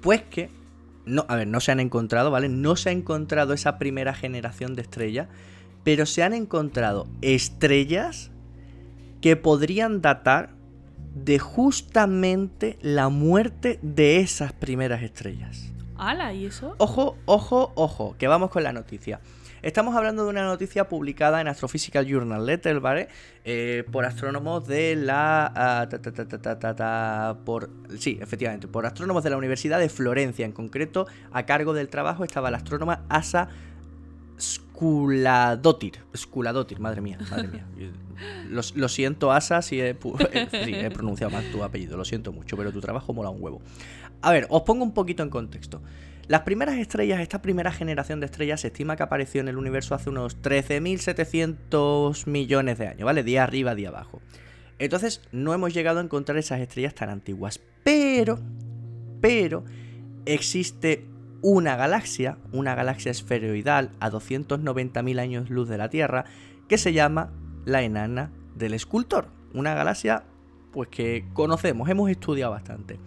Pues 0.00 0.22
que, 0.22 0.50
no, 1.04 1.26
a 1.28 1.36
ver, 1.36 1.46
no 1.46 1.60
se 1.60 1.72
han 1.72 1.80
encontrado, 1.80 2.30
¿vale? 2.30 2.48
No 2.48 2.76
se 2.76 2.90
ha 2.90 2.92
encontrado 2.92 3.52
esa 3.52 3.78
primera 3.78 4.14
generación 4.14 4.74
de 4.74 4.82
estrellas, 4.82 5.28
pero 5.84 6.06
se 6.06 6.22
han 6.22 6.32
encontrado 6.32 7.08
estrellas 7.22 8.30
que 9.20 9.36
podrían 9.36 10.00
datar 10.00 10.50
de 11.14 11.38
justamente 11.38 12.78
la 12.80 13.08
muerte 13.08 13.78
de 13.82 14.20
esas 14.20 14.52
primeras 14.52 15.02
estrellas. 15.02 15.72
¿Ala? 15.96 16.32
¿Y 16.32 16.46
eso? 16.46 16.74
Ojo, 16.78 17.16
ojo, 17.26 17.72
ojo, 17.74 18.16
que 18.18 18.28
vamos 18.28 18.50
con 18.50 18.62
la 18.62 18.72
noticia. 18.72 19.20
Estamos 19.62 19.94
hablando 19.94 20.24
de 20.24 20.30
una 20.30 20.44
noticia 20.44 20.88
publicada 20.88 21.40
en 21.40 21.48
Astrophysical 21.48 22.06
Journal 22.06 22.46
Letter, 22.46 22.80
¿vale? 22.80 23.08
Eh, 23.44 23.84
por 23.92 24.04
astrónomos 24.04 24.66
de 24.66 24.96
la... 24.96 25.52
ah, 25.54 25.88
ta, 25.88 26.00
ta, 26.00 26.74
ta, 26.74 27.36
por, 27.44 27.70
sí, 27.98 28.18
efectivamente, 28.20 28.68
por 28.68 28.86
astrónomos 28.86 29.22
de 29.22 29.30
la 29.30 29.36
Universidad 29.36 29.78
de 29.78 29.88
Florencia. 29.88 30.46
En 30.46 30.52
concreto, 30.52 31.06
a 31.32 31.44
cargo 31.44 31.74
del 31.74 31.88
trabajo 31.88 32.24
estaba 32.24 32.50
la 32.50 32.56
astrónoma 32.58 33.04
Asa 33.08 33.48
Skuladotir. 34.40 35.98
Skuladotir, 36.16 36.80
madre 36.80 37.02
mía, 37.02 37.18
madre 37.30 37.48
mía. 37.48 37.66
Lo, 38.50 38.60
lo 38.74 38.88
siento, 38.88 39.32
Asa, 39.32 39.62
si 39.62 39.80
he, 39.80 39.90
eh, 39.90 40.48
sí, 40.50 40.74
he 40.74 40.90
pronunciado 40.90 41.30
mal 41.30 41.50
tu 41.50 41.62
apellido, 41.62 41.96
lo 41.96 42.04
siento 42.04 42.32
mucho, 42.32 42.54
pero 42.54 42.70
tu 42.70 42.78
trabajo 42.78 43.14
mola 43.14 43.30
un 43.30 43.42
huevo. 43.42 43.62
A 44.20 44.30
ver, 44.30 44.46
os 44.50 44.60
pongo 44.62 44.84
un 44.84 44.92
poquito 44.92 45.22
en 45.22 45.30
contexto. 45.30 45.80
Las 46.30 46.42
primeras 46.42 46.78
estrellas, 46.78 47.18
esta 47.18 47.42
primera 47.42 47.72
generación 47.72 48.20
de 48.20 48.26
estrellas, 48.26 48.60
se 48.60 48.68
estima 48.68 48.94
que 48.94 49.02
apareció 49.02 49.40
en 49.40 49.48
el 49.48 49.56
universo 49.56 49.96
hace 49.96 50.10
unos 50.10 50.40
13.700 50.40 52.28
millones 52.28 52.78
de 52.78 52.86
años, 52.86 53.02
¿vale? 53.02 53.24
Día 53.24 53.42
arriba, 53.42 53.74
día 53.74 53.88
abajo. 53.88 54.20
Entonces, 54.78 55.22
no 55.32 55.54
hemos 55.54 55.74
llegado 55.74 55.98
a 55.98 56.04
encontrar 56.04 56.38
esas 56.38 56.60
estrellas 56.60 56.94
tan 56.94 57.08
antiguas. 57.08 57.60
Pero, 57.82 58.38
pero, 59.20 59.64
existe 60.24 61.04
una 61.42 61.74
galaxia, 61.74 62.38
una 62.52 62.76
galaxia 62.76 63.10
esferoidal 63.10 63.90
a 63.98 64.08
290.000 64.08 65.18
años 65.18 65.50
luz 65.50 65.68
de 65.68 65.78
la 65.78 65.90
Tierra, 65.90 66.26
que 66.68 66.78
se 66.78 66.92
llama 66.92 67.32
la 67.64 67.82
enana 67.82 68.30
del 68.54 68.74
escultor. 68.74 69.32
Una 69.52 69.74
galaxia, 69.74 70.22
pues 70.70 70.90
que 70.90 71.24
conocemos, 71.32 71.88
hemos 71.88 72.08
estudiado 72.08 72.52
bastante. 72.52 73.00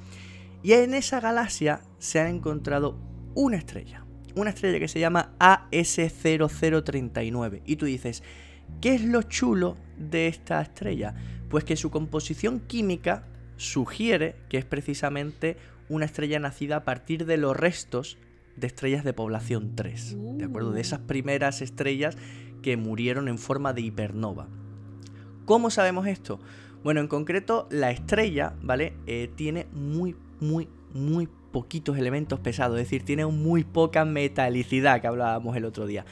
Y 0.61 0.74
en 0.74 0.93
esa 0.93 1.21
galaxia 1.21 1.80
se 1.99 2.19
ha 2.19 2.28
encontrado 2.28 3.12
una 3.36 3.57
estrella. 3.57 4.05
Una 4.36 4.49
estrella 4.49 4.79
que 4.79 4.88
se 4.88 4.99
llama 4.99 5.34
AS0039. 5.39 7.61
Y 7.65 7.75
tú 7.75 7.86
dices, 7.86 8.23
¿qué 8.81 8.95
es 8.95 9.03
lo 9.03 9.21
chulo 9.23 9.77
de 9.97 10.27
esta 10.27 10.61
estrella? 10.61 11.13
Pues 11.49 11.63
que 11.63 11.75
su 11.75 11.91
composición 11.91 12.59
química 12.59 13.27
sugiere 13.57 14.36
que 14.49 14.57
es 14.57 14.65
precisamente 14.65 15.57
una 15.89 16.05
estrella 16.05 16.39
nacida 16.39 16.77
a 16.77 16.84
partir 16.84 17.25
de 17.25 17.38
los 17.38 17.55
restos 17.55 18.17
de 18.55 18.67
estrellas 18.67 19.03
de 19.03 19.13
población 19.13 19.75
3. 19.75 20.17
¿De 20.38 20.45
acuerdo? 20.45 20.71
De 20.71 20.81
esas 20.81 20.99
primeras 20.99 21.61
estrellas 21.61 22.17
que 22.61 22.77
murieron 22.77 23.27
en 23.27 23.38
forma 23.38 23.73
de 23.73 23.81
hipernova. 23.81 24.47
¿Cómo 25.45 25.69
sabemos 25.69 26.07
esto? 26.07 26.39
Bueno, 26.84 27.01
en 27.01 27.07
concreto, 27.07 27.67
la 27.69 27.91
estrella, 27.91 28.55
¿vale? 28.61 28.93
Eh, 29.05 29.29
tiene 29.36 29.67
muy, 29.71 30.15
muy, 30.39 30.69
muy 30.93 31.27
poquitos 31.53 31.97
elementos 31.97 32.41
pesados, 32.41 32.77
es 32.77 32.87
decir, 32.87 33.05
tiene 33.05 33.25
muy 33.25 33.63
poca 33.63 34.03
metalicidad 34.03 34.99
que 34.99 35.07
hablábamos 35.07 35.55
el 35.55 35.63
otro 35.63 35.87
día. 35.87 36.03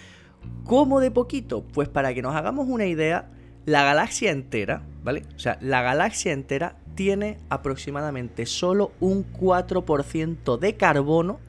¿Cómo 0.63 1.01
de 1.01 1.11
poquito? 1.11 1.63
Pues 1.73 1.89
para 1.89 2.13
que 2.13 2.21
nos 2.21 2.33
hagamos 2.33 2.69
una 2.69 2.85
idea, 2.85 3.29
la 3.65 3.83
galaxia 3.83 4.31
entera, 4.31 4.83
¿vale? 5.03 5.23
O 5.35 5.39
sea, 5.39 5.57
la 5.59 5.81
galaxia 5.81 6.31
entera 6.31 6.77
tiene 6.95 7.39
aproximadamente 7.49 8.45
solo 8.45 8.93
un 9.01 9.29
4% 9.33 10.57
de 10.57 10.77
carbono 10.77 11.39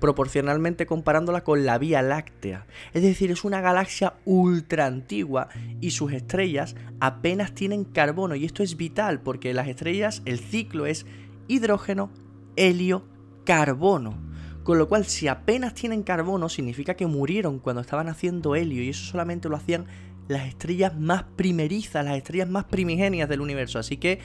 proporcionalmente 0.00 0.86
comparándola 0.86 1.44
con 1.44 1.66
la 1.66 1.78
Vía 1.78 2.02
Láctea. 2.02 2.66
Es 2.94 3.02
decir, 3.02 3.30
es 3.30 3.44
una 3.44 3.60
galaxia 3.60 4.14
ultra 4.24 4.86
antigua 4.86 5.48
y 5.80 5.90
sus 5.90 6.12
estrellas 6.12 6.74
apenas 7.00 7.52
tienen 7.52 7.84
carbono 7.84 8.34
y 8.34 8.44
esto 8.44 8.62
es 8.62 8.76
vital 8.76 9.20
porque 9.20 9.52
las 9.54 9.68
estrellas, 9.68 10.22
el 10.24 10.38
ciclo 10.38 10.86
es 10.86 11.06
hidrógeno, 11.48 12.10
helio, 12.56 13.04
carbono. 13.48 14.14
Con 14.62 14.76
lo 14.76 14.88
cual, 14.90 15.06
si 15.06 15.26
apenas 15.26 15.72
tienen 15.72 16.02
carbono, 16.02 16.50
significa 16.50 16.92
que 16.92 17.06
murieron 17.06 17.60
cuando 17.60 17.80
estaban 17.80 18.10
haciendo 18.10 18.54
helio 18.54 18.82
y 18.82 18.90
eso 18.90 19.06
solamente 19.06 19.48
lo 19.48 19.56
hacían 19.56 19.86
las 20.28 20.46
estrellas 20.46 20.94
más 20.94 21.22
primerizas, 21.22 22.04
las 22.04 22.18
estrellas 22.18 22.50
más 22.50 22.64
primigenias 22.64 23.26
del 23.26 23.40
universo. 23.40 23.78
Así 23.78 23.96
que 23.96 24.20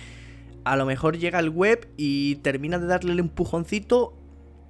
a 0.66 0.76
lo 0.76 0.86
mejor 0.86 1.18
llega 1.18 1.40
el 1.40 1.50
web 1.50 1.88
y 1.96 2.36
termina 2.38 2.80
de 2.80 2.88
darle 2.88 3.14
el 3.14 3.20
empujoncito 3.20 4.14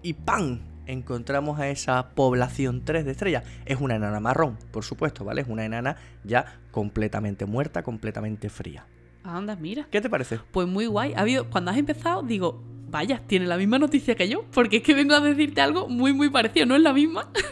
y 0.03 0.13
¡pam! 0.13 0.59
Encontramos 0.85 1.59
a 1.59 1.69
esa 1.69 2.09
población 2.09 2.85
3 2.85 3.05
de 3.05 3.11
estrellas. 3.11 3.43
Es 3.65 3.81
una 3.81 3.95
enana 3.95 4.19
marrón, 4.19 4.59
por 4.71 4.83
supuesto, 4.83 5.25
¿vale? 5.25 5.41
Es 5.41 5.47
una 5.47 5.65
enana 5.65 5.95
ya 6.23 6.59
completamente 6.69 7.47
muerta, 7.47 7.81
completamente 7.81 8.51
fría. 8.51 8.85
Anda, 9.23 9.55
mira. 9.55 9.87
¿Qué 9.89 9.99
te 9.99 10.11
parece? 10.11 10.41
Pues 10.51 10.67
muy 10.67 10.85
guay. 10.85 11.13
Ha 11.15 11.21
habido, 11.21 11.49
cuando 11.49 11.71
has 11.71 11.77
empezado, 11.77 12.21
digo, 12.21 12.61
vaya, 12.93 13.23
tiene 13.25 13.47
la 13.47 13.57
misma 13.57 13.79
noticia 13.79 14.15
que 14.15 14.29
yo, 14.29 14.45
porque 14.53 14.77
es 14.77 14.83
que 14.83 14.93
vengo 14.93 15.15
a 15.15 15.19
decirte 15.19 15.59
algo 15.61 15.89
muy, 15.89 16.13
muy 16.13 16.29
parecido. 16.29 16.67
No 16.67 16.75
es 16.75 16.81
la 16.81 16.93
misma, 16.93 17.27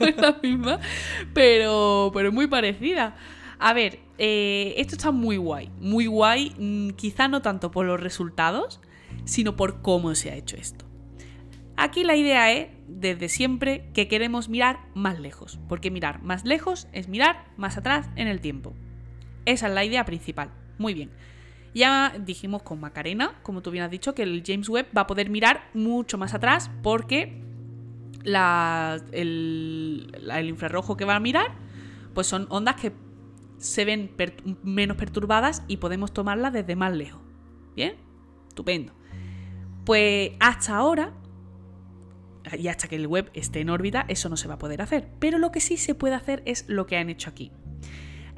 no 0.00 0.06
es 0.06 0.16
la 0.16 0.38
misma, 0.40 0.78
pero, 1.34 2.12
pero 2.14 2.32
muy 2.32 2.46
parecida. 2.46 3.16
A 3.58 3.72
ver, 3.72 3.98
eh, 4.16 4.74
esto 4.76 4.94
está 4.94 5.10
muy 5.10 5.36
guay, 5.36 5.70
muy 5.80 6.06
guay, 6.06 6.54
mm, 6.56 6.90
quizá 6.90 7.26
no 7.26 7.42
tanto 7.42 7.72
por 7.72 7.86
los 7.86 8.00
resultados, 8.00 8.80
sino 9.24 9.56
por 9.56 9.82
cómo 9.82 10.14
se 10.14 10.30
ha 10.30 10.36
hecho 10.36 10.56
esto. 10.56 10.86
Aquí 11.76 12.04
la 12.04 12.14
idea 12.14 12.52
es, 12.52 12.68
desde 12.86 13.28
siempre, 13.28 13.90
que 13.94 14.06
queremos 14.06 14.48
mirar 14.48 14.78
más 14.94 15.18
lejos, 15.18 15.58
porque 15.68 15.90
mirar 15.90 16.22
más 16.22 16.44
lejos 16.44 16.86
es 16.92 17.08
mirar 17.08 17.46
más 17.56 17.76
atrás 17.76 18.08
en 18.14 18.28
el 18.28 18.40
tiempo. 18.40 18.74
Esa 19.44 19.66
es 19.66 19.74
la 19.74 19.84
idea 19.84 20.04
principal. 20.04 20.52
Muy 20.78 20.94
bien. 20.94 21.10
Ya 21.74 22.14
dijimos 22.18 22.62
con 22.62 22.80
Macarena, 22.80 23.38
como 23.42 23.62
tú 23.62 23.70
bien 23.70 23.84
has 23.84 23.90
dicho, 23.90 24.14
que 24.14 24.22
el 24.22 24.42
James 24.44 24.68
Webb 24.68 24.86
va 24.96 25.02
a 25.02 25.06
poder 25.06 25.30
mirar 25.30 25.70
mucho 25.74 26.18
más 26.18 26.34
atrás 26.34 26.70
porque 26.82 27.42
el, 29.12 30.10
infrarrojo 30.46 30.96
que 30.96 31.04
va 31.04 31.16
a 31.16 31.20
mirar 31.20 31.54
pues 32.14 32.26
son 32.26 32.46
ondas 32.50 32.76
que 32.76 32.92
se 33.58 33.84
ven 33.84 34.10
menos 34.62 34.96
perturbadas 34.96 35.62
y 35.68 35.78
podemos 35.78 36.12
tomarlas 36.12 36.52
desde 36.52 36.76
más 36.76 36.92
lejos. 36.92 37.20
¿Bien? 37.76 37.96
Estupendo. 38.48 38.92
Pues 39.84 40.32
hasta 40.40 40.76
ahora, 40.76 41.12
y 42.58 42.68
hasta 42.68 42.88
que 42.88 42.96
el 42.96 43.06
web 43.06 43.30
esté 43.34 43.60
en 43.60 43.70
órbita, 43.70 44.04
eso 44.08 44.28
no 44.28 44.36
se 44.36 44.48
va 44.48 44.54
a 44.54 44.58
poder 44.58 44.82
hacer. 44.82 45.08
Pero 45.18 45.38
lo 45.38 45.52
que 45.52 45.60
sí 45.60 45.76
se 45.76 45.94
puede 45.94 46.14
hacer 46.14 46.42
es 46.44 46.68
lo 46.68 46.86
que 46.86 46.96
han 46.96 47.08
hecho 47.08 47.30
aquí. 47.30 47.52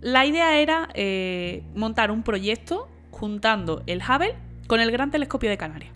La 0.01 0.26
idea 0.26 0.59
era 0.59 0.89
eh, 0.95 1.64
montar 1.74 2.11
un 2.11 2.22
proyecto 2.22 2.89
juntando 3.21 3.83
el 3.87 4.01
Hubble 4.01 4.35
con 4.66 4.81
el 4.81 4.91
Gran 4.91 5.11
Telescopio 5.11 5.51
de 5.51 5.59
Canarias, 5.59 5.93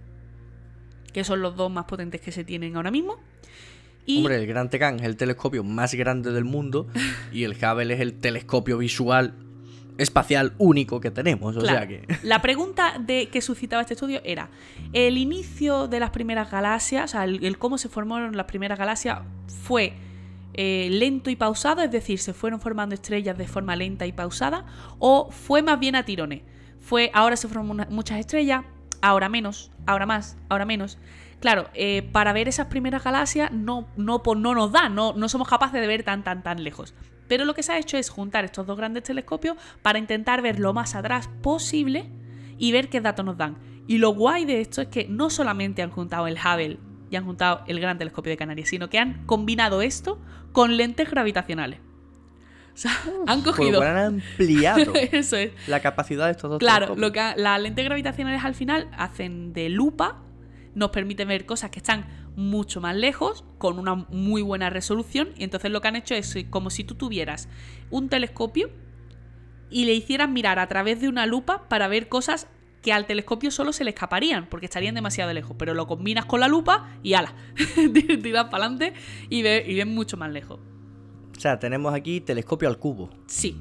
que 1.12 1.24
son 1.24 1.40
los 1.40 1.56
dos 1.56 1.72
más 1.72 1.86
potentes 1.86 2.20
que 2.20 2.30
se 2.32 2.44
tienen 2.44 2.76
ahora 2.76 2.90
mismo. 2.90 3.16
Y 4.04 4.18
Hombre, 4.18 4.36
el 4.36 4.46
Gran 4.46 4.68
Tecan 4.68 4.96
es 4.96 5.06
el 5.06 5.16
telescopio 5.16 5.64
más 5.64 5.94
grande 5.94 6.30
del 6.32 6.44
mundo 6.44 6.86
y 7.32 7.44
el 7.44 7.52
Hubble 7.52 7.94
es 7.94 8.00
el 8.00 8.12
telescopio 8.20 8.76
visual 8.76 9.32
espacial 9.96 10.52
único 10.58 11.00
que 11.00 11.10
tenemos. 11.10 11.56
O 11.56 11.60
Claro. 11.60 11.78
sea 11.78 11.88
que. 11.88 12.04
La 12.22 12.42
pregunta 12.42 12.98
de, 13.00 13.28
que 13.30 13.40
suscitaba 13.40 13.80
este 13.80 13.94
estudio 13.94 14.20
era: 14.24 14.50
¿el 14.92 15.16
inicio 15.16 15.88
de 15.88 16.00
las 16.00 16.10
primeras 16.10 16.50
galaxias, 16.50 17.04
o 17.04 17.08
sea, 17.12 17.24
el, 17.24 17.42
el 17.44 17.56
cómo 17.56 17.78
se 17.78 17.88
formaron 17.88 18.36
las 18.36 18.44
primeras 18.46 18.78
galaxias, 18.78 19.20
fue 19.62 19.94
eh, 20.52 20.88
lento 20.90 21.30
y 21.30 21.36
pausado? 21.36 21.80
Es 21.82 21.90
decir, 21.90 22.18
¿se 22.18 22.34
fueron 22.34 22.60
formando 22.60 22.94
estrellas 22.94 23.38
de 23.38 23.46
forma 23.46 23.74
lenta 23.76 24.04
y 24.04 24.12
pausada? 24.12 24.66
¿O 24.98 25.30
fue 25.30 25.62
más 25.62 25.80
bien 25.80 25.96
a 25.96 26.04
tirones? 26.04 26.42
Fue 26.84 27.10
ahora 27.14 27.36
se 27.36 27.46
una- 27.46 27.86
muchas 27.90 28.18
estrellas, 28.18 28.64
ahora 29.00 29.28
menos, 29.28 29.70
ahora 29.86 30.06
más, 30.06 30.36
ahora 30.48 30.66
menos. 30.66 30.98
Claro, 31.40 31.68
eh, 31.74 32.08
para 32.12 32.32
ver 32.32 32.46
esas 32.48 32.66
primeras 32.66 33.02
galaxias 33.02 33.50
no, 33.52 33.86
no, 33.96 34.22
no 34.24 34.54
nos 34.54 34.72
da, 34.72 34.88
no, 34.88 35.12
no 35.14 35.28
somos 35.28 35.48
capaces 35.48 35.80
de 35.80 35.86
ver 35.86 36.02
tan, 36.02 36.22
tan, 36.24 36.42
tan 36.42 36.62
lejos. 36.62 36.94
Pero 37.26 37.46
lo 37.46 37.54
que 37.54 37.62
se 37.62 37.72
ha 37.72 37.78
hecho 37.78 37.96
es 37.96 38.10
juntar 38.10 38.44
estos 38.44 38.66
dos 38.66 38.76
grandes 38.76 39.02
telescopios 39.02 39.56
para 39.82 39.98
intentar 39.98 40.42
ver 40.42 40.60
lo 40.60 40.74
más 40.74 40.94
atrás 40.94 41.28
posible 41.42 42.10
y 42.58 42.72
ver 42.72 42.90
qué 42.90 43.00
datos 43.00 43.24
nos 43.24 43.36
dan. 43.38 43.56
Y 43.86 43.98
lo 43.98 44.10
guay 44.10 44.44
de 44.44 44.60
esto 44.60 44.82
es 44.82 44.88
que 44.88 45.06
no 45.08 45.30
solamente 45.30 45.82
han 45.82 45.90
juntado 45.90 46.26
el 46.26 46.36
Hubble 46.36 46.78
y 47.10 47.16
han 47.16 47.24
juntado 47.24 47.62
el 47.66 47.80
Gran 47.80 47.96
Telescopio 47.98 48.30
de 48.30 48.36
Canarias, 48.36 48.68
sino 48.68 48.88
que 48.90 48.98
han 48.98 49.24
combinado 49.26 49.80
esto 49.82 50.20
con 50.52 50.76
lentes 50.76 51.10
gravitacionales. 51.10 51.80
O 52.74 52.76
sea, 52.76 52.90
han 53.28 53.42
Por 53.42 53.52
lo 53.52 53.56
cogido... 53.56 53.82
han 53.82 53.96
ampliado 53.96 54.92
Eso 55.12 55.36
es. 55.36 55.52
la 55.68 55.80
capacidad 55.80 56.24
de 56.26 56.32
estos 56.32 56.50
dos 56.50 56.58
Claro, 56.58 56.96
lo 56.96 57.12
que 57.12 57.20
ha- 57.20 57.36
las 57.36 57.60
lentes 57.60 57.84
gravitacionales 57.84 58.44
al 58.44 58.54
final 58.56 58.88
hacen 58.96 59.52
de 59.52 59.68
lupa, 59.68 60.20
nos 60.74 60.90
permiten 60.90 61.28
ver 61.28 61.46
cosas 61.46 61.70
que 61.70 61.78
están 61.78 62.04
mucho 62.36 62.80
más 62.80 62.96
lejos, 62.96 63.44
con 63.58 63.78
una 63.78 63.94
muy 63.94 64.42
buena 64.42 64.70
resolución, 64.70 65.28
y 65.36 65.44
entonces 65.44 65.70
lo 65.70 65.80
que 65.80 65.86
han 65.88 65.94
hecho 65.94 66.14
es 66.16 66.36
como 66.50 66.68
si 66.70 66.82
tú 66.82 66.96
tuvieras 66.96 67.48
un 67.90 68.08
telescopio 68.08 68.70
y 69.70 69.84
le 69.84 69.94
hicieras 69.94 70.28
mirar 70.28 70.58
a 70.58 70.66
través 70.66 71.00
de 71.00 71.08
una 71.08 71.26
lupa 71.26 71.68
para 71.68 71.86
ver 71.86 72.08
cosas 72.08 72.48
que 72.82 72.92
al 72.92 73.06
telescopio 73.06 73.52
solo 73.52 73.72
se 73.72 73.84
le 73.84 73.90
escaparían, 73.90 74.46
porque 74.50 74.66
estarían 74.66 74.96
demasiado 74.96 75.32
lejos, 75.32 75.54
pero 75.58 75.74
lo 75.74 75.86
combinas 75.86 76.24
con 76.26 76.40
la 76.40 76.48
lupa 76.48 76.90
y 77.04 77.14
ala, 77.14 77.34
tiras 77.94 78.44
para 78.46 78.64
adelante 78.66 78.94
y 79.30 79.42
ves 79.42 79.68
y 79.68 79.76
ves 79.76 79.86
mucho 79.86 80.16
más 80.16 80.32
lejos. 80.32 80.58
O 81.36 81.40
sea, 81.40 81.58
tenemos 81.58 81.92
aquí 81.94 82.20
telescopio 82.20 82.68
al 82.68 82.78
cubo. 82.78 83.10
Sí. 83.26 83.56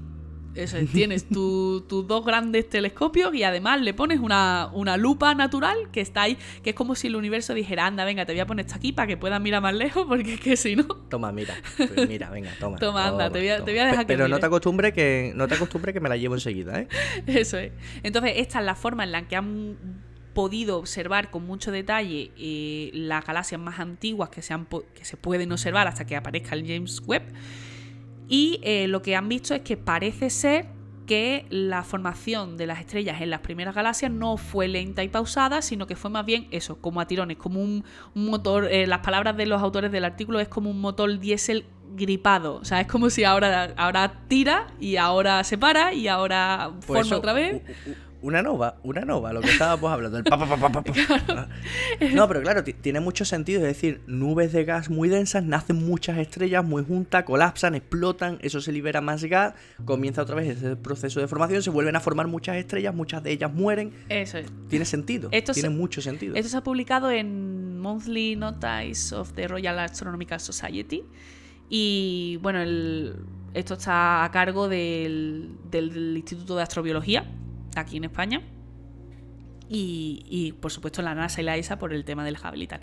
Eso 0.55 0.77
es, 0.77 0.91
tienes 0.91 1.27
tu- 1.27 1.81
tus 1.89 2.05
dos 2.07 2.23
grandes 2.23 2.69
telescopios 2.69 3.33
y 3.33 3.41
además 3.41 3.81
le 3.81 3.95
pones 3.95 4.19
una, 4.19 4.69
una 4.71 4.97
lupa 4.97 5.33
natural 5.33 5.89
que 5.91 5.99
está 5.99 6.21
ahí, 6.21 6.37
que 6.61 6.69
es 6.69 6.75
como 6.75 6.93
si 6.93 7.07
el 7.07 7.15
universo 7.15 7.55
dijera, 7.55 7.87
anda, 7.87 8.05
venga, 8.05 8.23
te 8.27 8.33
voy 8.33 8.39
a 8.39 8.45
poner 8.45 8.67
esto 8.67 8.77
aquí 8.77 8.91
para 8.93 9.07
que 9.07 9.17
puedas 9.17 9.41
mirar 9.41 9.63
más 9.63 9.73
lejos, 9.73 10.05
porque 10.07 10.35
es 10.35 10.39
que 10.39 10.55
si 10.55 10.75
no... 10.75 10.83
Toma, 11.09 11.31
mira. 11.31 11.55
Pues 11.75 12.07
mira, 12.07 12.29
venga, 12.29 12.51
toma. 12.59 12.77
Toma, 12.77 13.07
anda, 13.07 13.31
te 13.31 13.39
voy 13.39 13.49
a- 13.49 13.55
toma. 13.55 13.65
te 13.65 13.71
voy 13.71 13.79
a 13.79 13.85
dejar 13.87 14.05
que 14.05 14.13
Pero 14.13 14.27
no 14.27 14.37
te 14.39 14.45
acostumbre 14.45 14.93
que 14.93 15.33
no 15.35 15.47
te 15.47 15.55
acostumbre 15.55 15.91
que 15.91 15.99
me 15.99 16.07
la 16.09 16.17
llevo 16.17 16.35
enseguida, 16.35 16.79
¿eh? 16.81 16.87
Eso 17.25 17.57
es. 17.57 17.71
Entonces, 18.03 18.33
esta 18.35 18.59
es 18.59 18.65
la 18.65 18.75
forma 18.75 19.05
en 19.05 19.11
la 19.11 19.27
que 19.27 19.35
han 19.35 19.75
podido 20.33 20.77
observar 20.77 21.31
con 21.31 21.45
mucho 21.45 21.71
detalle 21.71 22.31
eh, 22.37 22.91
las 22.93 23.25
galaxias 23.25 23.59
más 23.59 23.79
antiguas 23.79 24.29
que 24.29 24.41
se, 24.41 24.53
han 24.53 24.65
que 24.65 25.05
se 25.05 25.17
pueden 25.17 25.51
observar 25.51 25.87
hasta 25.87 26.05
que 26.05 26.15
aparezca 26.15 26.55
el 26.55 26.67
James 26.67 27.01
Webb. 27.05 27.23
Y 28.27 28.59
eh, 28.63 28.87
lo 28.87 29.01
que 29.01 29.15
han 29.15 29.29
visto 29.29 29.53
es 29.53 29.61
que 29.61 29.77
parece 29.77 30.29
ser 30.29 30.67
que 31.05 31.45
la 31.49 31.83
formación 31.83 32.57
de 32.57 32.65
las 32.65 32.79
estrellas 32.79 33.21
en 33.21 33.29
las 33.29 33.41
primeras 33.41 33.75
galaxias 33.75 34.11
no 34.11 34.37
fue 34.37 34.67
lenta 34.67 35.03
y 35.03 35.09
pausada, 35.09 35.61
sino 35.61 35.85
que 35.85 35.95
fue 35.95 36.09
más 36.09 36.25
bien 36.25 36.47
eso, 36.51 36.77
como 36.79 37.01
a 37.01 37.07
tirones, 37.07 37.37
como 37.37 37.61
un, 37.61 37.83
un 38.15 38.25
motor, 38.25 38.65
eh, 38.71 38.87
las 38.87 38.99
palabras 38.99 39.35
de 39.35 39.45
los 39.45 39.61
autores 39.61 39.91
del 39.91 40.05
artículo 40.05 40.39
es 40.39 40.47
como 40.47 40.69
un 40.69 40.79
motor 40.79 41.19
diésel 41.19 41.65
gripado, 41.95 42.55
o 42.55 42.65
sea, 42.65 42.81
es 42.81 42.87
como 42.87 43.09
si 43.09 43.23
ahora, 43.23 43.73
ahora 43.77 44.23
tira 44.27 44.67
y 44.79 44.95
ahora 44.95 45.43
se 45.43 45.57
para 45.57 45.93
y 45.93 46.07
ahora 46.07 46.71
Pues 46.73 46.85
forma 46.85 47.01
eso, 47.01 47.17
otra 47.17 47.33
vez. 47.33 47.61
Una 48.23 48.41
nova, 48.41 48.77
una 48.83 49.01
nova, 49.01 49.33
lo 49.33 49.41
que 49.41 49.49
estábamos 49.49 49.91
hablando. 49.91 50.17
El 50.17 50.23
pa, 50.23 50.37
pa, 50.39 50.55
pa, 50.57 50.71
pa. 50.81 51.47
No, 52.13 52.25
pero 52.27 52.41
claro, 52.41 52.63
ti- 52.63 52.71
tiene 52.71 53.01
mucho 53.01 53.25
sentido. 53.25 53.59
Es 53.61 53.67
decir, 53.67 54.01
nubes 54.07 54.53
de 54.53 54.63
gas 54.63 54.89
muy 54.89 55.09
densas, 55.09 55.43
nacen 55.43 55.85
muchas 55.85 56.17
estrellas 56.17 56.63
muy 56.63 56.85
juntas, 56.85 57.23
colapsan, 57.25 57.75
explotan, 57.75 58.39
eso 58.41 58.61
se 58.61 58.71
libera 58.71 59.01
más 59.01 59.25
gas, 59.25 59.55
comienza 59.83 60.21
otra 60.21 60.35
vez 60.35 60.57
ese 60.57 60.77
proceso 60.77 61.19
de 61.19 61.27
formación, 61.27 61.61
se 61.61 61.69
vuelven 61.69 61.97
a 61.97 61.99
formar 61.99 62.27
muchas 62.27 62.55
estrellas, 62.55 62.95
muchas 62.95 63.21
de 63.23 63.31
ellas 63.33 63.53
mueren. 63.53 63.91
Eso 64.07 64.37
es. 64.37 64.47
Tiene 64.69 64.85
sentido, 64.85 65.27
Esto 65.33 65.51
tiene 65.51 65.67
se- 65.69 65.75
mucho 65.75 66.01
sentido. 66.01 66.35
Esto 66.35 66.47
se 66.49 66.55
ha 66.57 66.63
publicado 66.63 67.11
en 67.11 67.77
Monthly 67.79 68.37
Notice 68.37 69.13
of 69.13 69.33
the 69.33 69.49
Royal 69.49 69.77
Astronomical 69.79 70.39
Society. 70.39 71.03
Y 71.69 72.37
bueno, 72.41 72.61
el- 72.61 73.15
esto 73.53 73.73
está 73.73 74.23
a 74.23 74.31
cargo 74.31 74.69
del, 74.69 75.51
del 75.69 76.15
Instituto 76.17 76.55
de 76.55 76.63
Astrobiología, 76.63 77.25
aquí 77.81 77.97
en 77.97 78.05
España. 78.05 78.41
Y, 79.69 80.25
y, 80.29 80.51
por 80.51 80.71
supuesto 80.71 81.01
la 81.01 81.15
NASA 81.15 81.41
y 81.41 81.45
la 81.45 81.57
ESA 81.57 81.79
por 81.79 81.93
el 81.93 82.03
tema 82.05 82.23
del 82.25 82.35
Hubble 82.37 82.65
y 82.65 82.67
tal. 82.67 82.81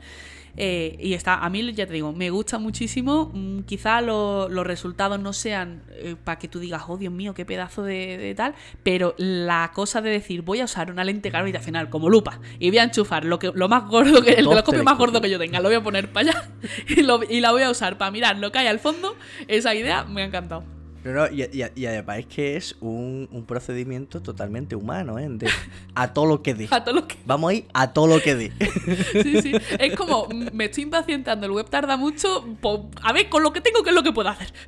Eh, 0.56 0.96
y 0.98 1.12
está, 1.12 1.34
a 1.36 1.48
mí 1.50 1.72
ya 1.72 1.86
te 1.86 1.92
digo, 1.92 2.12
me 2.12 2.30
gusta 2.30 2.58
muchísimo. 2.58 3.30
Mm, 3.32 3.60
Quizá 3.60 4.00
lo- 4.00 4.48
los 4.48 4.66
resultados 4.66 5.20
no 5.20 5.32
sean 5.32 5.84
para 6.24 6.38
que 6.40 6.48
tú 6.48 6.58
digas, 6.58 6.82
oh 6.88 6.96
Dios 6.96 7.12
mío, 7.12 7.32
qué 7.34 7.44
pedazo 7.44 7.84
de, 7.84 8.18
de 8.18 8.34
tal, 8.34 8.54
pero 8.82 9.14
la 9.18 9.70
cosa 9.72 10.00
de 10.00 10.10
decir, 10.10 10.42
voy 10.42 10.60
a 10.60 10.64
usar 10.64 10.90
una 10.90 11.04
lente 11.04 11.30
gravitacional 11.30 11.90
como 11.90 12.08
lupa 12.08 12.40
y 12.58 12.70
voy 12.70 12.78
a 12.78 12.84
enchufar 12.84 13.24
lo, 13.24 13.38
que, 13.38 13.52
lo 13.54 13.68
más 13.68 13.86
gordo 13.86 14.22
que 14.22 14.30
el 14.30 14.44
Dos 14.44 14.54
telescopio 14.54 14.82
más 14.82 14.98
gordo 14.98 15.20
que 15.20 15.30
yo 15.30 15.38
tenga, 15.38 15.60
lo 15.60 15.68
voy 15.68 15.76
a 15.76 15.82
poner 15.82 16.10
para 16.10 16.30
allá 16.30 16.48
y, 16.88 17.02
lo- 17.02 17.22
y 17.22 17.40
la 17.40 17.52
voy 17.52 17.62
a 17.62 17.70
usar 17.70 17.98
para 17.98 18.10
mirar 18.10 18.38
lo 18.38 18.50
que 18.50 18.58
hay 18.58 18.66
al 18.66 18.80
fondo. 18.80 19.14
Esa 19.46 19.74
idea 19.76 20.04
me 20.04 20.22
ha 20.22 20.24
encantado. 20.24 20.64
No, 21.04 21.12
no, 21.12 21.26
y, 21.30 21.42
y- 21.44 21.64
y 21.80 21.86
además 21.86 22.18
es 22.18 22.26
que 22.26 22.56
es 22.56 22.76
un, 22.80 23.28
un 23.32 23.44
procedimiento 23.46 24.20
totalmente 24.20 24.76
humano, 24.76 25.18
¿eh? 25.18 25.26
De 25.30 25.48
a 25.94 26.12
todo 26.12 26.26
lo 26.26 26.42
que 26.42 26.54
dé. 26.54 26.68
A 26.70 26.84
todo 26.84 26.94
lo 26.96 27.08
que 27.08 27.16
Vamos 27.24 27.50
a 27.50 27.54
ir 27.54 27.64
a 27.72 27.92
todo 27.92 28.06
lo 28.06 28.20
que 28.22 28.34
dé. 28.34 28.52
Sí, 29.22 29.42
sí. 29.42 29.52
Es 29.78 29.94
como, 29.96 30.26
mm, 30.28 30.48
me 30.52 30.66
estoy 30.66 30.84
impacientando, 30.84 31.46
el 31.46 31.52
web 31.52 31.68
tarda 31.70 31.96
mucho. 31.96 32.46
pues, 32.60 32.80
a 33.02 33.12
ver, 33.12 33.28
con 33.28 33.42
lo 33.42 33.52
que 33.52 33.60
tengo, 33.60 33.82
¿qué 33.82 33.90
es 33.90 33.94
lo 33.96 34.02
que 34.02 34.12
puedo 34.12 34.28
hacer? 34.28 34.52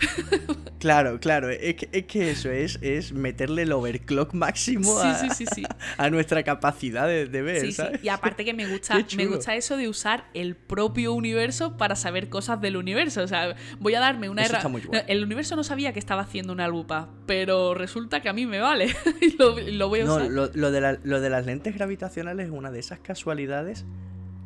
Claro, 0.82 1.20
claro, 1.20 1.48
es 1.48 1.76
que, 1.76 1.88
es 1.92 2.06
que 2.06 2.32
eso 2.32 2.50
es, 2.50 2.76
es 2.82 3.12
meterle 3.12 3.62
el 3.62 3.70
overclock 3.70 4.34
máximo 4.34 4.98
a, 4.98 5.14
sí, 5.14 5.28
sí, 5.30 5.44
sí. 5.54 5.62
a 5.96 6.10
nuestra 6.10 6.42
capacidad 6.42 7.06
de, 7.06 7.26
de 7.26 7.40
ver, 7.40 7.60
Sí, 7.60 7.66
sí. 7.68 7.72
¿sabes? 7.74 8.02
Y 8.02 8.08
aparte 8.08 8.44
que 8.44 8.52
me 8.52 8.66
gusta, 8.66 8.98
me 9.16 9.26
gusta 9.26 9.54
eso 9.54 9.76
de 9.76 9.88
usar 9.88 10.24
el 10.34 10.56
propio 10.56 11.12
universo 11.12 11.76
para 11.76 11.94
saber 11.94 12.28
cosas 12.28 12.60
del 12.60 12.76
universo. 12.76 13.22
O 13.22 13.28
sea, 13.28 13.54
voy 13.78 13.94
a 13.94 14.00
darme 14.00 14.28
una 14.28 14.42
Eso 14.42 14.54
está 14.56 14.58
herra- 14.66 14.68
muy 14.70 14.80
guay. 14.82 15.02
El 15.06 15.22
universo 15.22 15.54
no 15.54 15.62
sabía 15.62 15.92
que 15.92 16.00
estaba 16.00 16.21
haciendo 16.22 16.52
una 16.52 16.68
lupa, 16.68 17.08
pero 17.26 17.74
resulta 17.74 18.20
que 18.22 18.28
a 18.28 18.32
mí 18.32 18.46
me 18.46 18.58
vale. 18.60 18.86
y, 19.20 19.36
lo, 19.36 19.88
voy 19.88 20.00
a 20.00 20.04
No, 20.04 20.14
usar. 20.16 20.30
lo, 20.30 20.48
lo 20.54 20.70
de 20.70 20.80
la- 20.80 20.98
lo 21.02 21.20
de 21.20 21.30
las 21.30 21.44
lentes 21.46 21.74
gravitacionales 21.74 22.46
es 22.46 22.52
una 22.52 22.70
de 22.70 22.78
esas 22.80 22.98
casualidades 23.00 23.84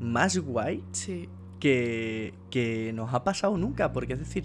más 0.00 0.36
guay 0.38 0.82
Sí. 0.92 1.28
que, 1.60 2.34
que 2.50 2.92
nos 2.94 3.14
ha 3.14 3.24
pasado 3.24 3.56
nunca, 3.56 3.92
porque 3.92 4.14
es 4.14 4.18
decir, 4.18 4.44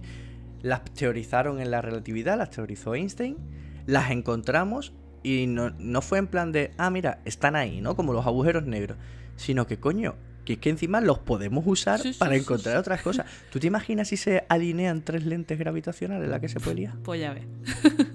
las 0.61 0.83
teorizaron 0.93 1.59
en 1.59 1.71
la 1.71 1.81
relatividad, 1.81 2.37
las 2.37 2.51
teorizó 2.51 2.93
Einstein, 2.95 3.37
las 3.85 4.11
encontramos 4.11 4.93
y 5.23 5.47
no, 5.47 5.71
no 5.79 6.01
fue 6.01 6.19
en 6.19 6.27
plan 6.27 6.51
de, 6.51 6.71
ah, 6.77 6.89
mira, 6.89 7.19
están 7.25 7.55
ahí, 7.55 7.81
¿no? 7.81 7.95
Como 7.95 8.13
los 8.13 8.25
agujeros 8.25 8.65
negros, 8.65 8.97
sino 9.35 9.67
que 9.67 9.79
coño, 9.79 10.15
que 10.45 10.53
es 10.53 10.59
que 10.59 10.69
encima 10.69 11.01
los 11.01 11.19
podemos 11.19 11.63
usar 11.67 11.99
Sí, 11.99 12.13
sí, 12.13 12.19
para 12.19 12.33
sí, 12.35 12.41
encontrar 12.41 12.77
otras 12.77 13.01
cosas. 13.01 13.25
¿Tú 13.51 13.59
te 13.59 13.67
imaginas 13.67 14.07
si 14.07 14.17
se 14.17 14.43
alinean 14.49 15.01
tres 15.03 15.25
lentes 15.25 15.57
gravitacionales, 15.59 16.29
la 16.29 16.39
que 16.39 16.49
se 16.49 16.59
puede 16.59 16.77
liar? 16.77 16.95
Pues 17.03 17.21
ya 17.21 17.33
ves. 17.33 17.43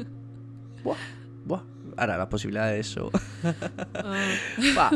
Buah, 0.84 0.96
buah. 1.44 1.62
Ahora, 1.96 2.18
la 2.18 2.28
posibilidad 2.28 2.70
de 2.70 2.80
eso. 2.80 3.10
Ah, 3.94 4.26
Buah. 4.74 4.90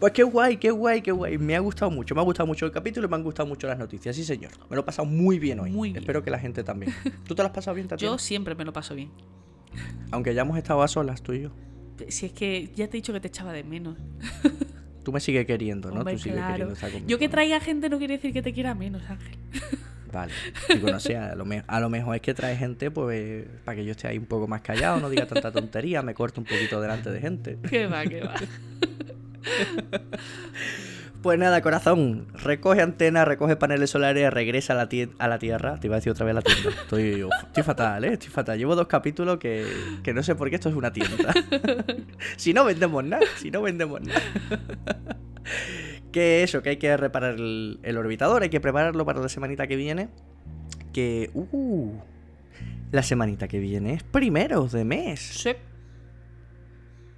Pues 0.00 0.12
qué 0.12 0.24
guay, 0.24 0.56
qué 0.56 0.72
guay, 0.72 1.00
qué 1.00 1.12
guay. 1.12 1.38
Me 1.38 1.54
ha 1.54 1.60
gustado 1.60 1.88
mucho, 1.88 2.12
me 2.16 2.20
ha 2.20 2.24
gustado 2.24 2.46
mucho 2.48 2.66
el 2.66 2.72
capítulo 2.72 3.06
y 3.06 3.10
me 3.10 3.14
han 3.14 3.22
gustado 3.22 3.48
mucho 3.48 3.68
las 3.68 3.78
noticias. 3.78 4.16
Sí, 4.16 4.24
señor. 4.24 4.50
Me 4.68 4.74
lo 4.74 4.82
he 4.82 4.84
pasado 4.84 5.06
muy 5.06 5.38
bien 5.38 5.60
hoy. 5.60 5.70
Muy 5.70 5.90
bien. 5.92 6.02
Espero 6.02 6.24
que 6.24 6.30
la 6.32 6.40
gente 6.40 6.64
también. 6.64 6.92
¿Tú 7.24 7.36
te 7.36 7.42
lo 7.42 7.46
has 7.46 7.54
pasado 7.54 7.76
bien, 7.76 7.86
Tatiana? 7.86 8.12
yo 8.14 8.18
siempre 8.18 8.56
me 8.56 8.64
lo 8.64 8.72
paso 8.72 8.96
bien. 8.96 9.12
Aunque 10.10 10.34
ya 10.34 10.42
hemos 10.42 10.58
estado 10.58 10.82
a 10.82 10.88
solas, 10.88 11.22
tú 11.22 11.34
y 11.34 11.42
yo. 11.42 11.50
Si 12.08 12.26
es 12.26 12.32
que 12.32 12.72
ya 12.74 12.88
te 12.88 12.96
he 12.96 12.98
dicho 12.98 13.12
que 13.12 13.20
te 13.20 13.28
echaba 13.28 13.52
de 13.52 13.62
menos. 13.62 13.96
Tú 15.02 15.12
me 15.12 15.20
sigues 15.20 15.46
queriendo, 15.46 15.90
¿no? 15.90 15.98
Hombre, 16.00 16.14
tú 16.14 16.20
sigues 16.20 16.36
claro. 16.38 16.52
queriendo 16.52 16.74
estar 16.74 16.90
conmigo. 16.90 17.08
Yo 17.08 17.18
que 17.18 17.28
traiga 17.28 17.60
gente 17.60 17.88
no 17.88 17.98
quiere 17.98 18.14
decir 18.16 18.32
que 18.32 18.42
te 18.42 18.52
quiera 18.52 18.74
menos, 18.74 19.02
Ángel. 19.08 19.36
Vale. 20.12 20.32
Digo, 20.68 20.90
no 20.90 21.00
sé, 21.00 21.16
a 21.16 21.34
lo, 21.34 21.46
me- 21.46 21.64
a 21.66 21.80
lo 21.80 21.88
mejor 21.88 22.16
es 22.16 22.20
que 22.22 22.34
trae 22.34 22.54
gente, 22.56 22.90
pues, 22.90 23.46
para 23.64 23.76
que 23.76 23.84
yo 23.86 23.92
esté 23.92 24.08
ahí 24.08 24.18
un 24.18 24.26
poco 24.26 24.46
más 24.46 24.60
callado, 24.60 25.00
no 25.00 25.08
diga 25.08 25.26
tanta 25.26 25.50
tontería, 25.50 26.02
me 26.02 26.12
corto 26.12 26.38
un 26.40 26.46
poquito 26.46 26.80
delante 26.82 27.10
de 27.10 27.20
gente. 27.20 27.58
Que 27.70 27.86
va, 27.86 28.04
que 28.04 28.20
va. 28.20 28.34
Pues 31.22 31.38
nada, 31.38 31.62
corazón, 31.62 32.26
recoge 32.34 32.82
antenas, 32.82 33.28
recoge 33.28 33.54
paneles 33.54 33.90
solares, 33.90 34.32
regresa 34.32 34.72
a 34.72 34.76
la, 34.76 34.88
a 35.18 35.28
la 35.28 35.38
Tierra. 35.38 35.78
Te 35.78 35.86
iba 35.86 35.94
a 35.94 35.98
decir 35.98 36.10
otra 36.10 36.26
vez 36.26 36.34
la 36.34 36.42
tienda. 36.42 36.70
Estoy, 36.82 37.24
estoy 37.46 37.62
fatal, 37.62 38.04
¿eh? 38.04 38.12
Estoy 38.14 38.30
fatal. 38.30 38.58
Llevo 38.58 38.74
dos 38.74 38.88
capítulos 38.88 39.38
que, 39.38 39.64
que 40.02 40.12
no 40.14 40.24
sé 40.24 40.34
por 40.34 40.50
qué 40.50 40.56
esto 40.56 40.68
es 40.68 40.74
una 40.74 40.92
tienda. 40.92 41.32
si 42.36 42.52
no 42.52 42.64
vendemos 42.64 43.04
nada, 43.04 43.24
si 43.36 43.52
no 43.52 43.62
vendemos 43.62 44.00
nada. 44.00 44.20
que 46.10 46.42
eso, 46.42 46.60
que 46.60 46.70
hay 46.70 46.76
que 46.78 46.96
reparar 46.96 47.34
el, 47.34 47.78
el 47.84 47.96
orbitador, 47.98 48.42
hay 48.42 48.50
que 48.50 48.60
prepararlo 48.60 49.04
para 49.06 49.20
la 49.20 49.28
semanita 49.28 49.68
que 49.68 49.76
viene. 49.76 50.08
Que, 50.92 51.30
uh, 51.34 51.92
la 52.90 53.04
semanita 53.04 53.46
que 53.46 53.60
viene 53.60 53.94
es 53.94 54.02
primeros 54.02 54.72
de 54.72 54.84
mes. 54.84 55.20
Sí, 55.20 55.52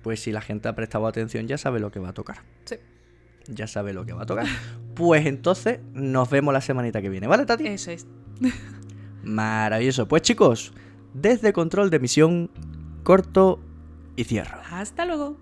Pues 0.03 0.21
si 0.21 0.31
la 0.31 0.43
gente 0.43 0.69
ha 0.69 0.75
prestado 0.75 1.07
atención 1.07 1.49
ya 1.49 1.57
sabe 1.57 1.81
lo 1.81 1.91
que 1.91 2.01
va 2.01 2.11
a 2.11 2.15
tocar. 2.15 2.43
sí. 2.67 2.77
Ya 3.49 3.67
sabe 3.67 3.93
lo 3.93 4.05
que 4.05 4.13
va 4.13 4.23
a 4.23 4.27
tocar. 4.27 4.47
Pues 4.95 5.27
entonces 5.27 5.81
nos 5.93 6.31
vemos 6.31 6.55
la 6.55 6.61
semanita 6.61 7.03
que 7.03 7.09
viene, 7.09 7.27
¿vale, 7.27 7.47
Tati? 7.47 7.67
Eso 7.67 7.91
es. 7.91 8.07
Maravilloso. 9.25 10.07
Pues 10.07 10.23
chicos, 10.23 10.73
desde 11.15 11.53
control 11.53 11.91
de 11.91 11.99
misión, 11.99 12.51
corto 13.03 13.61
y 14.17 14.25
cierro. 14.25 14.59
Hasta 14.71 15.05
luego. 15.05 15.37